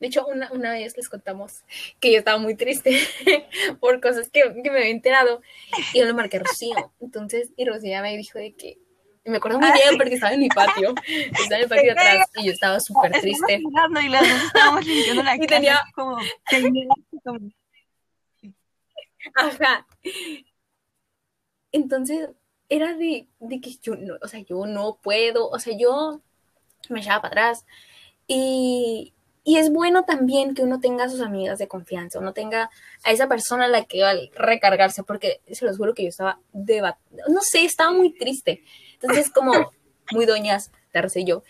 De 0.00 0.06
hecho, 0.06 0.24
una, 0.28 0.48
una 0.52 0.70
vez 0.74 0.96
les 0.96 1.08
contamos 1.08 1.64
que 1.98 2.12
yo 2.12 2.18
estaba 2.20 2.38
muy 2.38 2.54
triste 2.54 2.96
por 3.80 4.00
cosas 4.00 4.28
que, 4.30 4.42
que 4.62 4.70
me 4.70 4.78
había 4.78 4.90
enterado 4.90 5.42
y 5.92 5.98
yo 5.98 6.04
le 6.04 6.12
marqué 6.12 6.36
a 6.36 6.40
Rocío. 6.44 6.92
Entonces, 7.00 7.50
y 7.56 7.64
Rocío 7.64 8.00
me 8.00 8.16
dijo 8.16 8.38
de 8.38 8.52
que, 8.54 8.78
y 9.28 9.30
me 9.30 9.36
acuerdo 9.36 9.60
muy 9.60 9.70
bien 9.72 9.98
porque 9.98 10.14
estaba 10.14 10.32
en 10.32 10.40
mi 10.40 10.48
patio, 10.48 10.94
estaba 11.06 11.56
en 11.56 11.62
el 11.62 11.68
patio 11.68 11.84
de 11.84 11.90
atrás 11.90 12.30
y 12.36 12.46
yo 12.46 12.52
estaba 12.52 12.80
súper 12.80 13.12
triste. 13.20 13.60
Y 13.62 14.08
las 14.08 14.22
dos 14.26 14.42
estábamos 14.46 14.86
limpiando 14.86 15.22
la 15.22 15.34
Y 15.36 15.38
casa. 15.40 15.48
tenía- 15.54 15.82
como, 15.94 16.16
Ajá. 19.34 19.86
Entonces, 21.72 22.30
era 22.68 22.94
de, 22.94 23.26
de 23.40 23.60
que 23.60 23.72
yo 23.82 23.94
no, 23.96 24.14
o 24.22 24.28
sea, 24.28 24.40
yo 24.40 24.66
no 24.66 24.98
puedo, 25.02 25.48
o 25.50 25.58
sea, 25.58 25.76
yo 25.78 26.20
me 26.88 27.00
echaba 27.00 27.22
para 27.22 27.30
atrás. 27.48 27.66
Y, 28.26 29.12
y 29.44 29.56
es 29.58 29.70
bueno 29.70 30.04
también 30.04 30.54
que 30.54 30.62
uno 30.62 30.80
tenga 30.80 31.04
a 31.04 31.08
sus 31.08 31.20
amigas 31.20 31.58
de 31.58 31.68
confianza, 31.68 32.18
uno 32.18 32.32
tenga 32.32 32.70
a 33.04 33.10
esa 33.12 33.28
persona 33.28 33.66
a 33.66 33.68
la 33.68 33.84
que 33.84 34.02
va 34.02 34.10
a 34.10 34.14
recargarse, 34.34 35.02
porque 35.02 35.40
se 35.50 35.64
los 35.66 35.76
juro 35.76 35.94
que 35.94 36.04
yo 36.04 36.08
estaba 36.10 36.40
debatiendo, 36.52 37.24
no 37.28 37.40
sé, 37.42 37.64
estaba 37.64 37.92
muy 37.92 38.14
triste. 38.16 38.64
Entonces, 39.00 39.30
como 39.30 39.72
muy 40.12 40.26
doñas, 40.26 40.70
Darce 40.92 41.20
y 41.20 41.24
yo, 41.24 41.42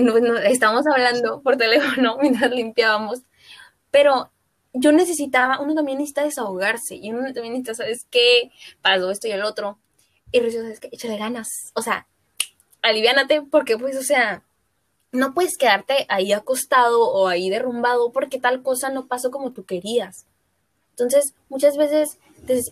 no, 0.00 0.16
estábamos 0.38 0.86
hablando 0.86 1.40
por 1.42 1.56
teléfono 1.56 2.18
mientras 2.20 2.50
limpiábamos, 2.50 3.22
pero 3.90 4.30
yo 4.72 4.92
necesitaba, 4.92 5.60
uno 5.60 5.74
también 5.74 5.98
necesita 5.98 6.24
desahogarse 6.24 6.96
y 6.96 7.12
uno 7.12 7.32
también 7.32 7.54
necesita, 7.54 7.74
¿sabes 7.74 8.06
qué? 8.10 8.50
Pasó 8.82 9.10
esto 9.10 9.28
y 9.28 9.32
el 9.32 9.42
otro. 9.42 9.78
Y 10.30 10.40
Rocío, 10.40 10.62
¿sabes 10.62 10.80
qué? 10.80 10.90
Échale 10.92 11.16
ganas. 11.16 11.48
O 11.74 11.82
sea, 11.82 12.06
aliviánate 12.82 13.42
porque, 13.42 13.78
pues, 13.78 13.96
o 13.96 14.02
sea, 14.02 14.42
no 15.10 15.32
puedes 15.32 15.56
quedarte 15.56 16.04
ahí 16.08 16.32
acostado 16.32 17.02
o 17.08 17.28
ahí 17.28 17.48
derrumbado 17.48 18.12
porque 18.12 18.38
tal 18.38 18.62
cosa 18.62 18.90
no 18.90 19.06
pasó 19.06 19.30
como 19.30 19.52
tú 19.52 19.64
querías. 19.64 20.26
Entonces, 20.90 21.34
muchas 21.48 21.76
veces 21.76 22.18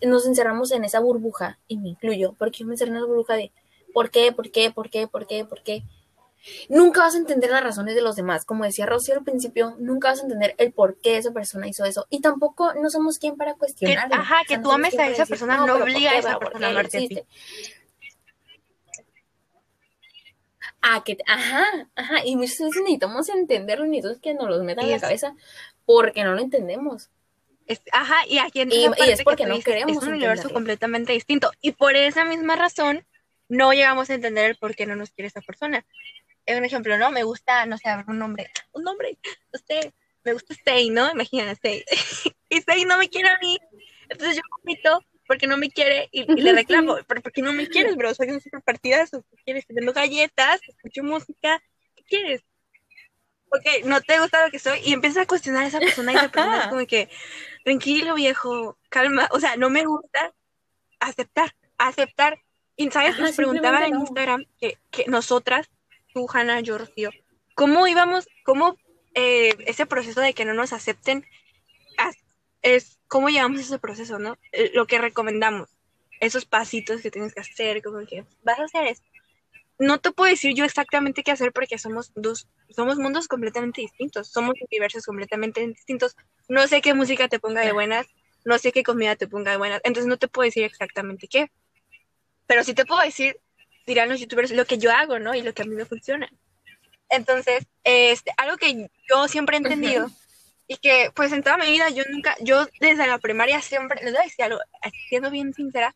nos 0.03 0.27
encerramos 0.27 0.73
en 0.73 0.85
esa 0.85 1.01
burbuja, 1.01 1.59
y 1.69 1.77
me 1.79 1.91
incluyo, 1.91 2.35
porque 2.39 2.59
yo 2.59 2.67
me 2.67 2.75
encerré 2.75 2.91
en 2.91 3.01
la 3.01 3.07
burbuja 3.07 3.35
de 3.35 3.53
¿por 3.97 4.11
qué? 4.11 4.31
¿por 4.31 4.51
qué? 4.51 4.71
¿por 4.71 4.91
qué? 4.91 5.09
¿por 5.09 5.27
qué? 5.27 5.47
¿por 5.47 5.63
qué? 5.63 5.83
Nunca 6.69 7.01
vas 7.01 7.15
a 7.15 7.19
entender 7.19 7.51
las 7.51 7.63
razones 7.63 7.95
de 7.95 8.03
los 8.03 8.15
demás. 8.15 8.45
Como 8.45 8.65
decía 8.65 8.85
Rocío 8.85 9.15
al 9.15 9.25
principio, 9.25 9.75
nunca 9.79 10.11
vas 10.11 10.19
a 10.21 10.25
entender 10.25 10.55
el 10.59 10.71
por 10.75 10.99
qué 11.01 11.17
esa 11.17 11.33
persona 11.33 11.67
hizo 11.67 11.87
eso. 11.87 12.07
Y 12.11 12.21
tampoco 12.21 12.75
no 12.75 12.91
somos 12.91 13.19
quien 13.19 13.37
para 13.37 13.55
que, 13.55 13.59
cuestionarlo. 13.59 14.15
ajá, 14.15 14.43
que 14.47 14.59
no 14.59 14.65
tú 14.65 14.73
ames 14.73 14.93
a 14.99 15.07
esa 15.07 15.23
decir, 15.23 15.27
persona 15.29 15.57
no 15.57 15.63
pero 15.65 15.79
¿por 15.79 15.83
obliga 15.85 16.11
a 16.11 16.19
esa 16.19 16.29
¿Pero 16.29 16.39
por 16.41 16.49
persona 16.51 16.67
a 16.67 16.71
amarte 16.73 16.99
a 16.99 17.01
ti. 17.09 17.23
Ah, 20.83 21.03
que, 21.03 21.17
ajá, 21.27 21.65
ajá, 21.95 22.25
y 22.27 22.37
muchas 22.37 22.59
veces 22.59 22.83
necesitamos 22.83 23.29
entenderlo, 23.31 23.87
necesitamos 23.87 24.19
que 24.21 24.35
nos 24.35 24.49
los 24.51 24.63
metan 24.63 24.85
en 24.85 24.91
la 24.91 25.01
cabeza 25.01 25.35
porque 25.87 26.23
no 26.23 26.35
lo 26.35 26.43
entendemos. 26.43 27.09
Es- 27.67 27.81
ajá, 27.93 28.27
y 28.29 28.39
aquí 28.39 28.61
entra 28.61 28.79
Y- 28.79 28.83
y 29.09 29.11
es 29.11 29.23
porque 29.25 29.45
que 29.45 29.49
no 29.49 29.55
dices, 29.57 29.65
queremos 29.73 29.97
Es 29.97 30.03
un 30.03 30.15
universo 30.15 30.51
completamente 30.51 31.13
distinto. 31.15 31.51
Y 31.61 31.73
por 31.73 31.97
esa 31.97 32.25
misma 32.27 32.57
razón, 32.57 33.05
no 33.49 33.73
llegamos 33.73 34.11
a 34.11 34.15
entender 34.15 34.51
el 34.51 34.57
por 34.57 34.75
qué 34.75 34.87
no 34.87 34.97
nos 34.97 35.11
quiere 35.11 35.29
esa 35.29 35.41
persona. 35.41 35.87
Es 36.45 36.57
un 36.57 36.65
ejemplo, 36.65 36.97
¿no? 36.99 37.11
Me 37.11 37.25
gusta, 37.25 37.67
no 37.67 37.77
sé, 37.79 37.89
un 38.07 38.19
nombre. 38.19 38.51
Un 38.73 38.85
nombre. 38.85 39.19
Usted, 39.53 39.93
me 40.25 40.33
gusta 40.33 40.55
Stay, 40.55 40.91
¿no? 40.91 41.11
Imagínate. 41.11 41.85
y 42.49 42.59
Stay 42.59 42.85
no 42.85 42.99
me 42.99 43.09
quiere 43.09 43.29
a 43.29 43.39
mí. 43.39 43.59
Entonces 44.09 44.37
yo 44.37 44.43
vomito 44.59 45.01
porque 45.27 45.47
no 45.47 45.57
me 45.57 45.71
quiere 45.71 46.09
y, 46.13 46.23
y 46.31 46.43
le 46.43 46.53
reclamo. 46.55 46.99
¿Pero 47.07 47.23
por 47.23 47.33
qué 47.33 47.43
no 47.43 47.53
me 47.53 47.67
quieres, 47.67 47.97
bro? 47.97 48.15
Soy 48.15 48.31
un 48.31 48.41
super 48.41 48.63
partidazo. 48.63 49.25
¿Qué 49.31 49.37
quieres? 49.45 49.67
Te 49.67 49.75
vendo 49.75 49.93
galletas, 49.93 50.61
escucho 50.67 51.03
música. 51.03 51.63
¿Qué 51.97 52.05
quieres? 52.05 52.45
Ok, 53.49 53.85
no 53.85 54.01
te 54.01 54.19
gusta 54.19 54.45
lo 54.45 54.51
que 54.51 54.59
soy 54.59 54.81
y 54.85 54.93
empiezas 54.93 55.23
a 55.23 55.27
cuestionar 55.27 55.65
a 55.65 55.69
esa 55.69 55.79
persona 55.79 56.13
y 56.13 56.17
esa 56.17 56.29
persona 56.29 56.63
es 56.63 56.67
como 56.69 56.87
que, 56.87 57.09
tranquilo 57.65 58.15
viejo, 58.15 58.79
calma, 58.89 59.29
o 59.31 59.41
sea, 59.41 59.57
no 59.57 59.71
me 59.71 59.85
gusta 59.85 60.35
aceptar, 61.01 61.55
aceptar. 61.79 62.41
Y 62.77 62.91
sabes, 62.91 63.15
Ajá, 63.15 63.23
nos 63.23 63.37
preguntaban 63.37 63.85
en 63.85 63.93
no. 63.93 64.01
Instagram 64.01 64.45
que, 64.61 64.79
que 64.91 65.07
nosotras 65.07 65.71
tú, 66.13 66.27
Hannah, 66.33 66.61
yo, 66.61 66.79
Rocío, 66.79 67.11
cómo 67.55 67.87
íbamos, 67.87 68.29
cómo 68.45 68.77
eh, 69.15 69.55
ese 69.67 69.87
proceso 69.87 70.21
de 70.21 70.35
que 70.35 70.45
no 70.45 70.55
nos 70.55 70.73
acepten 70.73 71.27
es 72.63 72.99
cómo 73.07 73.29
llevamos 73.29 73.61
ese 73.61 73.79
proceso, 73.79 74.19
¿no? 74.19 74.39
Eh, 74.51 74.73
lo 74.75 74.87
que 74.87 74.99
recomendamos, 74.99 75.69
esos 76.21 76.47
pasitos 76.47 77.01
que 77.01 77.13
tienes 77.13 77.33
que 77.33 77.41
hacer, 77.41 77.81
como 77.81 78.05
que 78.05 78.25
vas 78.43 78.59
a 78.59 78.65
hacer 78.65 78.87
esto. 78.87 79.07
No 79.79 79.99
te 79.99 80.11
puedo 80.11 80.31
decir 80.31 80.53
yo 80.55 80.65
exactamente 80.65 81.23
qué 81.23 81.31
hacer 81.31 81.53
porque 81.53 81.79
somos 81.79 82.13
dos, 82.17 82.49
somos 82.71 82.99
mundos 82.99 83.29
completamente 83.29 83.83
distintos, 83.83 84.29
somos 84.29 84.55
universos 84.69 85.05
completamente 85.05 85.65
distintos. 85.65 86.17
No 86.49 86.67
sé 86.67 86.81
qué 86.81 86.93
música 86.93 87.29
te 87.29 87.39
ponga 87.39 87.61
de 87.61 87.73
buenas, 87.73 88.07
no 88.45 88.59
sé 88.59 88.73
qué 88.73 88.83
comida 88.83 89.15
te 89.15 89.29
ponga 89.29 89.53
de 89.53 89.59
buenas, 89.59 89.81
entonces 89.85 90.09
no 90.09 90.17
te 90.17 90.27
puedo 90.27 90.47
decir 90.47 90.65
exactamente 90.65 91.29
qué. 91.29 91.51
Pero 92.47 92.65
sí 92.65 92.75
te 92.75 92.85
puedo 92.85 93.03
decir, 93.03 93.39
dirán 93.87 94.09
los 94.09 94.21
youtubers, 94.21 94.51
lo 94.51 94.65
que 94.65 94.79
yo 94.79 94.93
hago, 94.93 95.19
¿no? 95.19 95.35
Y 95.35 95.43
lo 95.43 95.53
que 95.53 95.63
a 95.63 95.65
mí 95.65 95.75
me 95.75 95.85
funciona. 95.85 96.29
Entonces, 97.09 97.67
este, 97.85 98.33
algo 98.37 98.57
que 98.57 98.89
yo 99.09 99.29
siempre 99.29 99.57
he 99.57 99.59
entendido 99.59 100.11
y 100.67 100.77
que 100.79 101.13
pues 101.15 101.33
en 101.33 101.43
toda 101.43 101.57
mi 101.57 101.67
vida 101.67 101.89
yo 101.91 102.03
nunca, 102.11 102.35
yo 102.41 102.67
desde 102.81 103.07
la 103.07 103.19
primaria 103.19 103.63
siempre, 103.63 104.03
les 104.03 104.13
voy 104.13 104.21
a 104.21 104.25
decir 104.25 104.45
algo, 104.45 104.59
siendo 105.09 105.31
bien 105.31 105.55
sincera, 105.55 105.95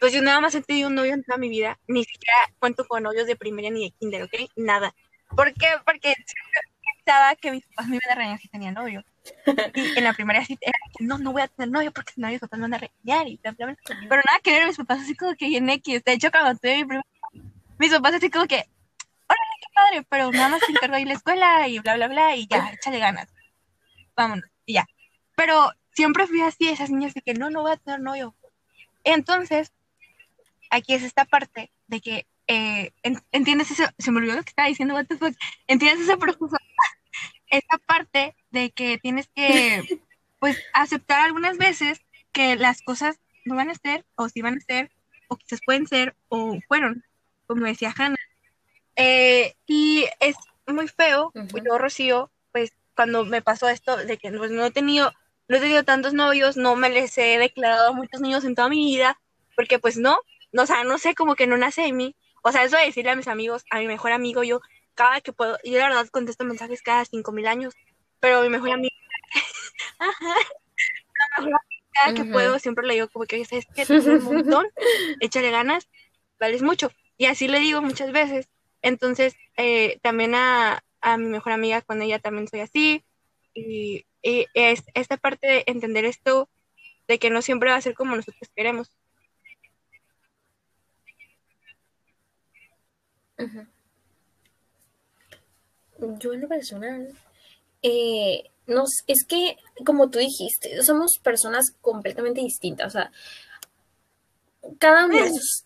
pues 0.00 0.12
yo 0.12 0.22
nada 0.22 0.40
más 0.40 0.54
he 0.54 0.62
tenido 0.62 0.88
un 0.88 0.94
novio 0.94 1.12
en 1.12 1.24
toda 1.24 1.38
mi 1.38 1.48
vida, 1.48 1.78
ni 1.86 2.04
siquiera 2.04 2.36
cuento 2.58 2.86
con 2.86 3.02
novios 3.02 3.26
de 3.26 3.36
primaria 3.36 3.70
ni 3.70 3.84
de 3.84 3.90
kinder, 3.98 4.22
¿ok? 4.22 4.34
Nada. 4.56 4.94
¿Por 5.36 5.52
qué? 5.52 5.68
Porque 5.84 6.14
pensaba 7.04 7.34
que 7.36 7.50
mis 7.50 7.66
papás 7.66 7.88
me 7.88 7.96
iban 7.96 8.10
a 8.10 8.14
regañar 8.14 8.38
si 8.38 8.48
tenía 8.48 8.70
novio. 8.70 9.04
Y 9.74 9.98
en 9.98 10.04
la 10.04 10.12
primaria 10.12 10.44
sí 10.44 10.58
era 10.60 10.78
que 10.96 11.04
no, 11.04 11.18
no 11.18 11.32
voy 11.32 11.42
a 11.42 11.48
tener 11.48 11.70
novio 11.70 11.92
porque 11.92 12.12
si 12.12 12.20
no 12.20 12.28
mis 12.28 12.40
papás 12.40 12.58
me 12.58 12.64
van 12.64 12.74
a 12.74 12.78
regañar 12.78 13.28
y 13.28 13.38
bla, 13.42 13.52
bla, 13.52 13.66
bla. 13.66 13.76
Pero 13.86 14.22
nada 14.26 14.40
que 14.42 14.52
ver, 14.52 14.66
mis 14.66 14.76
papás 14.76 15.00
así 15.00 15.14
como 15.14 15.34
que 15.34 15.56
en 15.56 15.68
X. 15.68 16.04
De 16.04 16.12
hecho, 16.12 16.30
cuando 16.30 16.58
tuve 16.58 16.76
mi 16.76 16.84
primer 16.84 17.04
mis 17.78 17.92
papás 17.92 18.14
así 18.14 18.28
como 18.30 18.46
que, 18.46 18.56
órale, 18.56 19.54
qué 19.60 19.68
padre, 19.74 20.06
pero 20.08 20.32
nada 20.32 20.48
más 20.48 20.60
te 20.60 20.72
encargo 20.72 20.96
ahí 20.96 21.04
la 21.04 21.14
escuela 21.14 21.68
y 21.68 21.78
bla, 21.78 21.94
bla, 21.94 22.08
bla, 22.08 22.36
y 22.36 22.46
ya, 22.48 22.70
échale 22.72 22.98
ganas. 22.98 23.28
Vámonos, 24.16 24.44
y 24.66 24.74
ya. 24.74 24.86
Pero 25.36 25.70
siempre 25.92 26.26
fui 26.26 26.40
así, 26.42 26.68
esas 26.68 26.90
niñas 26.90 27.14
de 27.14 27.22
que 27.22 27.34
no, 27.34 27.50
no 27.50 27.62
voy 27.62 27.72
a 27.72 27.76
tener 27.76 28.00
novio. 28.00 28.34
Entonces, 29.04 29.72
aquí 30.70 30.94
es 30.94 31.02
esta 31.04 31.24
parte 31.24 31.70
de 31.86 32.00
que 32.00 32.26
eh, 32.48 32.92
entiendes 33.30 33.70
eso, 33.70 33.84
se 33.98 34.10
me 34.10 34.18
olvidó 34.18 34.34
lo 34.34 34.42
que 34.42 34.50
estaba 34.50 34.68
diciendo, 34.68 34.94
what 34.94 35.06
the 35.06 35.16
fuck, 35.16 35.34
entiendes 35.66 36.04
ese 36.04 36.16
proceso, 36.16 36.56
esta 37.50 37.78
parte 37.78 38.34
de 38.50 38.70
que 38.70 38.98
tienes 38.98 39.28
que, 39.34 39.82
pues, 40.40 40.58
aceptar 40.72 41.20
algunas 41.20 41.58
veces 41.58 42.00
que 42.32 42.56
las 42.56 42.82
cosas 42.82 43.18
no 43.44 43.56
van 43.56 43.70
a 43.70 43.74
ser, 43.74 44.04
o 44.14 44.28
sí 44.28 44.42
van 44.42 44.58
a 44.58 44.60
ser, 44.60 44.90
o 45.28 45.36
quizás 45.36 45.60
pueden 45.64 45.86
ser, 45.86 46.14
o 46.28 46.58
fueron, 46.68 47.04
como 47.46 47.66
decía 47.66 47.94
Hannah. 47.96 48.16
Eh, 48.96 49.54
y 49.66 50.06
es 50.20 50.36
muy 50.66 50.88
feo, 50.88 51.32
yo, 51.34 51.78
Rocío, 51.78 52.30
pues, 52.52 52.72
cuando 52.94 53.24
me 53.24 53.42
pasó 53.42 53.68
esto 53.68 53.96
de 53.96 54.18
que 54.18 54.30
pues, 54.32 54.50
no 54.50 54.64
he 54.66 54.70
tenido, 54.70 55.12
no 55.48 55.56
he 55.56 55.60
tenido 55.60 55.84
tantos 55.84 56.14
novios, 56.14 56.56
no 56.56 56.76
me 56.76 56.90
les 56.90 57.16
he 57.16 57.38
declarado 57.38 57.88
a 57.88 57.92
muchos 57.92 58.20
niños 58.20 58.44
en 58.44 58.54
toda 58.54 58.68
mi 58.68 58.84
vida, 58.84 59.18
porque 59.56 59.78
pues 59.78 59.96
no, 59.96 60.18
no, 60.52 60.62
o 60.62 60.66
sea, 60.66 60.84
no 60.84 60.98
sé, 60.98 61.14
como 61.14 61.34
que 61.34 61.46
no 61.46 61.56
nace 61.56 61.82
de 61.82 61.92
mí. 61.92 62.16
O 62.42 62.52
sea, 62.52 62.64
eso 62.64 62.76
de 62.76 62.86
decirle 62.86 63.10
a 63.10 63.16
mis 63.16 63.28
amigos, 63.28 63.64
a 63.70 63.78
mi 63.78 63.86
mejor 63.86 64.12
amigo, 64.12 64.42
yo 64.42 64.60
cada 64.98 65.20
que 65.20 65.32
puedo, 65.32 65.56
yo 65.62 65.78
la 65.78 65.90
verdad 65.90 66.08
contesto 66.08 66.44
mensajes 66.44 66.82
cada 66.82 67.04
cinco 67.04 67.30
mil 67.30 67.46
años, 67.46 67.72
pero 68.18 68.42
mi 68.42 68.48
mejor 68.48 68.72
amigo, 68.72 68.96
cada 71.92 72.14
que 72.14 72.24
puedo 72.24 72.58
siempre 72.58 72.84
le 72.84 72.94
digo 72.94 73.08
como 73.08 73.24
que, 73.24 73.40
es 73.40 73.48
que 73.48 73.82
es 73.82 73.90
un 73.90 74.24
montón, 74.24 74.66
échale 75.20 75.52
ganas, 75.52 75.88
vales 76.40 76.62
mucho. 76.62 76.90
Y 77.16 77.26
así 77.26 77.46
le 77.46 77.60
digo 77.60 77.80
muchas 77.80 78.10
veces. 78.10 78.48
Entonces, 78.82 79.36
eh, 79.56 80.00
también 80.02 80.34
a, 80.34 80.82
a, 81.00 81.16
mi 81.16 81.26
mejor 81.26 81.52
amiga, 81.52 81.80
con 81.82 82.02
ella 82.02 82.18
también 82.18 82.48
soy 82.48 82.60
así. 82.60 83.04
Y, 83.54 84.04
y, 84.20 84.46
es 84.54 84.82
esta 84.94 85.16
parte 85.16 85.46
de 85.46 85.64
entender 85.66 86.06
esto, 86.06 86.48
de 87.06 87.20
que 87.20 87.30
no 87.30 87.40
siempre 87.40 87.70
va 87.70 87.76
a 87.76 87.80
ser 87.80 87.94
como 87.94 88.16
nosotros 88.16 88.50
queremos. 88.52 88.90
Yo 96.18 96.32
en 96.32 96.40
lo 96.40 96.48
personal, 96.48 97.08
eh, 97.82 98.50
nos, 98.66 98.90
es 99.06 99.24
que, 99.26 99.56
como 99.84 100.10
tú 100.10 100.18
dijiste, 100.18 100.82
somos 100.82 101.18
personas 101.22 101.72
completamente 101.80 102.40
distintas. 102.40 102.88
O 102.88 102.90
sea, 102.90 103.12
cada, 104.78 105.08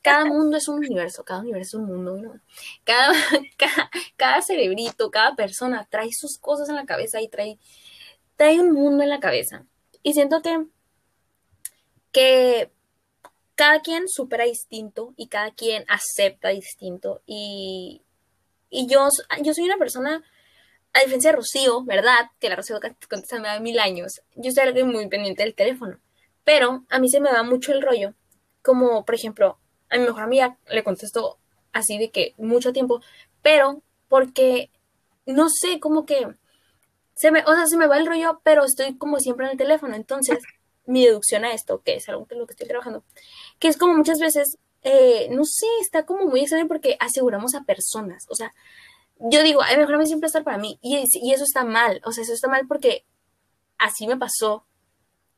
cada 0.03 0.25
mundo 0.25 0.57
es 0.57 0.69
un 0.69 0.77
universo, 0.77 1.25
cada 1.25 1.41
universo 1.41 1.79
es 1.79 1.83
un 1.83 1.87
mundo, 1.87 2.17
¿no? 2.17 2.41
Cada, 2.85 3.13
cada, 4.17 4.43
cerebrito, 4.43 5.11
cada 5.11 5.35
persona 5.35 5.87
trae 5.91 6.11
sus 6.13 6.39
cosas 6.39 6.69
en 6.69 6.77
la 6.77 6.87
cabeza 6.87 7.21
y 7.21 7.29
trae, 7.29 7.59
trae 8.37 8.61
un 8.61 8.73
mundo 8.73 9.03
en 9.03 9.11
la 9.11 9.21
cabeza. 9.21 9.67
Y 10.03 10.13
siento 10.15 10.43
que, 10.43 10.67
que 12.13 12.71
cada 13.55 13.81
quien 13.81 14.09
supera 14.09 14.45
distinto 14.45 15.15
y 15.17 15.29
cada 15.29 15.53
quien 15.53 15.85
acepta 15.89 16.51
distinto. 16.51 17.23
Y, 17.27 18.03
y 18.73 18.89
yo, 18.89 19.07
yo 19.43 19.55
soy 19.55 19.67
una 19.67 19.77
persona, 19.77 20.25
a 20.93 20.99
diferencia 20.99 21.31
de 21.31 21.37
Rocío, 21.37 21.85
¿verdad? 21.85 22.31
Que 22.41 22.49
la 22.49 22.57
Rocío 22.57 22.81
contesta 23.09 23.39
me 23.39 23.47
da 23.47 23.61
mil 23.61 23.79
años. 23.79 24.23
Yo 24.35 24.51
soy 24.51 24.65
alguien 24.65 24.89
muy 24.89 25.07
pendiente 25.09 25.45
del 25.45 25.55
teléfono. 25.55 26.01
Pero 26.43 26.85
a 26.91 26.99
mí 26.99 27.09
se 27.09 27.21
me 27.21 27.31
va 27.31 27.45
mucho 27.45 27.73
el 27.73 27.83
rollo 27.83 28.15
como 28.63 29.05
por 29.05 29.15
ejemplo, 29.15 29.59
a 29.91 29.99
mi 29.99 30.05
mejor 30.05 30.23
amiga 30.23 30.57
le 30.69 30.85
contesto 30.85 31.39
así 31.73 31.99
de 31.99 32.11
que 32.11 32.35
mucho 32.39 32.73
tiempo, 32.73 33.03
pero 33.43 33.83
porque 34.09 34.71
no 35.27 35.49
sé, 35.49 35.81
como 35.81 36.07
que 36.07 36.27
se 37.15 37.31
me, 37.31 37.41
o 37.41 37.55
sea, 37.55 37.67
se 37.67 37.77
me 37.77 37.87
va 37.87 37.99
el 37.99 38.07
rollo, 38.07 38.41
pero 38.43 38.65
estoy 38.65 38.97
como 38.97 39.19
siempre 39.19 39.47
en 39.47 39.53
el 39.53 39.59
teléfono. 39.59 39.95
Entonces, 39.95 40.39
mi 40.87 41.05
deducción 41.05 41.45
a 41.45 41.53
esto, 41.53 41.83
que 41.83 41.97
es 41.97 42.09
algo 42.09 42.27
que 42.27 42.35
lo 42.35 42.47
que 42.47 42.53
estoy 42.53 42.69
trabajando, 42.69 43.05
que 43.59 43.69
es 43.69 43.77
como 43.77 43.95
muchas 43.95 44.19
veces, 44.19 44.59
eh, 44.83 45.29
no 45.31 45.45
sé, 45.45 45.67
está 45.81 46.05
como 46.05 46.27
muy 46.27 46.41
extraño 46.41 46.69
porque 46.69 46.97
aseguramos 47.01 47.55
a 47.55 47.65
personas. 47.65 48.27
O 48.29 48.35
sea, 48.35 48.53
yo 49.19 49.43
digo, 49.43 49.63
a 49.63 49.77
mejor 49.77 49.99
mí 49.99 50.07
siempre 50.07 50.27
estar 50.27 50.45
para 50.45 50.59
mí. 50.59 50.79
Y, 50.83 51.05
y 51.13 51.33
eso 51.33 51.45
está 51.45 51.65
mal. 51.65 52.01
O 52.05 52.13
sea, 52.13 52.25
eso 52.25 52.33
está 52.33 52.49
mal 52.49 52.67
porque 52.67 53.05
así 53.79 54.07
me 54.07 54.17
pasó 54.17 54.65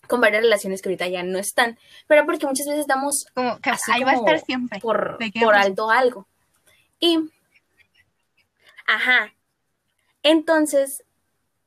con 0.07 0.21
varias 0.21 0.43
relaciones 0.43 0.83
que 0.83 0.89
ahorita 0.89 1.09
ya 1.09 1.23
no 1.23 1.39
están, 1.39 1.79
pero 2.07 2.27
porque 2.27 2.47
muchas 2.47 2.67
veces 2.67 2.87
damos 2.87 3.27
como 3.35 3.59
que 3.61 3.71
así 3.71 3.91
ahí 3.93 4.05
va 4.05 4.13
a 4.13 4.17
estar 4.17 4.41
siempre 4.45 4.79
por, 4.81 5.19
por 5.41 5.55
alto 5.55 5.91
algo. 5.91 6.27
Y, 7.01 7.19
ajá, 8.87 9.33
entonces, 10.23 11.05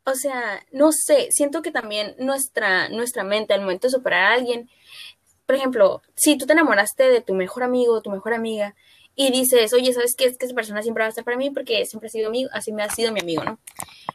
o 0.03 0.15
sea, 0.15 0.63
no 0.71 0.91
sé, 0.91 1.29
siento 1.31 1.61
que 1.61 1.71
también 1.71 2.15
nuestra, 2.19 2.89
nuestra 2.89 3.23
mente 3.23 3.53
al 3.53 3.61
momento 3.61 3.87
de 3.87 3.91
superar 3.91 4.23
a 4.23 4.33
alguien, 4.33 4.69
por 5.47 5.55
ejemplo, 5.55 6.03
si 6.13 6.37
tú 6.37 6.45
te 6.45 6.53
enamoraste 6.53 7.09
de 7.09 7.21
tu 7.21 7.33
mejor 7.33 7.63
amigo 7.63 8.01
tu 8.01 8.11
mejor 8.11 8.35
amiga 8.35 8.75
y 9.15 9.31
dices, 9.31 9.73
oye, 9.73 9.91
¿sabes 9.93 10.15
qué? 10.15 10.25
Es 10.25 10.37
que 10.37 10.45
esa 10.45 10.53
persona 10.53 10.83
siempre 10.83 11.01
va 11.01 11.07
a 11.07 11.09
estar 11.09 11.23
para 11.23 11.37
mí 11.37 11.49
porque 11.49 11.83
siempre 11.87 12.07
ha 12.07 12.11
sido 12.11 12.27
amigo, 12.27 12.51
así 12.53 12.71
me 12.71 12.83
ha 12.83 12.89
sido 12.91 13.11
mi 13.11 13.21
amigo, 13.21 13.43
¿no? 13.43 13.59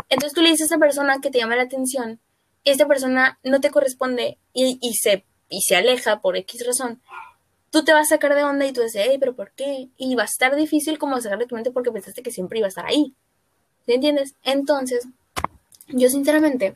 Entonces 0.08 0.32
tú 0.32 0.42
le 0.42 0.50
dices 0.50 0.70
a 0.70 0.74
esa 0.76 0.78
persona 0.78 1.18
que 1.20 1.30
te 1.30 1.38
llama 1.38 1.56
la 1.56 1.64
atención 1.64 2.20
esta 2.64 2.86
persona 2.86 3.38
no 3.42 3.60
te 3.60 3.70
corresponde 3.70 4.38
y, 4.52 4.94
se, 4.94 5.24
y 5.48 5.62
se 5.62 5.76
aleja 5.76 6.20
por 6.20 6.36
X 6.36 6.66
razón, 6.66 7.00
tú 7.70 7.84
te 7.84 7.92
vas 7.92 8.06
a 8.06 8.16
sacar 8.16 8.34
de 8.34 8.44
onda 8.44 8.66
y 8.66 8.72
tú 8.72 8.82
dices, 8.82 9.04
hey, 9.08 9.16
pero 9.18 9.34
¿por 9.34 9.52
qué? 9.52 9.88
Y 9.96 10.14
va 10.14 10.22
a 10.22 10.26
estar 10.26 10.54
difícil 10.54 10.98
como 10.98 11.20
sacarle 11.20 11.46
tu 11.46 11.54
mente 11.54 11.72
porque 11.72 11.90
pensaste 11.90 12.22
que 12.22 12.30
siempre 12.30 12.58
iba 12.58 12.66
a 12.66 12.68
estar 12.68 12.86
ahí. 12.86 13.14
¿Sí 13.86 13.92
entiendes? 13.94 14.36
Entonces, 14.44 15.08
yo 15.88 16.08
sinceramente, 16.08 16.72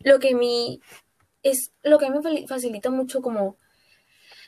lo 0.00 0.18
que 0.18 0.34
mi 0.34 0.80
es 1.42 1.72
lo 1.82 1.98
que 1.98 2.08
me 2.08 2.46
facilita 2.46 2.88
mucho 2.90 3.20
como 3.20 3.56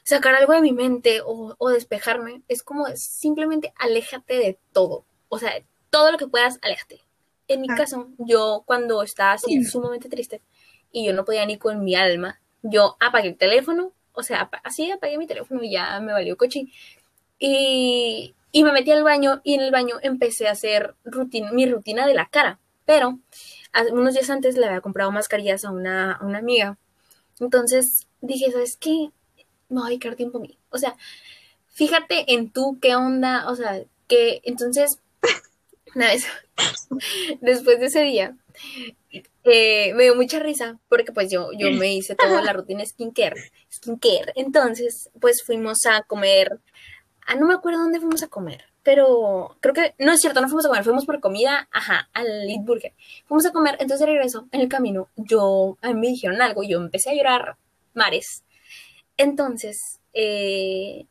sacar 0.05 0.35
algo 0.35 0.53
de 0.53 0.61
mi 0.61 0.73
mente 0.73 1.21
o, 1.21 1.57
o 1.59 1.69
despejarme 1.71 2.43
es 2.47 2.63
como 2.63 2.87
simplemente 2.95 3.73
aléjate 3.77 4.35
de 4.35 4.59
todo. 4.73 5.05
O 5.29 5.39
sea, 5.39 5.53
todo 5.91 6.13
lo 6.13 6.19
que 6.19 6.29
puedas, 6.29 6.59
aléjate. 6.63 7.01
En 7.49 7.61
mi 7.61 7.69
caso, 7.69 8.09
yo 8.19 8.63
cuando 8.67 9.03
estaba 9.03 9.33
así 9.33 9.65
sumamente 9.65 10.09
triste, 10.09 10.41
y 10.95 11.05
yo 11.05 11.13
no 11.13 11.25
podía 11.25 11.45
ni 11.45 11.59
con 11.59 11.85
mi 11.85 11.97
alma. 11.97 12.41
Yo 12.63 12.97
apagué 13.01 13.29
el 13.29 13.37
teléfono, 13.37 13.93
o 14.13 14.23
sea, 14.23 14.49
así 14.63 14.91
apagué 14.91 15.19
mi 15.19 15.27
teléfono 15.27 15.63
y 15.63 15.73
ya 15.73 15.99
me 16.01 16.13
valió 16.13 16.37
coche. 16.37 16.69
Y, 17.39 18.35
y 18.53 18.65
me 18.65 18.73
metí 18.73 18.93
al 18.93 19.03
baño 19.03 19.41
y 19.43 19.55
en 19.55 19.61
el 19.61 19.73
baño 19.73 19.97
empecé 20.03 20.47
a 20.47 20.53
hacer 20.53 20.95
rutina, 21.05 21.51
mi 21.53 21.67
rutina 21.67 22.07
de 22.07 22.15
la 22.15 22.27
cara. 22.27 22.61
Pero 22.87 23.19
unos 23.91 24.15
días 24.15 24.31
antes 24.31 24.57
le 24.57 24.67
había 24.67 24.81
comprado 24.81 25.11
mascarillas 25.11 25.65
a 25.65 25.73
una, 25.73 26.13
a 26.13 26.25
una 26.25 26.39
amiga. 26.39 26.79
Entonces 27.41 28.07
dije, 28.21 28.53
¿sabes 28.53 28.77
qué? 28.77 29.11
Me 29.69 29.77
voy 29.77 29.87
a 29.87 29.89
dedicar 29.91 30.17
tiempo 30.17 30.39
a 30.39 30.41
mí. 30.41 30.59
O 30.71 30.79
sea, 30.79 30.97
fíjate 31.69 32.33
en 32.33 32.51
tú 32.51 32.79
qué 32.81 32.95
onda, 32.97 33.49
o 33.51 33.57
sea, 33.57 33.83
que 34.07 34.41
entonces, 34.45 35.01
una 35.95 36.09
vez, 36.09 36.27
después 37.41 37.81
de 37.81 37.87
ese 37.87 38.03
día, 38.03 38.37
eh, 39.45 39.93
me 39.95 40.05
dio 40.05 40.15
mucha 40.15 40.39
risa 40.39 40.79
porque 40.89 41.13
pues 41.13 41.31
yo, 41.31 41.51
yo 41.57 41.71
me 41.73 41.95
hice 41.95 42.15
toda 42.15 42.43
la 42.43 42.53
rutina 42.53 42.85
skincare, 42.85 43.51
skincare. 43.71 44.33
Entonces, 44.37 45.11
pues 45.21 45.43
fuimos 45.43 45.87
a 45.87 46.03
comer, 46.03 46.61
ah, 47.27 47.35
no 47.35 47.47
me 47.47 47.55
acuerdo 47.55 47.81
dónde 47.81 48.01
fuimos 48.01 48.23
a 48.23 48.29
comer, 48.29 48.65
pero 48.83 49.57
creo 49.61 49.75
que, 49.75 49.95
no 49.99 50.13
es 50.13 50.21
cierto, 50.21 50.41
no 50.41 50.49
fuimos 50.49 50.67
a 50.67 50.69
comer, 50.69 50.85
fuimos 50.85 51.07
por 51.07 51.21
comida, 51.21 51.69
ajá, 51.73 52.09
al 52.13 52.27
Eat 52.49 52.65
Burger. 52.65 52.93
Fuimos 53.27 53.47
a 53.47 53.53
comer, 53.53 53.77
entonces 53.81 54.01
de 54.01 54.13
regreso, 54.13 54.47
en 54.53 54.61
el 54.61 54.69
camino, 54.69 55.09
yo, 55.17 55.79
a 55.81 55.89
mí 55.89 55.95
me 55.95 56.09
dijeron 56.09 56.41
algo, 56.41 56.63
yo 56.63 56.79
empecé 56.79 57.11
a 57.11 57.15
llorar 57.15 57.57
mares. 57.95 58.44
Entonces, 59.17 60.01
eh, 60.13 61.07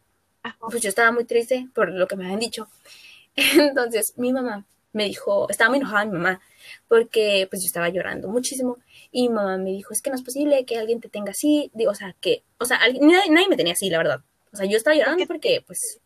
pues 0.60 0.82
yo 0.82 0.90
estaba 0.90 1.12
muy 1.12 1.26
triste 1.26 1.68
por 1.74 1.90
lo 1.90 2.08
que 2.08 2.16
me 2.16 2.26
habían 2.26 2.40
dicho. 2.40 2.68
Entonces, 3.36 4.14
mi 4.18 4.34
mamá 4.34 4.66
me 4.94 5.06
dijo, 5.06 5.50
estaba 5.50 5.70
muy 5.70 5.80
enojada 5.80 6.06
mi 6.06 6.14
mamá, 6.14 6.42
porque 6.88 7.48
pues 7.50 7.64
yo 7.64 7.68
estaba 7.68 7.90
llorando 7.90 8.28
muchísimo. 8.28 8.78
Y 9.12 9.30
mi 9.30 9.36
mamá 9.36 9.58
me 9.58 9.72
dijo, 9.72 9.94
es 9.94 10.02
que 10.02 10.10
no 10.10 10.16
es 10.16 10.22
posible 10.22 10.66
que 10.66 10.78
alguien 10.78 11.02
te 11.02 11.10
tenga 11.10 11.32
así, 11.32 11.72
o 11.88 11.96
sea, 11.96 12.16
que, 12.22 12.44
o 12.60 12.66
sea, 12.66 12.80
nadie, 13.02 13.30
nadie 13.32 13.50
me 13.50 13.58
tenía 13.58 13.74
así, 13.74 13.90
la 13.90 13.98
verdad. 13.98 14.22
O 14.52 14.58
sea, 14.58 14.66
yo 14.66 14.78
estaba 14.78 14.96
llorando 14.96 15.26
porque, 15.26 15.64
pues, 15.66 16.00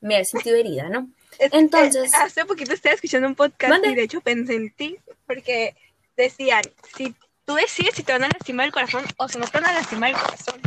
me 0.00 0.18
he 0.18 0.24
sentido 0.24 0.56
herida, 0.56 0.88
¿no? 0.88 1.10
Entonces. 1.38 2.12
hace 2.14 2.44
poquito 2.44 2.72
estaba 2.72 2.94
escuchando 2.94 3.28
un 3.28 3.34
podcast 3.34 3.84
y 3.84 3.94
de 3.94 4.02
hecho 4.02 4.20
pensé 4.20 4.54
en 4.54 4.70
ti, 4.70 4.98
porque 5.26 5.74
decían: 6.16 6.62
si 6.96 7.14
tú 7.44 7.54
decides 7.54 7.94
si 7.94 8.02
te 8.02 8.12
van 8.12 8.24
a 8.24 8.28
lastimar 8.28 8.66
el 8.66 8.72
corazón 8.72 9.04
o 9.16 9.28
si 9.28 9.38
no 9.38 9.46
te 9.46 9.60
van 9.60 9.70
a 9.70 9.74
lastimar 9.74 10.10
el 10.10 10.16
corazón, 10.16 10.60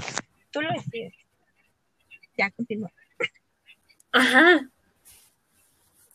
tú 0.54 0.62
lo 0.62 0.70
decides. 0.72 1.14
Ya, 2.38 2.50
continúa. 2.52 2.92
Ajá. 4.14 4.70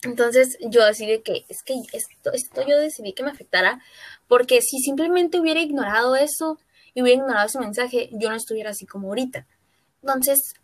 Entonces 0.03 0.57
yo 0.61 0.85
decidí 0.87 1.21
que 1.23 1.45
es 1.49 1.63
que 1.65 1.75
esto, 1.93 2.33
esto 2.33 2.67
yo 2.67 2.79
decidí 2.79 3.13
que 3.13 3.25
me 3.25 3.31
afectara 3.31 3.83
porque 4.29 4.63
si 4.63 4.79
simplemente 4.79 5.41
hubiera 5.41 5.61
ignorado 5.61 6.15
eso 6.15 6.59
y 6.95 7.03
hubiera 7.03 7.21
ignorado 7.21 7.47
ese 7.47 7.59
mensaje, 7.59 8.09
yo 8.13 8.31
no 8.31 8.37
estuviera 8.37 8.71
así 8.71 8.87
como 8.87 9.09
ahorita. 9.09 9.47
Entonces 10.03 10.55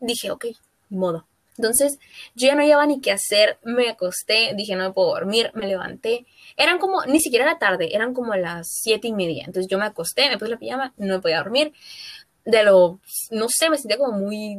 dije, 0.00 0.30
ok, 0.30 0.46
modo. 0.90 1.26
Entonces, 1.58 1.98
yo 2.34 2.48
ya 2.48 2.54
no 2.54 2.62
llevaba 2.62 2.86
ni 2.86 3.00
qué 3.00 3.12
hacer, 3.12 3.58
me 3.62 3.88
acosté, 3.88 4.54
dije, 4.56 4.74
no 4.74 4.84
me 4.84 4.92
puedo 4.92 5.10
dormir, 5.10 5.50
me 5.54 5.66
levanté. 5.66 6.26
Eran 6.56 6.78
como, 6.78 7.04
ni 7.04 7.20
siquiera 7.20 7.44
era 7.44 7.58
tarde, 7.58 7.94
eran 7.94 8.14
como 8.14 8.34
las 8.34 8.68
siete 8.68 9.08
y 9.08 9.12
media. 9.12 9.44
Entonces 9.46 9.70
yo 9.70 9.78
me 9.78 9.84
acosté, 9.84 10.28
me 10.30 10.38
puse 10.38 10.50
la 10.50 10.58
pijama, 10.58 10.94
no 10.96 11.14
me 11.16 11.20
podía 11.20 11.38
dormir. 11.38 11.72
De 12.44 12.64
lo, 12.64 13.00
no 13.30 13.48
sé, 13.48 13.70
me 13.70 13.78
sentía 13.78 13.98
como 13.98 14.18
muy, 14.18 14.58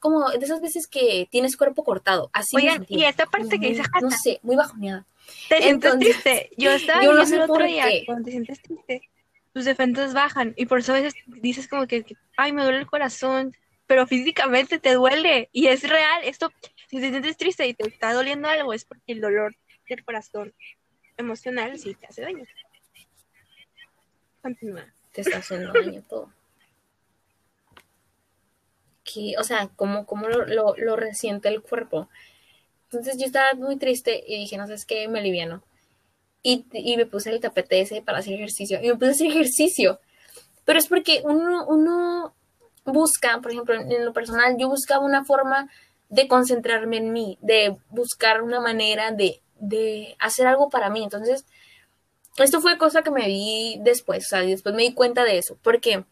como 0.00 0.30
de 0.30 0.44
esas 0.44 0.60
veces 0.60 0.86
que 0.86 1.26
tienes 1.30 1.56
cuerpo 1.56 1.84
cortado. 1.84 2.30
Así 2.32 2.56
Oigan, 2.56 2.86
y 2.88 3.04
esta 3.04 3.26
parte 3.26 3.58
que 3.58 3.68
dice 3.70 3.82
No 4.00 4.10
sé, 4.10 4.40
muy 4.42 4.56
bajoneada. 4.56 5.04
Te 5.48 5.62
sientes 5.62 5.98
triste. 5.98 6.50
Yo 6.56 6.70
estaba 6.70 7.02
yo 7.02 7.12
no 7.12 7.26
sé 7.26 7.36
el 7.36 7.42
otro 7.42 7.64
día, 7.64 7.86
cuando 8.06 8.24
te 8.24 8.30
sientes 8.30 8.62
triste, 8.62 9.02
tus 9.52 9.64
defensas 9.64 10.14
bajan. 10.14 10.54
Y 10.56 10.66
por 10.66 10.78
eso 10.78 10.92
a 10.92 11.00
veces 11.00 11.14
dices 11.26 11.68
como 11.68 11.86
que, 11.86 12.04
ay, 12.36 12.52
me 12.52 12.62
duele 12.62 12.78
el 12.78 12.86
corazón, 12.86 13.54
pero 13.86 14.06
físicamente 14.06 14.78
te 14.78 14.94
duele 14.94 15.48
y 15.52 15.66
es 15.66 15.82
real. 15.88 16.22
Esto, 16.24 16.52
si 16.88 17.00
te 17.00 17.10
sientes 17.10 17.36
triste 17.36 17.66
y 17.66 17.74
te 17.74 17.88
está 17.88 18.12
doliendo 18.12 18.48
algo, 18.48 18.72
es 18.72 18.84
porque 18.84 19.12
el 19.12 19.20
dolor 19.20 19.56
del 19.88 20.04
corazón 20.04 20.52
emocional 21.16 21.78
sí 21.78 21.94
te 21.94 22.06
hace 22.06 22.22
daño. 22.22 22.44
Continúa. 24.42 24.86
Te 25.12 25.22
está 25.22 25.38
haciendo 25.38 25.72
daño 25.72 26.02
todo. 26.08 26.32
Que, 29.12 29.34
o 29.38 29.44
sea, 29.44 29.70
como, 29.76 30.06
como 30.06 30.28
lo, 30.28 30.74
lo, 30.76 30.96
resiente 30.96 31.48
el 31.48 31.62
cuerpo. 31.62 32.08
Entonces 32.84 33.16
yo 33.18 33.26
estaba 33.26 33.52
muy 33.54 33.76
triste 33.76 34.22
y 34.26 34.38
dije, 34.38 34.56
no 34.56 34.66
sé, 34.66 34.74
es 34.74 34.84
que 34.84 35.08
me 35.08 35.20
aliviano. 35.20 35.62
Y, 36.42 36.66
y 36.72 36.96
me 36.96 37.06
puse 37.06 37.30
el 37.30 37.40
tapete 37.40 37.80
ese 37.80 38.02
para 38.02 38.18
hacer 38.18 38.34
ejercicio. 38.34 38.80
Y 38.82 38.88
me 38.88 38.94
puse 38.94 39.08
a 39.08 39.10
hacer 39.12 39.26
ejercicio. 39.28 40.00
Pero 40.64 40.78
es 40.78 40.86
porque 40.86 41.22
uno, 41.24 41.66
uno 41.66 42.34
busca, 42.84 43.40
por 43.40 43.52
ejemplo, 43.52 43.74
en 43.74 44.04
lo 44.04 44.12
personal, 44.12 44.56
yo 44.58 44.68
buscaba 44.68 45.04
una 45.04 45.24
forma 45.24 45.68
de 46.08 46.28
concentrarme 46.28 46.98
en 46.98 47.12
mí, 47.12 47.38
de 47.40 47.76
buscar 47.90 48.42
una 48.42 48.60
manera 48.60 49.10
de, 49.12 49.40
de 49.60 50.16
hacer 50.18 50.46
algo 50.46 50.70
para 50.70 50.90
mí. 50.90 51.02
Entonces, 51.02 51.44
esto 52.38 52.60
fue 52.60 52.78
cosa 52.78 53.02
que 53.02 53.10
me 53.10 53.26
vi 53.26 53.78
después, 53.80 54.26
o 54.26 54.28
sea, 54.28 54.40
después 54.40 54.74
me 54.74 54.82
di 54.82 54.94
cuenta 54.94 55.24
de 55.24 55.38
eso, 55.38 55.58
porque 55.62 56.04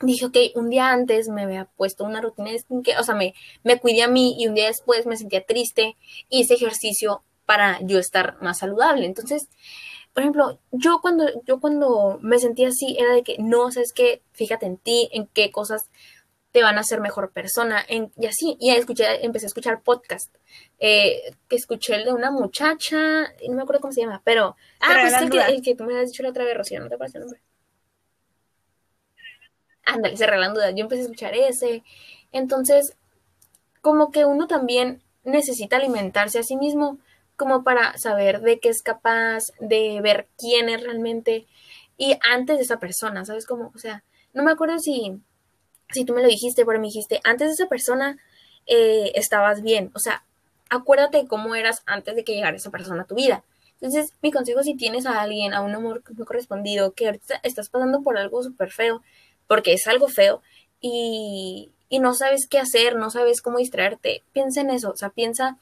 dije, 0.00 0.26
ok, 0.26 0.36
un 0.54 0.68
día 0.70 0.90
antes 0.90 1.28
me 1.28 1.42
había 1.42 1.66
puesto 1.76 2.04
una 2.04 2.20
rutina 2.20 2.50
de 2.50 2.58
skincare, 2.58 2.98
o 2.98 3.04
sea, 3.04 3.14
me, 3.14 3.34
me 3.64 3.78
cuidé 3.78 4.02
a 4.02 4.08
mí 4.08 4.36
y 4.38 4.46
un 4.46 4.54
día 4.54 4.66
después 4.66 5.06
me 5.06 5.16
sentía 5.16 5.44
triste, 5.44 5.96
hice 6.28 6.54
ejercicio 6.54 7.22
para 7.46 7.78
yo 7.82 7.98
estar 7.98 8.36
más 8.42 8.58
saludable. 8.58 9.06
Entonces, 9.06 9.48
por 10.12 10.22
ejemplo, 10.22 10.58
yo 10.70 11.00
cuando, 11.00 11.26
yo 11.44 11.60
cuando 11.60 12.18
me 12.22 12.38
sentía 12.38 12.68
así 12.68 12.96
era 12.98 13.12
de 13.12 13.22
que 13.22 13.36
no, 13.38 13.70
sabes 13.70 13.92
que 13.92 14.22
fíjate 14.32 14.66
en 14.66 14.78
ti, 14.78 15.08
en 15.12 15.26
qué 15.26 15.50
cosas 15.50 15.90
te 16.52 16.62
van 16.62 16.78
a 16.78 16.80
hacer 16.80 17.00
mejor 17.00 17.32
persona, 17.32 17.84
en, 17.86 18.10
y 18.16 18.24
así, 18.24 18.56
y 18.58 18.70
escuché, 18.70 19.24
empecé 19.26 19.44
a 19.44 19.48
escuchar 19.48 19.82
podcast, 19.82 20.34
eh, 20.78 21.34
que 21.48 21.56
escuché 21.56 21.96
el 21.96 22.04
de 22.06 22.14
una 22.14 22.30
muchacha, 22.30 23.24
no 23.46 23.54
me 23.54 23.60
acuerdo 23.60 23.82
cómo 23.82 23.92
se 23.92 24.00
llama, 24.00 24.22
pero, 24.24 24.56
ah, 24.80 24.96
pues 25.02 25.12
el 25.20 25.28
que, 25.28 25.38
el 25.38 25.60
que 25.60 25.74
tú 25.74 25.84
me 25.84 26.00
has 26.00 26.06
dicho 26.06 26.22
la 26.22 26.30
otra 26.30 26.44
vez, 26.44 26.56
Rocío, 26.56 26.80
¿no 26.80 26.88
te 26.88 26.96
parece 26.96 27.18
el 27.18 27.24
nombre? 27.24 27.42
Ándale, 29.86 30.16
se 30.16 30.26
regalan 30.26 30.52
dudas, 30.52 30.74
yo 30.74 30.82
empecé 30.82 31.00
a 31.00 31.04
escuchar 31.04 31.34
ese, 31.34 31.82
entonces, 32.32 32.96
como 33.80 34.10
que 34.10 34.24
uno 34.24 34.46
también 34.46 35.00
necesita 35.24 35.76
alimentarse 35.76 36.38
a 36.38 36.42
sí 36.42 36.56
mismo, 36.56 36.98
como 37.36 37.64
para 37.64 37.96
saber 37.98 38.40
de 38.40 38.58
qué 38.58 38.68
es 38.68 38.82
capaz, 38.82 39.44
de 39.60 40.00
ver 40.02 40.28
quién 40.36 40.68
es 40.68 40.82
realmente 40.82 41.46
y 41.98 42.16
antes 42.22 42.56
de 42.56 42.62
esa 42.64 42.78
persona, 42.78 43.24
¿sabes 43.24 43.46
cómo? 43.46 43.72
O 43.74 43.78
sea, 43.78 44.02
no 44.34 44.42
me 44.42 44.52
acuerdo 44.52 44.78
si, 44.78 45.18
si 45.90 46.04
tú 46.04 46.14
me 46.14 46.22
lo 46.22 46.28
dijiste, 46.28 46.64
pero 46.66 46.78
me 46.78 46.86
dijiste, 46.86 47.20
antes 47.24 47.48
de 47.48 47.54
esa 47.54 47.68
persona 47.68 48.18
eh, 48.66 49.12
estabas 49.14 49.62
bien, 49.62 49.90
o 49.94 49.98
sea, 49.98 50.24
acuérdate 50.68 51.26
cómo 51.26 51.54
eras 51.54 51.82
antes 51.86 52.16
de 52.16 52.24
que 52.24 52.34
llegara 52.34 52.56
esa 52.56 52.70
persona 52.70 53.02
a 53.02 53.06
tu 53.06 53.14
vida. 53.14 53.44
Entonces, 53.80 54.12
mi 54.22 54.32
consejo 54.32 54.62
si 54.62 54.74
tienes 54.74 55.06
a 55.06 55.20
alguien, 55.20 55.54
a 55.54 55.60
un 55.60 55.74
amor 55.74 56.02
no 56.16 56.24
correspondido, 56.24 56.92
que 56.92 57.06
ahorita 57.06 57.40
estás 57.42 57.68
pasando 57.68 58.02
por 58.02 58.16
algo 58.18 58.42
súper 58.42 58.70
feo, 58.70 59.02
porque 59.46 59.72
es 59.72 59.86
algo 59.86 60.08
feo, 60.08 60.42
y, 60.80 61.72
y 61.88 61.98
no 62.00 62.14
sabes 62.14 62.46
qué 62.48 62.58
hacer, 62.58 62.96
no 62.96 63.10
sabes 63.10 63.42
cómo 63.42 63.58
distraerte, 63.58 64.22
piensa 64.32 64.60
en 64.60 64.70
eso, 64.70 64.90
o 64.90 64.96
sea, 64.96 65.10
piensa 65.10 65.58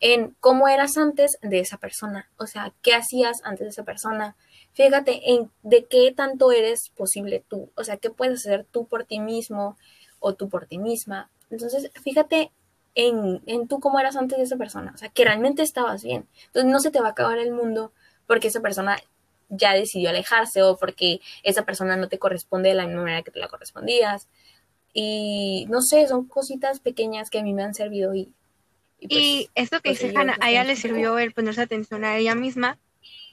en 0.00 0.36
cómo 0.40 0.68
eras 0.68 0.96
antes 0.96 1.38
de 1.42 1.60
esa 1.60 1.78
persona, 1.78 2.28
o 2.36 2.46
sea, 2.46 2.72
qué 2.82 2.94
hacías 2.94 3.40
antes 3.44 3.60
de 3.60 3.70
esa 3.70 3.84
persona. 3.84 4.36
Fíjate 4.72 5.32
en 5.32 5.50
de 5.62 5.84
qué 5.84 6.12
tanto 6.14 6.52
eres 6.52 6.90
posible 6.96 7.44
tú, 7.48 7.70
o 7.76 7.84
sea, 7.84 7.96
qué 7.96 8.10
puedes 8.10 8.40
hacer 8.40 8.66
tú 8.70 8.86
por 8.86 9.04
ti 9.04 9.20
mismo 9.20 9.76
o 10.18 10.34
tú 10.34 10.48
por 10.48 10.66
ti 10.66 10.78
misma. 10.78 11.30
Entonces, 11.50 11.90
fíjate 12.02 12.50
en, 12.94 13.42
en 13.46 13.68
tú 13.68 13.80
cómo 13.80 14.00
eras 14.00 14.16
antes 14.16 14.38
de 14.38 14.44
esa 14.44 14.56
persona, 14.56 14.92
o 14.94 14.98
sea, 14.98 15.08
que 15.08 15.24
realmente 15.24 15.62
estabas 15.62 16.02
bien. 16.02 16.28
Entonces, 16.46 16.70
no 16.70 16.80
se 16.80 16.90
te 16.90 17.00
va 17.00 17.08
a 17.08 17.12
acabar 17.12 17.38
el 17.38 17.52
mundo 17.52 17.92
porque 18.26 18.48
esa 18.48 18.60
persona 18.60 18.98
ya 19.48 19.74
decidió 19.74 20.10
alejarse 20.10 20.62
o 20.62 20.76
porque 20.76 21.20
esa 21.42 21.64
persona 21.64 21.96
no 21.96 22.08
te 22.08 22.18
corresponde 22.18 22.70
de 22.70 22.74
la 22.74 22.86
misma 22.86 23.02
manera 23.02 23.22
que 23.22 23.30
te 23.30 23.40
la 23.40 23.48
correspondías. 23.48 24.28
Y 24.92 25.66
no 25.68 25.82
sé, 25.82 26.06
son 26.06 26.26
cositas 26.26 26.80
pequeñas 26.80 27.30
que 27.30 27.38
a 27.38 27.42
mí 27.42 27.52
me 27.52 27.64
han 27.64 27.74
servido 27.74 28.14
y 28.14 28.32
y, 29.06 29.08
pues, 29.08 29.50
esto 29.54 29.76
que 29.82 29.90
pues 29.90 30.00
dice 30.00 30.14
Hannah, 30.16 30.38
a 30.40 30.50
ella 30.50 30.64
le 30.64 30.76
sirvió 30.76 31.18
el 31.18 31.32
ponerse 31.32 31.60
atención 31.60 32.04
a 32.04 32.16
ella 32.16 32.34
misma. 32.34 32.78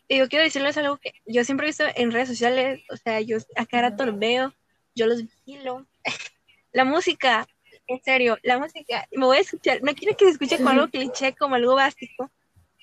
Y 0.07 0.18
yo 0.18 0.28
quiero 0.28 0.43
decirles 0.43 0.78
algo 0.78 0.97
que 0.97 1.14
yo 1.26 1.45
siempre 1.45 1.66
he 1.66 1.70
visto 1.70 1.86
en 1.95 2.12
redes 2.12 2.28
sociales, 2.28 2.84
o 2.89 2.97
sea, 2.97 3.22
yo 3.22 3.38
a 3.55 3.66
cada 3.66 3.89
rato 3.89 4.05
los 4.05 4.20
veo, 4.20 4.53
yo 4.95 5.07
los 5.07 5.22
vigilo. 5.24 5.88
la 6.74 6.84
música, 6.84 7.47
en 7.88 8.01
serio, 8.03 8.38
la 8.43 8.59
música, 8.59 9.07
me 9.12 9.26
voy 9.26 9.38
a 9.38 9.41
escuchar, 9.41 9.82
no 9.82 9.93
quiero 9.95 10.18
que 10.18 10.26
se 10.26 10.32
escuche 10.32 10.57
como 10.57 10.70
algo 10.70 10.88
cliché, 10.91 11.34
como 11.36 11.55
algo 11.55 11.76
básico, 11.76 12.30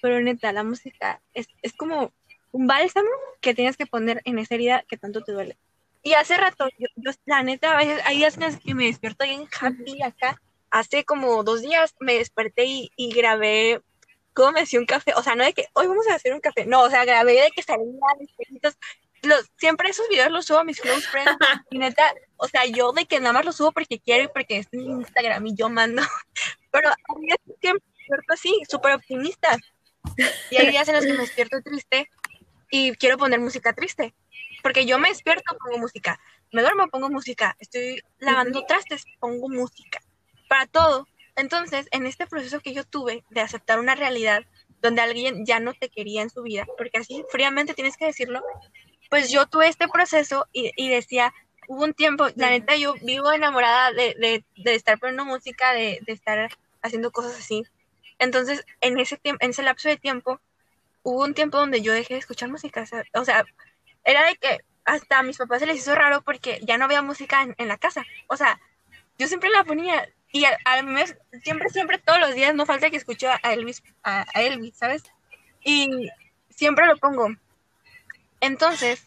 pero 0.01 0.20
neta, 0.20 0.53
la 0.53 0.64
música 0.64 1.20
es, 1.35 1.49
es 1.61 1.74
como 1.74 2.12
un 2.59 2.66
bálsamo 2.66 3.09
que 3.40 3.54
tienes 3.54 3.76
que 3.76 3.86
poner 3.86 4.20
en 4.24 4.38
esa 4.40 4.56
herida 4.56 4.84
que 4.88 4.96
tanto 4.96 5.22
te 5.22 5.30
duele. 5.30 5.56
Y 6.02 6.14
hace 6.14 6.36
rato, 6.36 6.68
yo, 6.76 6.88
la 7.24 7.44
neta, 7.44 7.72
a 7.72 7.76
veces 7.76 8.02
hay 8.04 8.16
días 8.16 8.36
que 8.36 8.74
me 8.74 8.86
despierto 8.86 9.24
bien 9.24 9.46
happy 9.61 10.02
acá, 10.02 10.40
hace 10.70 11.04
como 11.04 11.44
dos 11.44 11.62
días 11.62 11.94
me 12.00 12.14
desperté 12.14 12.64
y, 12.66 13.12
grabé 13.14 13.80
cómo 14.34 14.52
me 14.52 14.62
hacía 14.62 14.80
un 14.80 14.86
café. 14.86 15.12
O 15.14 15.22
sea, 15.22 15.36
no 15.36 15.44
de 15.44 15.52
que 15.52 15.66
hoy 15.72 15.86
vamos 15.86 16.09
a 16.09 16.16
hacer 16.16 16.34
un 16.34 16.40
café. 16.40 16.66
No, 16.66 16.82
o 16.82 16.90
sea, 16.90 17.04
grabé 17.04 17.34
de 17.34 17.50
que 17.54 17.62
salían 17.62 17.96
espejitos. 18.20 18.76
Los, 19.22 19.48
siempre 19.56 19.90
esos 19.90 20.09
videos 20.09 20.30
los 20.32 20.46
subo 20.46 20.59
a 20.59 20.64
mis 20.64 20.80
close 20.80 21.06
friends. 21.09 21.36
Y 21.70 21.78
neta, 21.78 22.12
o 22.38 22.48
sea, 22.48 22.66
yo 22.66 22.92
de 22.92 23.06
que 23.06 23.20
nada 23.20 23.34
más 23.34 23.44
los 23.44 23.56
subo 23.56 23.70
porque 23.70 24.00
quiero 24.00 24.24
y 24.24 24.28
porque 24.28 24.59
es 24.59 24.68
en 24.72 24.80
Instagram 24.80 25.46
y 25.46 25.54
yo 25.54 25.68
mando. 25.68 26.02
Pero 26.72 26.88
hay 26.88 27.22
días 27.22 27.38
que 27.61 27.74
me 27.74 27.80
despierto 27.98 28.32
así, 28.32 28.62
súper 28.68 28.94
optimista. 28.94 29.56
Y 30.50 30.56
hay 30.56 30.70
días 30.72 30.88
en 30.88 30.96
los 30.96 31.04
que 31.04 31.12
me 31.12 31.18
despierto 31.18 31.62
triste 31.62 32.09
y 32.70 32.92
quiero 32.92 33.18
poner 33.18 33.40
música 33.40 33.72
triste. 33.72 34.14
Porque 34.62 34.86
yo 34.86 34.98
me 34.98 35.08
despierto, 35.08 35.56
pongo 35.58 35.78
música. 35.78 36.20
Me 36.52 36.62
duermo, 36.62 36.88
pongo 36.88 37.10
música. 37.10 37.56
Estoy 37.58 38.02
lavando 38.18 38.64
trastes, 38.66 39.04
pongo 39.20 39.48
música 39.48 40.00
para 40.48 40.66
todo. 40.66 41.06
Entonces, 41.36 41.86
en 41.92 42.06
este 42.06 42.26
proceso 42.26 42.60
que 42.60 42.74
yo 42.74 42.84
tuve 42.84 43.24
de 43.30 43.40
aceptar 43.40 43.78
una 43.78 43.94
realidad 43.94 44.44
donde 44.82 45.02
alguien 45.02 45.44
ya 45.46 45.60
no 45.60 45.74
te 45.74 45.88
quería 45.88 46.22
en 46.22 46.30
su 46.30 46.42
vida, 46.42 46.66
porque 46.76 46.98
así 46.98 47.24
fríamente 47.30 47.74
tienes 47.74 47.96
que 47.96 48.06
decirlo, 48.06 48.42
pues 49.10 49.30
yo 49.30 49.46
tuve 49.46 49.68
este 49.68 49.88
proceso 49.88 50.46
y, 50.52 50.88
decía, 50.88 51.32
hubo 51.66 51.84
un 51.84 51.94
tiempo, 51.94 52.26
la 52.36 52.50
neta 52.50 52.76
yo 52.76 52.94
vivo 53.02 53.32
enamorada 53.32 53.92
de, 53.92 54.44
de, 54.56 54.74
estar 54.74 54.98
poniendo 54.98 55.24
música, 55.24 55.72
de, 55.72 56.00
de, 56.06 56.12
estar 56.12 56.50
haciendo 56.82 57.10
cosas 57.10 57.38
así. 57.38 57.64
Entonces, 58.18 58.64
en 58.80 58.98
ese, 58.98 59.20
en 59.22 59.36
ese 59.40 59.62
lapso 59.62 59.88
de 59.88 59.96
tiempo, 59.96 60.40
hubo 61.03 61.24
un 61.24 61.34
tiempo 61.34 61.59
donde 61.59 61.80
yo 61.80 61.92
dejé 61.92 62.14
de 62.14 62.20
escuchar 62.20 62.49
música. 62.49 62.84
O 63.14 63.24
sea, 63.24 63.44
era 64.05 64.26
de 64.26 64.36
que 64.36 64.59
hasta 64.84 65.18
a 65.18 65.22
mis 65.22 65.36
papás 65.36 65.61
se 65.61 65.66
les 65.66 65.78
hizo 65.78 65.94
raro 65.94 66.22
porque 66.22 66.61
ya 66.62 66.78
no 66.78 66.86
había 66.86 67.03
música 67.03 67.46
en, 67.57 67.68
la 67.68 67.76
casa. 67.76 68.05
O 68.26 68.36
sea, 68.36 68.61
yo 69.18 69.28
siempre 69.28 69.51
la 69.51 69.64
ponía 69.64 70.09
y 70.32 70.44
al 70.64 70.84
mes, 70.84 71.16
siempre, 71.42 71.68
siempre, 71.70 71.99
todos 71.99 72.20
los 72.20 72.34
días 72.34 72.55
no 72.55 72.66
falta 72.66 72.90
que 72.90 72.96
escuche 72.96 73.28
a 73.28 73.36
Elvis, 73.53 73.82
a, 74.03 74.24
Elvis, 74.34 74.76
¿sabes? 74.76 75.03
Y 75.62 76.11
siempre 76.51 76.86
lo 76.86 76.96
pongo. 76.96 77.28
Entonces, 78.40 79.07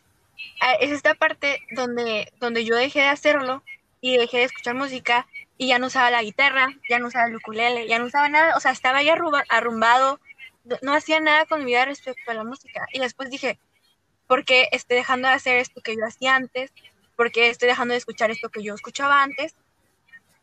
es 0.79 0.91
esta 0.91 1.13
parte 1.15 1.61
donde, 1.71 2.31
donde 2.39 2.65
yo 2.65 2.75
dejé 2.75 3.01
de 3.01 3.07
hacerlo 3.07 3.63
y 4.01 4.17
dejé 4.17 4.37
de 4.37 4.43
escuchar 4.45 4.75
música 4.75 5.27
y 5.57 5.67
ya 5.67 5.77
no 5.77 5.87
usaba 5.87 6.09
la 6.09 6.23
guitarra, 6.23 6.69
ya 6.89 6.97
no 6.97 7.07
usaba 7.07 7.27
el 7.27 7.35
ukulele, 7.35 7.87
ya 7.87 7.99
no 7.99 8.05
usaba 8.05 8.29
nada, 8.29 8.57
o 8.57 8.59
sea, 8.59 8.71
estaba 8.71 9.03
ya 9.03 9.15
arrumbado, 9.49 10.19
no 10.81 10.93
hacía 10.93 11.19
nada 11.19 11.45
con 11.45 11.59
mi 11.59 11.65
vida 11.65 11.85
respecto 11.85 12.31
a 12.31 12.33
la 12.33 12.43
música. 12.43 12.85
Y 12.93 12.99
después 12.99 13.29
dije, 13.29 13.59
¿por 14.27 14.45
qué 14.45 14.67
estoy 14.71 14.97
dejando 14.97 15.27
de 15.27 15.33
hacer 15.33 15.57
esto 15.57 15.81
que 15.81 15.95
yo 15.95 16.05
hacía 16.05 16.35
antes? 16.35 16.71
¿Por 17.15 17.31
qué 17.31 17.49
estoy 17.49 17.67
dejando 17.67 17.93
de 17.93 17.97
escuchar 17.97 18.31
esto 18.31 18.49
que 18.49 18.63
yo 18.63 18.73
escuchaba 18.73 19.21
antes? 19.23 19.55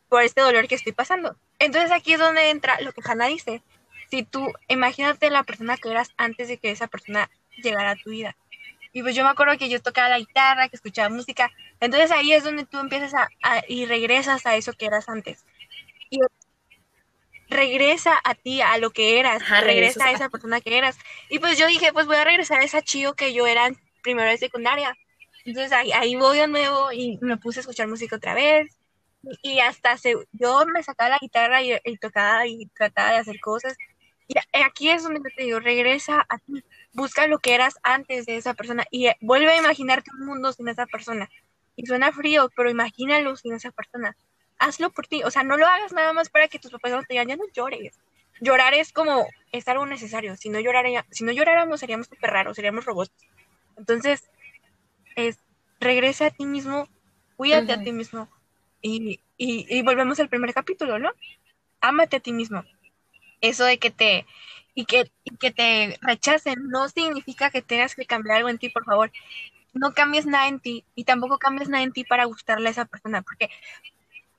Por 0.08 0.22
este 0.22 0.40
dolor 0.40 0.68
que 0.68 0.74
estoy 0.74 0.92
pasando. 0.92 1.36
Entonces 1.58 1.90
aquí 1.90 2.14
es 2.14 2.18
donde 2.18 2.50
entra 2.50 2.80
lo 2.80 2.92
que 2.92 3.02
Hannah 3.04 3.26
dice. 3.26 3.62
Si 4.10 4.22
tú, 4.22 4.52
imagínate 4.68 5.30
la 5.30 5.42
persona 5.42 5.76
que 5.76 5.90
eras 5.90 6.10
antes 6.16 6.48
de 6.48 6.58
que 6.58 6.70
esa 6.70 6.86
persona 6.86 7.30
llegara 7.62 7.90
a 7.90 7.96
tu 7.96 8.10
vida. 8.10 8.36
Y 8.92 9.02
pues 9.02 9.14
yo 9.14 9.22
me 9.22 9.30
acuerdo 9.30 9.58
que 9.58 9.68
yo 9.68 9.82
tocaba 9.82 10.08
la 10.08 10.18
guitarra, 10.18 10.68
que 10.68 10.76
escuchaba 10.76 11.08
música. 11.08 11.50
Entonces 11.80 12.10
ahí 12.10 12.32
es 12.32 12.44
donde 12.44 12.64
tú 12.64 12.78
empiezas 12.78 13.12
a, 13.14 13.28
y 13.68 13.86
regresas 13.86 14.46
a 14.46 14.56
eso 14.56 14.72
que 14.72 14.86
eras 14.86 15.08
antes. 15.08 15.44
Regresa 17.48 18.20
a 18.24 18.34
ti, 18.34 18.60
a 18.60 18.76
lo 18.78 18.90
que 18.90 19.18
eras, 19.18 19.48
regresa 19.48 20.06
a 20.06 20.12
esa 20.12 20.28
persona 20.28 20.60
que 20.60 20.76
eras. 20.76 20.98
Y 21.30 21.38
pues 21.38 21.58
yo 21.58 21.66
dije, 21.66 21.92
pues 21.92 22.06
voy 22.06 22.16
a 22.16 22.24
regresar 22.24 22.60
a 22.60 22.64
esa 22.64 22.82
chido 22.82 23.14
que 23.14 23.32
yo 23.32 23.46
era 23.46 23.66
en 23.66 23.76
primero 24.02 24.28
de 24.28 24.36
secundaria. 24.36 24.94
Entonces 25.44 25.72
ahí, 25.72 25.92
ahí 25.92 26.16
voy 26.16 26.38
de 26.38 26.48
nuevo 26.48 26.92
y 26.92 27.18
me 27.22 27.38
puse 27.38 27.60
a 27.60 27.62
escuchar 27.62 27.88
música 27.88 28.16
otra 28.16 28.34
vez. 28.34 28.78
Y, 29.42 29.60
hasta 29.60 29.96
se, 29.96 30.14
yo 30.32 30.64
me 30.72 30.82
sacaba 30.82 31.10
la 31.10 31.18
guitarra 31.20 31.62
y, 31.62 31.72
y, 31.84 31.96
tocaba 31.96 32.46
y 32.46 32.66
trataba 32.66 33.12
de 33.12 33.16
hacer 33.18 33.40
cosas. 33.40 33.76
Y 34.28 34.34
aquí 34.62 34.90
es 34.90 35.02
donde 35.02 35.20
te 35.34 35.42
digo, 35.42 35.58
regresa 35.58 36.24
a 36.28 36.38
ti 36.38 36.62
busca 36.98 37.26
lo 37.26 37.38
que 37.38 37.54
eras 37.54 37.76
antes 37.82 38.26
de 38.26 38.36
esa 38.36 38.54
persona 38.54 38.84
y 38.90 39.06
eh, 39.06 39.16
vuelve 39.20 39.50
a 39.50 39.56
imaginarte 39.56 40.10
un 40.18 40.26
mundo 40.26 40.52
sin 40.52 40.68
esa 40.68 40.86
persona. 40.86 41.30
Y 41.76 41.86
suena 41.86 42.12
frío, 42.12 42.50
pero 42.56 42.70
imagínalo 42.70 43.36
sin 43.36 43.54
esa 43.54 43.70
persona. 43.70 44.16
Hazlo 44.58 44.90
por 44.90 45.06
ti, 45.06 45.22
o 45.22 45.30
sea, 45.30 45.44
no 45.44 45.56
lo 45.56 45.66
hagas 45.66 45.92
nada 45.92 46.12
más 46.12 46.30
para 46.30 46.48
que 46.48 46.58
tus 46.58 46.70
papás 46.70 46.92
no 46.92 47.02
te 47.02 47.14
digan, 47.14 47.28
ya 47.28 47.36
no 47.36 47.44
llores. 47.52 47.98
Llorar 48.40 48.74
es 48.74 48.92
como, 48.92 49.26
es 49.52 49.66
algo 49.68 49.86
necesario. 49.86 50.36
Si 50.36 50.48
no, 50.48 50.60
lloraría, 50.60 51.06
si 51.10 51.24
no 51.24 51.32
lloráramos, 51.32 51.80
seríamos 51.80 52.06
súper 52.06 52.30
raros, 52.30 52.56
seríamos 52.56 52.84
robots. 52.84 53.12
Entonces, 53.76 54.28
es, 55.16 55.38
regresa 55.80 56.26
a 56.26 56.30
ti 56.30 56.46
mismo, 56.46 56.88
cuídate 57.36 57.72
a 57.72 57.82
ti 57.82 57.92
mismo. 57.92 58.28
Y, 58.80 59.20
y, 59.36 59.66
y 59.68 59.82
volvemos 59.82 60.20
al 60.20 60.28
primer 60.28 60.54
capítulo, 60.54 60.98
¿no? 60.98 61.12
Ámate 61.80 62.16
a 62.16 62.20
ti 62.20 62.32
mismo. 62.32 62.64
Eso 63.40 63.64
de 63.64 63.78
que 63.78 63.90
te, 63.90 64.26
y 64.74 64.84
que, 64.84 65.10
que 65.40 65.50
te 65.50 65.98
rechacen 66.02 66.68
no 66.68 66.88
significa 66.88 67.50
que 67.50 67.62
tengas 67.62 67.94
que 67.96 68.06
cambiar 68.06 68.38
algo 68.38 68.48
en 68.48 68.58
ti, 68.58 68.68
por 68.68 68.84
favor. 68.84 69.10
No 69.74 69.92
cambies 69.92 70.26
nada 70.26 70.48
en 70.48 70.60
ti 70.60 70.84
y 70.94 71.04
tampoco 71.04 71.38
cambies 71.38 71.68
nada 71.68 71.82
en 71.82 71.92
ti 71.92 72.04
para 72.04 72.24
gustarle 72.24 72.68
a 72.68 72.70
esa 72.70 72.84
persona, 72.84 73.22
porque 73.22 73.50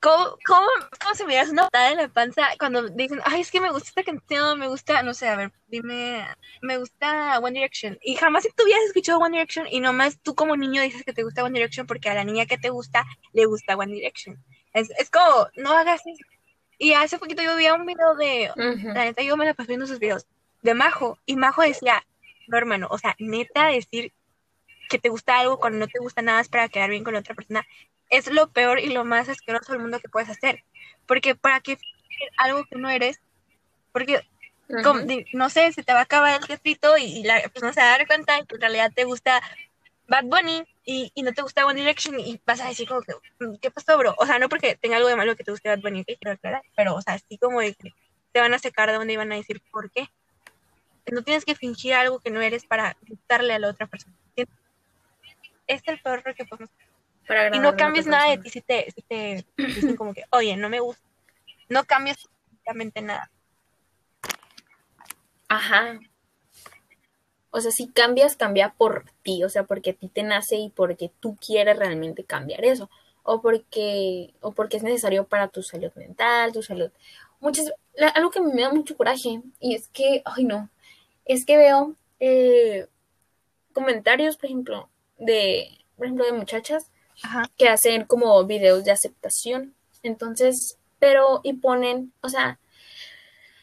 ¿cómo, 0.02 0.38
cómo, 0.45 0.68
cómo 1.02 1.16
se 1.16 1.26
me 1.26 1.41
una 1.50 1.64
patada 1.64 1.91
en 1.91 1.97
la 1.97 2.08
panza 2.08 2.47
cuando 2.58 2.89
dicen, 2.89 3.20
ay, 3.26 3.41
es 3.41 3.52
que 3.52 3.62
me 3.62 3.72
gusta 3.72 3.89
esta 3.89 4.04
canción, 4.04 4.60
me 4.60 4.68
gusta, 4.68 5.04
no 5.04 5.14
sé, 5.14 5.28
a 5.28 5.36
ver, 5.36 5.52
dime, 5.68 6.26
me 6.62 6.78
gusta 6.78 7.39
One 7.39 7.60
Direction. 7.60 7.97
Y 8.02 8.16
jamás 8.16 8.47
tú 8.56 8.64
hubieras 8.64 8.86
escuchado 8.86 9.20
One 9.20 9.38
Direction 9.38 9.68
y 9.70 9.80
nomás 9.80 10.20
tú 10.22 10.36
como 10.36 10.56
niño 10.56 10.82
dices 10.82 11.04
que 11.04 11.14
te 11.14 11.24
gusta 11.24 11.43
One 11.43 11.58
Direction 11.58 11.88
porque 11.88 12.10
a 12.10 12.14
la 12.14 12.24
niña 12.24 12.45
que 12.45 12.58
te 12.58 12.70
gusta 12.70 13.06
le 13.34 13.45
gusta 13.45 13.76
One 13.76 13.93
Direction. 13.93 14.43
Es, 14.74 14.89
es 15.00 15.10
como, 15.10 15.47
no 15.56 15.72
hagas 15.72 16.02
eso 16.06 16.26
y 16.80 16.93
hace 16.93 17.20
poquito 17.20 17.43
yo 17.43 17.58
vi 17.58 17.68
un 17.68 17.86
video 17.86 18.16
de, 18.16 18.52
la 18.56 19.04
neta 19.04 19.22
yo 19.22 19.36
me 19.36 19.45
la 19.45 19.54
pasé 19.54 19.68
viendo 19.68 19.86
sus 19.86 20.00
videos, 20.00 20.26
de 20.62 20.74
Majo, 20.74 21.20
y 21.26 21.36
Majo 21.36 21.62
decía, 21.62 22.04
no 22.47 22.58
hermano, 22.58 22.88
o 22.89 22.97
sea, 22.97 23.16
neta 23.20 23.68
decir 23.68 24.14
que 24.89 24.97
te 24.97 25.10
gusta 25.10 25.39
algo 25.39 25.60
cuando 25.60 25.78
no 25.78 25.88
te 25.88 26.00
gusta 26.00 26.22
nada 26.22 26.39
es 26.39 26.47
para 26.47 26.70
quedar 26.70 26.89
bien 26.89 27.04
con 27.04 27.14
la 27.14 27.20
otra 27.20 27.36
persona, 27.36 27.68
es 28.10 28.28
lo 28.32 28.49
peor 28.49 28.80
y 28.80 28.89
lo 28.89 29.05
más 29.05 29.30
asqueroso 29.30 29.72
del 29.72 29.82
mundo 29.82 29.99
que 29.99 30.10
puedes 30.10 30.30
hacer. 30.30 30.64
Porque 31.05 31.36
para 31.36 31.60
qué 31.60 31.78
algo 32.38 32.66
que 32.66 32.78
no 32.78 32.89
eres, 32.89 33.20
porque 33.91 34.22
no 35.34 35.49
sé, 35.49 35.72
se 35.72 35.84
te 35.84 35.93
va 35.93 35.99
a 35.99 36.03
acabar 36.03 36.39
el 36.39 36.45
gestito 36.45 36.97
y, 36.97 37.24
la 37.24 37.41
persona 37.49 37.74
se 37.74 37.82
va 37.82 37.88
a 37.88 37.97
dar 37.97 38.07
cuenta 38.07 38.45
que 38.45 38.55
en 38.55 38.62
realidad 38.62 38.91
te 38.93 39.03
gusta 39.03 39.41
Bad 40.07 40.26
Bunny 40.26 40.64
y, 40.86 41.12
y, 41.16 41.24
no 41.24 41.34
te 41.34 41.41
gusta 41.41 41.66
One 41.66 41.80
Direction 41.80 42.20
y 42.20 42.39
vas 42.45 42.62
a 42.62 42.68
decir 42.68 42.88
como 42.88 43.01
que, 43.01 43.14
mm, 43.39 43.55
¿qué 43.62 43.72
pasó, 43.72 43.97
bro? 43.97 44.16
O 44.18 44.26
sea, 44.26 44.38
no 44.38 44.49
porque 44.49 44.76
tenga 44.76 44.97
algo 44.97 45.10
de 45.10 45.16
malo 45.16 45.36
que 45.36 45.43
te 45.43 45.51
guste 45.51 45.70
Bad 45.70 45.82
Bunny, 45.82 46.05
quiero 46.05 46.32
aclarar, 46.32 46.62
pero, 46.76 46.95
o 46.95 47.01
sea, 47.01 47.16
así 47.16 47.38
como 47.38 47.62
de 47.62 47.74
que 47.74 47.93
te 48.32 48.39
van 48.39 48.53
a 48.53 48.60
secar 48.60 48.89
de 48.89 48.95
donde 48.95 49.14
iban 49.14 49.32
a 49.32 49.36
decir 49.36 49.62
por 49.72 49.89
qué. 49.91 50.10
No 51.12 51.24
tienes 51.24 51.45
que 51.45 51.55
fingir 51.55 51.95
algo 51.95 52.20
que 52.20 52.30
no 52.30 52.39
eres 52.39 52.66
para 52.66 52.95
gustarle 53.07 53.53
a 53.53 53.60
la 53.60 53.70
otra 53.70 53.88
persona. 53.88 54.16
Es 55.66 55.82
el 55.86 55.99
peor 56.01 56.24
que 56.36 56.45
podemos 56.45 56.70
hacer. 56.70 56.89
Y 57.53 57.59
no 57.59 57.75
cambies 57.75 58.07
nada 58.07 58.32
de 58.32 58.38
ti 58.39 58.49
si 58.49 58.61
te, 58.61 58.91
si 58.91 59.01
te 59.03 59.45
dicen 59.55 59.95
como 59.95 60.13
que, 60.13 60.23
oye, 60.32 60.55
no 60.57 60.69
me 60.69 60.80
gusta. 60.80 61.03
No 61.67 61.84
cambies 61.84 62.17
absolutamente 62.25 63.01
nada. 63.01 63.30
Ajá, 65.47 65.99
o 67.51 67.61
sea, 67.61 67.71
si 67.71 67.88
cambias, 67.88 68.36
cambia 68.36 68.73
por 68.77 69.05
ti, 69.23 69.43
o 69.43 69.49
sea, 69.49 69.63
porque 69.63 69.91
a 69.91 69.93
ti 69.93 70.07
te 70.07 70.23
nace 70.23 70.55
y 70.57 70.69
porque 70.69 71.11
tú 71.19 71.36
quieres 71.36 71.77
realmente 71.77 72.23
cambiar 72.23 72.63
eso, 72.63 72.89
o 73.23 73.41
porque, 73.41 74.34
o 74.41 74.51
porque 74.51 74.77
es 74.77 74.84
necesario 74.84 75.25
para 75.25 75.47
tu 75.47 75.63
salud 75.63 75.91
mental, 75.95 76.51
tu 76.53 76.61
salud. 76.61 76.91
Muchas, 77.39 77.71
algo 78.15 78.30
que 78.30 78.41
me 78.41 78.61
da 78.61 78.71
mucho 78.71 78.95
coraje, 78.95 79.41
y 79.59 79.75
es 79.75 79.88
que, 79.89 80.21
ay 80.25 80.43
no, 80.43 80.69
es 81.25 81.45
que 81.45 81.57
veo 81.57 81.95
eh, 82.19 82.88
comentarios, 83.73 84.38
por 84.38 84.45
ejemplo, 84.45 84.89
de, 85.17 85.69
por 85.97 86.05
ejemplo, 86.05 86.25
de 86.25 86.34
muchachas 86.34 86.89
que 87.57 87.70
hacen 87.70 88.05
como 88.05 88.43
videos 88.45 88.84
de 88.84 88.91
aceptación. 88.91 89.76
Entonces, 90.03 90.78
pero, 90.99 91.41
y 91.43 91.53
ponen, 91.53 92.13
o 92.22 92.30
sea, 92.30 92.59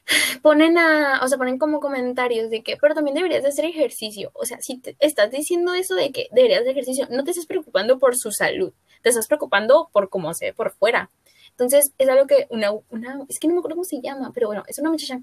ponen 0.43 0.79
a, 0.79 1.21
o 1.23 1.29
sea, 1.29 1.39
ponen 1.39 1.59
como 1.59 1.81
comentarios 1.81 2.51
de 2.51 2.63
que, 2.63 2.77
pero 2.77 2.95
también 2.95 3.15
deberías 3.15 3.43
de 3.43 3.49
hacer 3.49 3.65
ejercicio. 3.65 4.31
O 4.35 4.45
sea, 4.45 4.59
si 4.61 4.81
estás 5.01 5.31
diciendo 5.31 5.75
eso 5.75 5.95
de 5.95 6.13
que 6.13 6.29
deberías 6.33 6.65
de 6.65 6.71
ejercicio, 6.71 7.07
no 7.11 7.25
te 7.25 7.31
estás 7.31 7.47
preocupando 7.47 7.99
por 7.99 8.17
su 8.17 8.33
salud, 8.33 8.73
te 9.03 9.11
estás 9.11 9.27
preocupando 9.27 9.89
por 9.93 10.09
cómo 10.09 10.33
se 10.35 10.47
ve 10.47 10.53
por 10.53 10.73
fuera. 10.73 11.11
Entonces, 11.51 11.93
es 11.99 12.09
algo 12.09 12.27
que 12.27 12.47
una, 12.51 12.71
una, 12.91 13.25
es 13.29 13.39
que 13.39 13.49
no 13.49 13.55
me 13.55 13.61
acuerdo 13.61 13.77
cómo 13.77 13.85
se 13.85 14.01
llama, 14.01 14.31
pero 14.35 14.47
bueno, 14.49 14.63
es 14.67 14.79
una 14.79 14.91
muchacha 14.91 15.21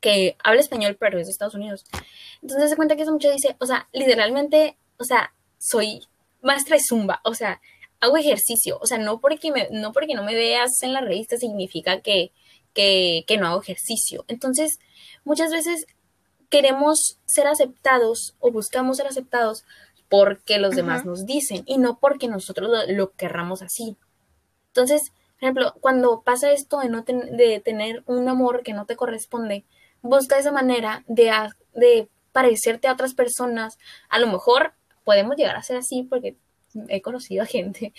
que 0.00 0.36
habla 0.42 0.60
español, 0.60 0.96
pero 0.98 1.18
es 1.18 1.26
de 1.26 1.32
Estados 1.32 1.54
Unidos. 1.54 1.84
Entonces 2.42 2.70
se 2.70 2.76
cuenta 2.76 2.96
que 2.96 3.02
esa 3.02 3.12
muchacha 3.12 3.34
dice, 3.34 3.56
o 3.60 3.66
sea, 3.66 3.88
literalmente, 3.92 4.76
o 4.98 5.04
sea, 5.04 5.32
soy 5.58 6.00
maestra 6.42 6.76
de 6.76 6.82
zumba, 6.82 7.20
o 7.24 7.34
sea, 7.34 7.60
hago 8.00 8.16
ejercicio, 8.16 8.78
o 8.80 8.86
sea, 8.86 8.98
no 8.98 9.20
porque, 9.20 9.52
me, 9.52 9.68
no 9.70 9.92
porque 9.92 10.14
no 10.14 10.24
me 10.24 10.34
veas 10.34 10.82
en 10.82 10.92
la 10.92 11.00
revista 11.00 11.36
significa 11.36 12.00
que, 12.00 12.32
que, 12.74 13.24
no 13.38 13.46
hago 13.46 13.62
ejercicio. 13.62 14.24
Entonces, 14.28 14.78
muchas 15.24 15.50
veces 15.52 15.86
queremos 16.50 17.18
ser 17.26 17.46
aceptados 17.46 18.34
o 18.40 18.50
buscamos 18.50 18.96
ser 18.96 19.06
aceptados 19.06 19.64
porque 20.08 20.58
los 20.58 20.74
demás 20.74 21.06
nos 21.06 21.24
dicen 21.24 21.62
y 21.64 21.78
no 21.78 21.98
porque 21.98 22.28
nosotros 22.28 22.70
lo, 22.88 23.12
querramos 23.12 23.62
así. 23.62 23.96
Entonces, 24.66 25.12
por 25.38 25.44
ejemplo, 25.44 25.74
cuando 25.80 26.22
pasa 26.22 26.52
esto 26.52 26.80
de, 26.80 26.88
no 26.88 27.02
de 27.02 27.62
tener 27.64 28.02
un 28.06 28.28
amor 28.28 28.62
que 28.62 28.74
no 28.74 28.84
te 28.84 28.96
corresponde, 28.96 29.64
busca 30.02 30.38
esa 30.38 30.52
manera 30.52 31.04
de, 31.06 31.32
de 31.74 32.08
parecerte 32.32 32.88
a 32.88 32.92
otras 32.92 33.14
personas. 33.14 33.78
A 34.08 34.18
lo 34.18 34.26
mejor 34.26 34.74
podemos 35.04 35.36
llegar 35.36 35.56
a 35.56 35.62
ser 35.62 35.76
así 35.76 36.04
porque 36.04 36.36
he 36.88 37.02
conocido 37.02 37.42
a 37.42 37.46
gente 37.46 37.92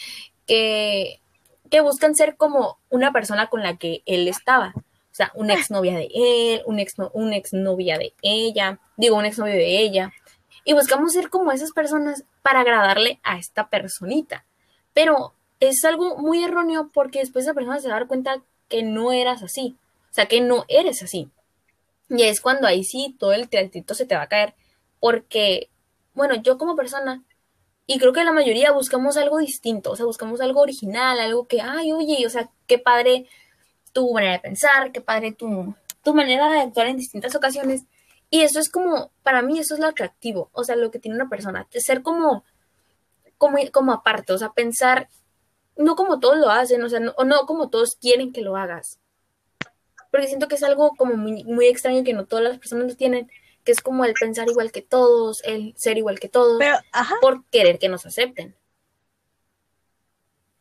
que 0.46 1.22
que 1.74 1.82
buscan 1.82 2.14
ser 2.14 2.38
como 2.38 2.78
una 2.92 3.12
persona 3.12 3.48
con 3.48 3.64
la 3.64 3.78
que 3.78 4.04
él 4.06 4.28
estaba. 4.28 4.74
O 4.76 5.16
sea, 5.16 5.32
una 5.34 5.56
exnovia 5.56 5.98
de 5.98 6.08
él, 6.14 6.62
un 6.68 6.78
ex, 6.78 6.94
una 7.14 7.36
exnovia 7.36 7.98
de 7.98 8.14
ella, 8.22 8.80
digo, 8.96 9.18
un 9.18 9.26
exnovio 9.26 9.56
de 9.56 9.80
ella. 9.80 10.14
Y 10.66 10.74
buscamos 10.74 11.14
ser 11.14 11.32
como 11.32 11.52
esas 11.52 11.72
personas 11.72 12.26
para 12.44 12.60
agradarle 12.60 13.20
a 13.24 13.40
esta 13.40 13.70
personita. 13.70 14.46
Pero 14.94 15.34
es 15.60 15.84
algo 15.84 16.18
muy 16.18 16.44
erróneo 16.44 16.92
porque 16.94 17.22
después 17.22 17.46
esa 17.46 17.56
persona 17.56 17.80
se 17.80 17.88
va 17.88 17.96
a 17.96 18.00
dar 18.02 18.08
cuenta 18.08 18.44
que 18.70 18.84
no 18.84 19.12
eras 19.12 19.42
así. 19.42 19.76
O 20.12 20.14
sea, 20.14 20.28
que 20.28 20.42
no 20.42 20.66
eres 20.68 21.02
así. 21.02 21.32
Y 22.08 22.22
es 22.22 22.40
cuando 22.40 22.68
ahí 22.68 22.84
sí 22.84 23.16
todo 23.18 23.34
el 23.34 23.50
teatrito 23.50 23.96
se 23.96 24.06
te 24.06 24.16
va 24.16 24.22
a 24.22 24.30
caer. 24.30 24.54
Porque, 25.00 25.72
bueno, 26.14 26.36
yo 26.36 26.58
como 26.58 26.76
persona 26.76 27.24
y 27.86 28.00
creo 28.00 28.14
que 28.14 28.24
la 28.24 28.32
mayoría 28.32 28.72
buscamos 28.72 29.18
algo 29.18 29.40
distinto, 29.40 29.92
o 29.92 29.96
sea, 29.96 30.06
buscamos 30.06 30.40
algo 30.40 30.62
original, 30.62 31.20
algo 31.20 31.48
que, 31.48 31.62
ay, 31.62 31.92
oye, 31.92 32.26
o 32.26 32.30
sea, 32.30 32.50
qué 32.66 32.80
padre 32.80 33.28
tu 33.92 34.14
manera 34.14 34.34
de 34.34 34.40
pensar, 34.40 34.92
qué 34.92 35.02
padre 35.02 35.34
tu, 35.34 35.76
tu 36.02 36.14
manera 36.14 36.50
de 36.50 36.62
actuar 36.62 36.88
en 36.88 36.98
distintas 36.98 37.36
ocasiones. 37.36 37.84
Y 38.30 38.42
eso 38.42 38.60
es 38.60 38.70
como, 38.70 39.12
para 39.22 39.42
mí 39.42 39.60
eso 39.60 39.74
es 39.74 39.80
lo 39.82 39.88
atractivo, 39.88 40.50
o 40.54 40.64
sea, 40.64 40.76
lo 40.76 40.92
que 40.92 41.00
tiene 41.00 41.16
una 41.16 41.30
persona, 41.30 41.68
ser 41.72 42.02
como, 42.02 42.46
como, 43.38 43.58
como 43.72 43.92
aparte, 43.92 44.34
o 44.34 44.38
sea, 44.38 44.54
pensar, 44.54 45.10
no 45.76 45.96
como 45.96 46.20
todos 46.20 46.38
lo 46.38 46.50
hacen, 46.50 46.82
o 46.84 46.90
sea, 46.90 47.00
no, 47.02 47.14
o 47.18 47.26
no 47.26 47.46
como 47.46 47.70
todos 47.70 47.98
quieren 48.00 48.32
que 48.32 48.42
lo 48.42 48.56
hagas. 48.56 49.00
Porque 50.10 50.28
siento 50.28 50.48
que 50.48 50.56
es 50.56 50.64
algo 50.64 50.92
como 50.96 51.16
muy, 51.16 51.44
muy 51.44 51.68
extraño 51.68 52.04
que 52.04 52.14
no 52.14 52.26
todas 52.26 52.46
las 52.46 52.60
personas 52.60 52.88
lo 52.88 52.96
tienen, 52.96 53.30
que 53.64 53.72
es 53.72 53.82
como 53.82 54.06
el 54.06 54.14
pensar 54.14 54.50
igual 54.50 54.72
que 54.72 54.82
todos, 54.82 55.42
el 55.44 55.74
ser 55.78 55.98
igual 55.98 56.20
que 56.20 56.30
todos, 56.30 56.62
por 57.22 57.46
querer 57.46 57.80
que 57.80 57.90
nos 57.90 58.06
acepten. 58.06 58.56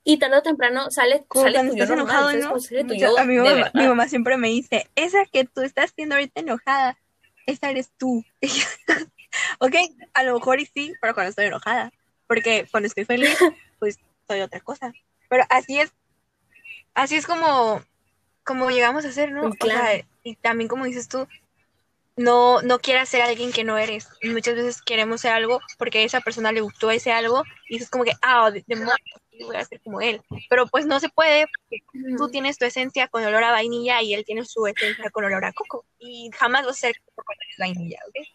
Y 0.05 0.19
tarde 0.19 0.39
o 0.39 0.43
temprano 0.43 0.91
sale, 0.91 1.25
sale 1.33 1.69
tu 1.69 1.77
yo 1.77 1.85
enojado, 1.85 2.29
a 2.29 3.25
mi 3.25 3.87
mamá, 3.87 4.09
siempre 4.09 4.37
me 4.37 4.49
dice, 4.49 4.89
esa 4.97 5.25
que 5.27 5.45
tú 5.45 5.61
estás 5.61 5.93
siendo 5.95 6.17
ahorita 6.17 6.41
enojada, 6.41 6.99
esa 7.47 7.71
eres 7.71 7.91
tú. 7.97 8.25
ok, 9.59 9.75
a 10.15 10.23
lo 10.25 10.35
mejor 10.35 10.61
y 10.61 10.67
sí, 10.67 10.93
pero 11.01 11.15
cuando 11.15 11.31
estoy 11.31 11.47
enojada. 11.47 11.93
Porque 12.27 12.67
cuando 12.71 12.89
estoy 12.89 13.05
feliz, 13.05 13.37
pues 13.79 13.99
soy 14.27 14.41
otra 14.41 14.61
cosa. 14.61 14.93
Pero 15.29 15.45
así 15.49 15.79
es, 15.79 15.93
así 16.95 17.17
es 17.17 17.27
como, 17.27 17.83
como 18.43 18.71
llegamos 18.71 19.05
a 19.05 19.13
ser, 19.13 19.31
¿no? 19.31 19.51
y 20.25 20.37
también 20.37 20.69
como 20.69 20.85
dices 20.85 21.09
tú, 21.09 21.27
no, 22.17 22.61
no 22.63 22.79
quieras 22.79 23.09
ser 23.09 23.23
alguien 23.23 23.53
que 23.53 23.65
no 23.65 23.79
eres. 23.79 24.09
Y 24.21 24.29
muchas 24.29 24.55
veces 24.55 24.83
queremos 24.83 25.21
ser 25.21 25.33
algo 25.33 25.61
porque 25.79 25.99
a 25.99 26.03
esa 26.03 26.21
persona 26.21 26.53
le 26.53 26.61
gustó 26.61 26.91
ese 26.91 27.13
algo 27.13 27.43
y 27.69 27.77
es 27.77 27.91
como 27.91 28.05
que, 28.05 28.13
ah, 28.23 28.51
de, 28.51 28.65
voy 29.45 29.57
a 29.57 29.65
ser 29.65 29.81
como 29.81 30.01
él. 30.01 30.21
Pero 30.49 30.67
pues 30.67 30.87
no 30.87 31.01
se 31.01 31.09
puede 31.09 31.47
porque 31.47 32.17
tú 32.17 32.29
tienes 32.29 32.59
tu 32.59 32.65
esencia 32.65 33.09
con 33.09 33.25
olor 33.25 33.45
a 33.45 33.53
vainilla 33.53 34.03
y 34.03 34.15
él 34.15 34.25
tiene 34.25 34.45
su 34.45 34.67
esencia 34.67 35.11
con 35.11 35.25
olor 35.25 35.45
a 35.45 35.53
coco. 35.53 35.85
Y 35.99 36.31
jamás 36.35 36.67
vas 36.67 36.77
a 36.77 36.81
ser 36.81 36.97
con 37.15 37.25
vainilla, 37.59 37.99
¿ok? 38.09 38.27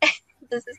Entonces. 0.42 0.76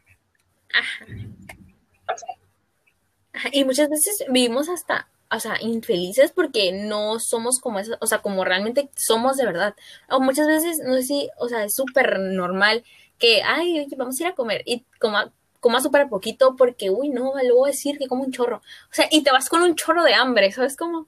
Y 3.51 3.63
muchas 3.65 3.89
veces 3.89 4.25
vivimos 4.29 4.69
hasta 4.69 5.09
o 5.35 5.39
sea, 5.39 5.57
infelices 5.61 6.31
porque 6.31 6.71
no 6.71 7.19
somos 7.19 7.59
como 7.59 7.79
esas, 7.79 7.97
o 8.01 8.07
sea, 8.07 8.21
como 8.21 8.43
realmente 8.43 8.89
somos 8.95 9.37
de 9.37 9.45
verdad. 9.45 9.75
O 10.09 10.19
muchas 10.19 10.47
veces, 10.47 10.79
no 10.83 10.95
sé 10.95 11.03
si, 11.03 11.29
o 11.37 11.47
sea, 11.47 11.63
es 11.65 11.75
súper 11.75 12.19
normal 12.19 12.83
que, 13.19 13.43
ay, 13.43 13.79
oye, 13.79 13.95
vamos 13.97 14.19
a 14.19 14.23
ir 14.23 14.29
a 14.29 14.35
comer 14.35 14.63
y 14.65 14.85
coma, 14.99 15.31
coma 15.59 15.81
súper 15.81 16.09
poquito 16.09 16.55
porque, 16.55 16.89
uy, 16.89 17.09
no, 17.09 17.33
a 17.35 17.67
decir 17.67 17.97
que 17.97 18.07
como 18.07 18.23
un 18.23 18.31
chorro. 18.31 18.57
O 18.57 18.93
sea, 18.93 19.07
y 19.11 19.23
te 19.23 19.31
vas 19.31 19.49
con 19.49 19.61
un 19.61 19.75
chorro 19.75 20.03
de 20.03 20.13
hambre, 20.13 20.51
¿sabes 20.51 20.75
cómo? 20.77 21.07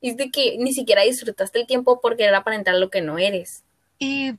Y 0.00 0.10
es 0.10 0.16
de 0.16 0.30
que 0.30 0.56
ni 0.58 0.72
siquiera 0.72 1.02
disfrutaste 1.02 1.60
el 1.60 1.66
tiempo 1.66 2.00
porque 2.00 2.24
era 2.24 2.44
para 2.44 2.56
entrar 2.56 2.76
lo 2.76 2.90
que 2.90 3.00
no 3.02 3.18
eres. 3.18 3.64
Y 3.98 4.34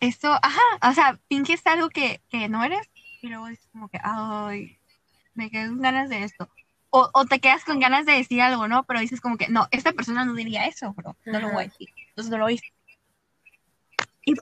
esto, 0.00 0.28
ajá, 0.42 0.90
o 0.90 0.92
sea, 0.92 1.18
finges 1.28 1.66
algo 1.66 1.88
que, 1.88 2.20
que 2.28 2.48
no 2.48 2.62
eres 2.64 2.88
y 3.22 3.28
luego 3.28 3.48
es 3.48 3.66
como 3.72 3.88
que, 3.88 3.98
ay, 4.02 4.78
me 5.34 5.50
quedé 5.50 5.68
con 5.68 5.80
ganas 5.80 6.08
de 6.08 6.24
esto 6.24 6.48
o, 6.98 7.10
o, 7.12 7.24
te 7.24 7.40
quedas 7.40 7.64
con 7.64 7.80
ganas 7.80 8.06
de 8.06 8.12
decir 8.12 8.40
algo, 8.40 8.68
¿no? 8.68 8.84
Pero 8.84 9.00
dices 9.00 9.20
como 9.20 9.36
que, 9.36 9.48
no, 9.48 9.68
esta 9.70 9.92
persona 9.92 10.24
no 10.24 10.34
diría 10.34 10.66
eso, 10.66 10.92
bro. 10.94 11.16
No 11.24 11.40
lo 11.40 11.52
voy 11.52 11.64
a 11.64 11.68
decir. 11.68 11.88
Entonces 12.10 12.30
no 12.30 12.38
lo 12.38 12.50
hice. 12.50 12.72
Y, 14.24 14.34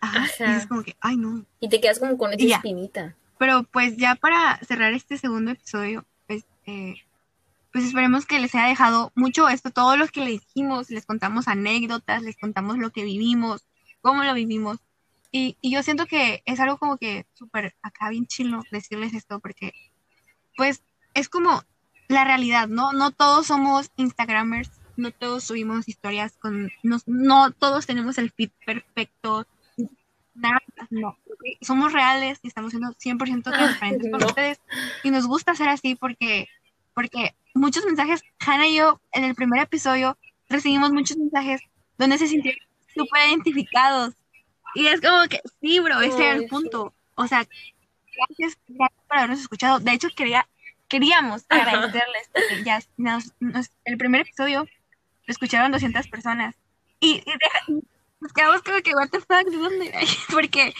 ajá, 0.00 0.26
y 0.38 0.44
dices 0.44 0.66
como 0.66 0.82
que, 0.82 0.96
ay, 1.00 1.16
no. 1.16 1.44
Y 1.60 1.68
te 1.68 1.80
quedas 1.80 1.98
como 1.98 2.16
con 2.18 2.32
esa 2.32 2.56
espinita. 2.56 3.14
Pero 3.38 3.62
pues 3.64 3.96
ya 3.96 4.16
para 4.16 4.58
cerrar 4.58 4.92
este 4.92 5.16
segundo 5.16 5.52
episodio, 5.52 6.04
pues, 6.26 6.44
eh, 6.66 6.96
pues 7.72 7.84
esperemos 7.84 8.26
que 8.26 8.40
les 8.40 8.54
haya 8.54 8.66
dejado 8.66 9.12
mucho 9.14 9.48
esto, 9.48 9.70
todo 9.70 9.96
lo 9.96 10.08
que 10.08 10.20
les 10.20 10.40
dijimos, 10.40 10.90
les 10.90 11.06
contamos 11.06 11.46
anécdotas, 11.46 12.22
les 12.22 12.36
contamos 12.36 12.78
lo 12.78 12.90
que 12.90 13.04
vivimos, 13.04 13.64
cómo 14.00 14.24
lo 14.24 14.34
vivimos. 14.34 14.78
Y, 15.30 15.56
y 15.60 15.70
yo 15.70 15.82
siento 15.82 16.06
que 16.06 16.42
es 16.46 16.58
algo 16.58 16.78
como 16.78 16.96
que 16.96 17.26
súper 17.34 17.76
acá 17.82 18.08
bien 18.08 18.26
chilo 18.26 18.62
decirles 18.72 19.14
esto, 19.14 19.38
porque 19.40 19.72
pues 20.58 20.82
es 21.14 21.28
como 21.28 21.62
la 22.08 22.24
realidad, 22.24 22.66
¿no? 22.66 22.92
No 22.92 23.12
todos 23.12 23.46
somos 23.46 23.92
Instagramers, 23.96 24.70
no 24.96 25.12
todos 25.12 25.44
subimos 25.44 25.88
historias 25.88 26.36
con, 26.36 26.70
no, 26.82 27.50
todos 27.52 27.86
tenemos 27.86 28.18
el 28.18 28.32
feed 28.32 28.50
perfecto, 28.66 29.46
nada, 30.34 30.58
no. 30.90 31.16
Somos 31.60 31.92
reales 31.92 32.40
y 32.42 32.48
estamos 32.48 32.72
siendo 32.72 32.88
100% 32.90 33.42
transparentes 33.44 34.10
con 34.10 34.24
ustedes 34.24 34.60
y 35.04 35.12
nos 35.12 35.28
gusta 35.28 35.54
ser 35.54 35.68
así 35.68 35.94
porque, 35.94 36.48
porque 36.92 37.36
muchos 37.54 37.86
mensajes, 37.86 38.24
Hannah 38.40 38.66
y 38.66 38.76
yo 38.78 39.00
en 39.12 39.22
el 39.22 39.36
primer 39.36 39.62
episodio 39.62 40.18
recibimos 40.48 40.90
muchos 40.90 41.18
mensajes 41.18 41.60
donde 41.98 42.18
se 42.18 42.26
sintieron 42.26 42.60
súper 42.94 43.28
identificados 43.28 44.14
y 44.74 44.88
es 44.88 45.00
como 45.00 45.28
que, 45.28 45.40
sí, 45.60 45.78
bro, 45.78 46.00
ese 46.00 46.16
era 46.16 46.34
el 46.34 46.48
punto. 46.48 46.92
O 47.14 47.26
sea, 47.28 47.46
gracias, 48.26 48.58
por 48.76 48.90
habernos 49.08 49.40
escuchado. 49.40 49.78
De 49.80 49.92
hecho, 49.92 50.08
quería, 50.14 50.48
queríamos 50.88 51.44
agradecerles 51.48 52.30
porque 52.32 52.64
ya 52.64 52.80
el 53.84 53.98
primer 53.98 54.22
episodio 54.22 54.64
lo 54.64 55.32
escucharon 55.32 55.72
200 55.72 56.08
personas. 56.08 56.54
Y, 57.00 57.22
nos 58.20 58.32
quedamos 58.32 58.62
como 58.62 58.80
que, 58.80 58.94
what 58.94 59.10
the 59.10 59.20
fuck, 59.20 59.48
¿de 59.48 59.56
dónde? 59.56 59.92
Porque 60.30 60.74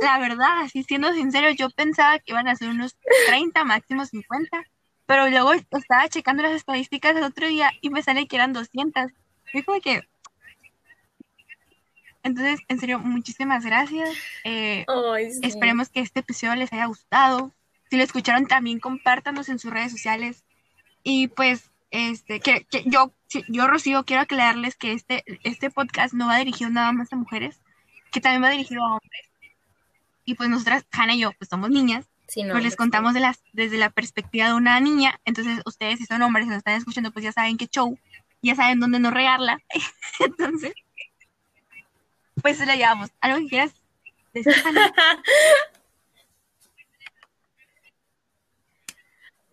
la, 0.00 0.18
verdad, 0.18 0.60
así 0.60 0.84
siendo 0.84 1.12
sincero, 1.12 1.50
yo 1.50 1.70
pensaba 1.70 2.20
que 2.20 2.32
iban 2.32 2.46
a 2.46 2.54
ser 2.54 2.68
unos 2.68 2.96
30, 3.26 3.64
máximo 3.64 4.04
50. 4.04 4.64
Pero 5.06 5.28
luego 5.28 5.52
estaba 5.52 6.08
checando 6.08 6.42
las 6.42 6.52
estadísticas 6.52 7.16
el 7.16 7.24
otro 7.24 7.48
día 7.48 7.72
y 7.80 7.90
me 7.90 8.02
sale 8.02 8.28
que 8.28 8.36
eran 8.36 8.52
200. 8.52 9.10
Y 9.54 9.62
como 9.62 9.80
que, 9.80 10.02
entonces, 12.26 12.60
en 12.66 12.80
serio, 12.80 12.98
muchísimas 12.98 13.64
gracias. 13.64 14.10
Eh, 14.42 14.84
esperemos 15.42 15.88
que 15.88 16.00
este 16.00 16.20
episodio 16.20 16.56
les 16.56 16.72
haya 16.72 16.86
gustado. 16.86 17.52
Si 17.88 17.96
lo 17.96 18.02
escucharon, 18.02 18.46
también 18.46 18.80
compártanos 18.80 19.48
en 19.48 19.60
sus 19.60 19.72
redes 19.72 19.92
sociales. 19.92 20.42
Y 21.04 21.28
pues, 21.28 21.70
este, 21.92 22.40
que, 22.40 22.66
yo, 22.84 23.12
yo, 23.48 23.68
Rocío, 23.68 24.04
quiero 24.04 24.22
aclararles 24.22 24.74
que 24.74 24.92
este, 24.92 25.22
este 25.44 25.70
podcast 25.70 26.14
no 26.14 26.26
va 26.26 26.38
dirigido 26.38 26.68
nada 26.68 26.90
más 26.90 27.12
a 27.12 27.16
mujeres, 27.16 27.60
que 28.10 28.20
también 28.20 28.42
va 28.42 28.50
dirigido 28.50 28.82
a 28.82 28.94
hombres. 28.94 29.30
Y 30.24 30.34
pues 30.34 30.48
nosotras, 30.48 30.84
Hanna 30.90 31.14
y 31.14 31.20
yo, 31.20 31.32
pues 31.38 31.48
somos 31.48 31.70
niñas. 31.70 32.06
pues 32.26 32.64
les 32.64 32.74
contamos 32.74 33.14
de 33.14 33.20
las, 33.20 33.40
desde 33.52 33.78
la 33.78 33.90
perspectiva 33.90 34.48
de 34.48 34.54
una 34.54 34.80
niña. 34.80 35.20
Entonces, 35.24 35.60
ustedes, 35.64 36.00
si 36.00 36.06
son 36.06 36.22
hombres 36.22 36.46
y 36.46 36.48
nos 36.48 36.58
están 36.58 36.74
escuchando, 36.74 37.12
pues 37.12 37.24
ya 37.24 37.30
saben 37.30 37.56
qué 37.56 37.68
show, 37.68 37.96
ya 38.42 38.56
saben 38.56 38.80
dónde 38.80 38.98
no 38.98 39.12
regarla. 39.12 39.60
entonces, 40.18 40.74
pues 42.42 42.58
la 42.66 42.76
llevamos. 42.76 43.10
¿Algo 43.20 43.38
que 43.40 43.48
quieras 43.48 43.74
decir, 44.32 44.54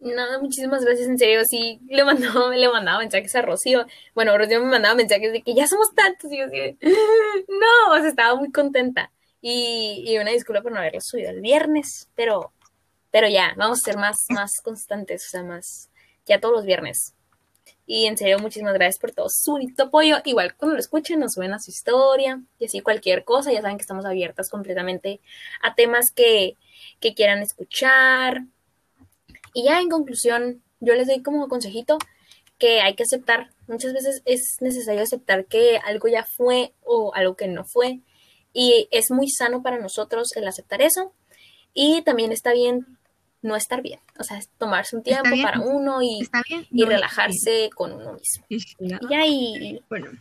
No, 0.03 0.41
muchísimas 0.41 0.83
gracias, 0.83 1.07
en 1.07 1.17
serio, 1.17 1.45
sí, 1.45 1.79
le 1.87 2.03
mandaba, 2.03 2.53
le 2.55 2.67
mandaba 2.67 2.99
mensajes 2.99 3.33
a 3.35 3.41
Rocío. 3.41 3.85
Bueno, 4.13 4.37
Rocío 4.37 4.59
me 4.59 4.69
mandaba 4.69 4.95
mensajes 4.95 5.31
de 5.31 5.41
que 5.41 5.53
ya 5.53 5.65
somos 5.65 5.95
tantos, 5.95 6.29
y 6.31 6.39
yo 6.39 6.45
así, 6.45 6.77
no, 7.47 7.93
o 7.93 7.97
sea, 7.97 8.09
estaba 8.09 8.35
muy 8.35 8.51
contenta. 8.51 9.11
Y, 9.41 10.03
y, 10.05 10.17
una 10.17 10.31
disculpa 10.31 10.61
por 10.61 10.71
no 10.71 10.79
haberlo 10.79 11.01
subido 11.01 11.29
el 11.29 11.41
viernes, 11.41 12.09
pero, 12.15 12.51
pero 13.11 13.27
ya, 13.29 13.53
vamos 13.57 13.79
a 13.79 13.83
ser 13.83 13.97
más, 13.97 14.25
más 14.29 14.61
constantes, 14.61 15.25
o 15.27 15.29
sea, 15.29 15.43
más, 15.43 15.89
ya 16.25 16.39
todos 16.39 16.55
los 16.55 16.65
viernes. 16.65 17.13
Y 17.85 18.05
en 18.05 18.17
serio, 18.17 18.39
muchísimas 18.39 18.73
gracias 18.73 18.99
por 18.99 19.11
todo 19.11 19.27
su 19.29 19.59
apoyo. 19.77 20.17
Igual 20.23 20.55
cuando 20.55 20.75
lo 20.75 20.79
escuchen, 20.79 21.19
nos 21.19 21.33
suben 21.33 21.53
a 21.53 21.59
su 21.59 21.71
historia 21.71 22.41
y 22.57 22.65
así 22.65 22.79
cualquier 22.79 23.25
cosa. 23.25 23.51
Ya 23.51 23.61
saben 23.61 23.77
que 23.77 23.81
estamos 23.81 24.05
abiertas 24.05 24.49
completamente 24.49 25.19
a 25.61 25.75
temas 25.75 26.11
que, 26.15 26.55
que 26.99 27.13
quieran 27.13 27.41
escuchar. 27.41 28.45
Y 29.53 29.65
ya 29.65 29.81
en 29.81 29.89
conclusión, 29.89 30.63
yo 30.79 30.95
les 30.95 31.07
doy 31.07 31.21
como 31.21 31.47
consejito 31.49 31.97
que 32.57 32.79
hay 32.81 32.95
que 32.95 33.03
aceptar. 33.03 33.49
Muchas 33.67 33.93
veces 33.93 34.21
es 34.25 34.57
necesario 34.61 35.01
aceptar 35.01 35.45
que 35.45 35.77
algo 35.83 36.07
ya 36.07 36.23
fue 36.23 36.73
o 36.83 37.13
algo 37.13 37.35
que 37.35 37.47
no 37.47 37.65
fue. 37.65 37.99
Y 38.53 38.87
es 38.91 39.11
muy 39.11 39.29
sano 39.29 39.61
para 39.61 39.79
nosotros 39.79 40.29
el 40.35 40.47
aceptar 40.47 40.81
eso. 40.81 41.13
Y 41.73 42.01
también 42.03 42.31
está 42.31 42.53
bien 42.53 42.97
no 43.43 43.55
estar 43.55 43.83
bien. 43.83 43.99
O 44.17 44.23
sea, 44.23 44.39
tomarse 44.57 44.95
un 44.95 45.03
tiempo 45.03 45.29
para 45.43 45.59
uno 45.59 46.01
y, 46.01 46.27
y 46.71 46.85
relajarse 46.85 47.69
con 47.75 47.91
uno 47.91 48.13
mismo. 48.13 48.45
Y 48.79 49.13
ahí. 49.13 49.83
Bueno, 49.89 50.11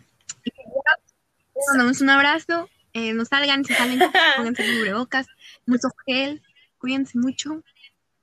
mandamos 1.69 2.01
un 2.03 2.11
abrazo. 2.11 2.69
Eh, 2.93 3.15
no 3.15 3.25
salgan, 3.25 3.65
si 3.65 3.73
salen, 3.73 3.99
pónganse 4.37 4.65
cubrebocas, 4.65 5.27
mucho 5.65 5.89
gel, 6.05 6.43
cuídense 6.79 7.17
mucho. 7.17 7.63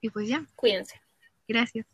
Y 0.02 0.12
pues 0.12 0.28
ya. 0.28 0.46
Cuídense. 0.56 1.02
Gracias. 1.48 1.88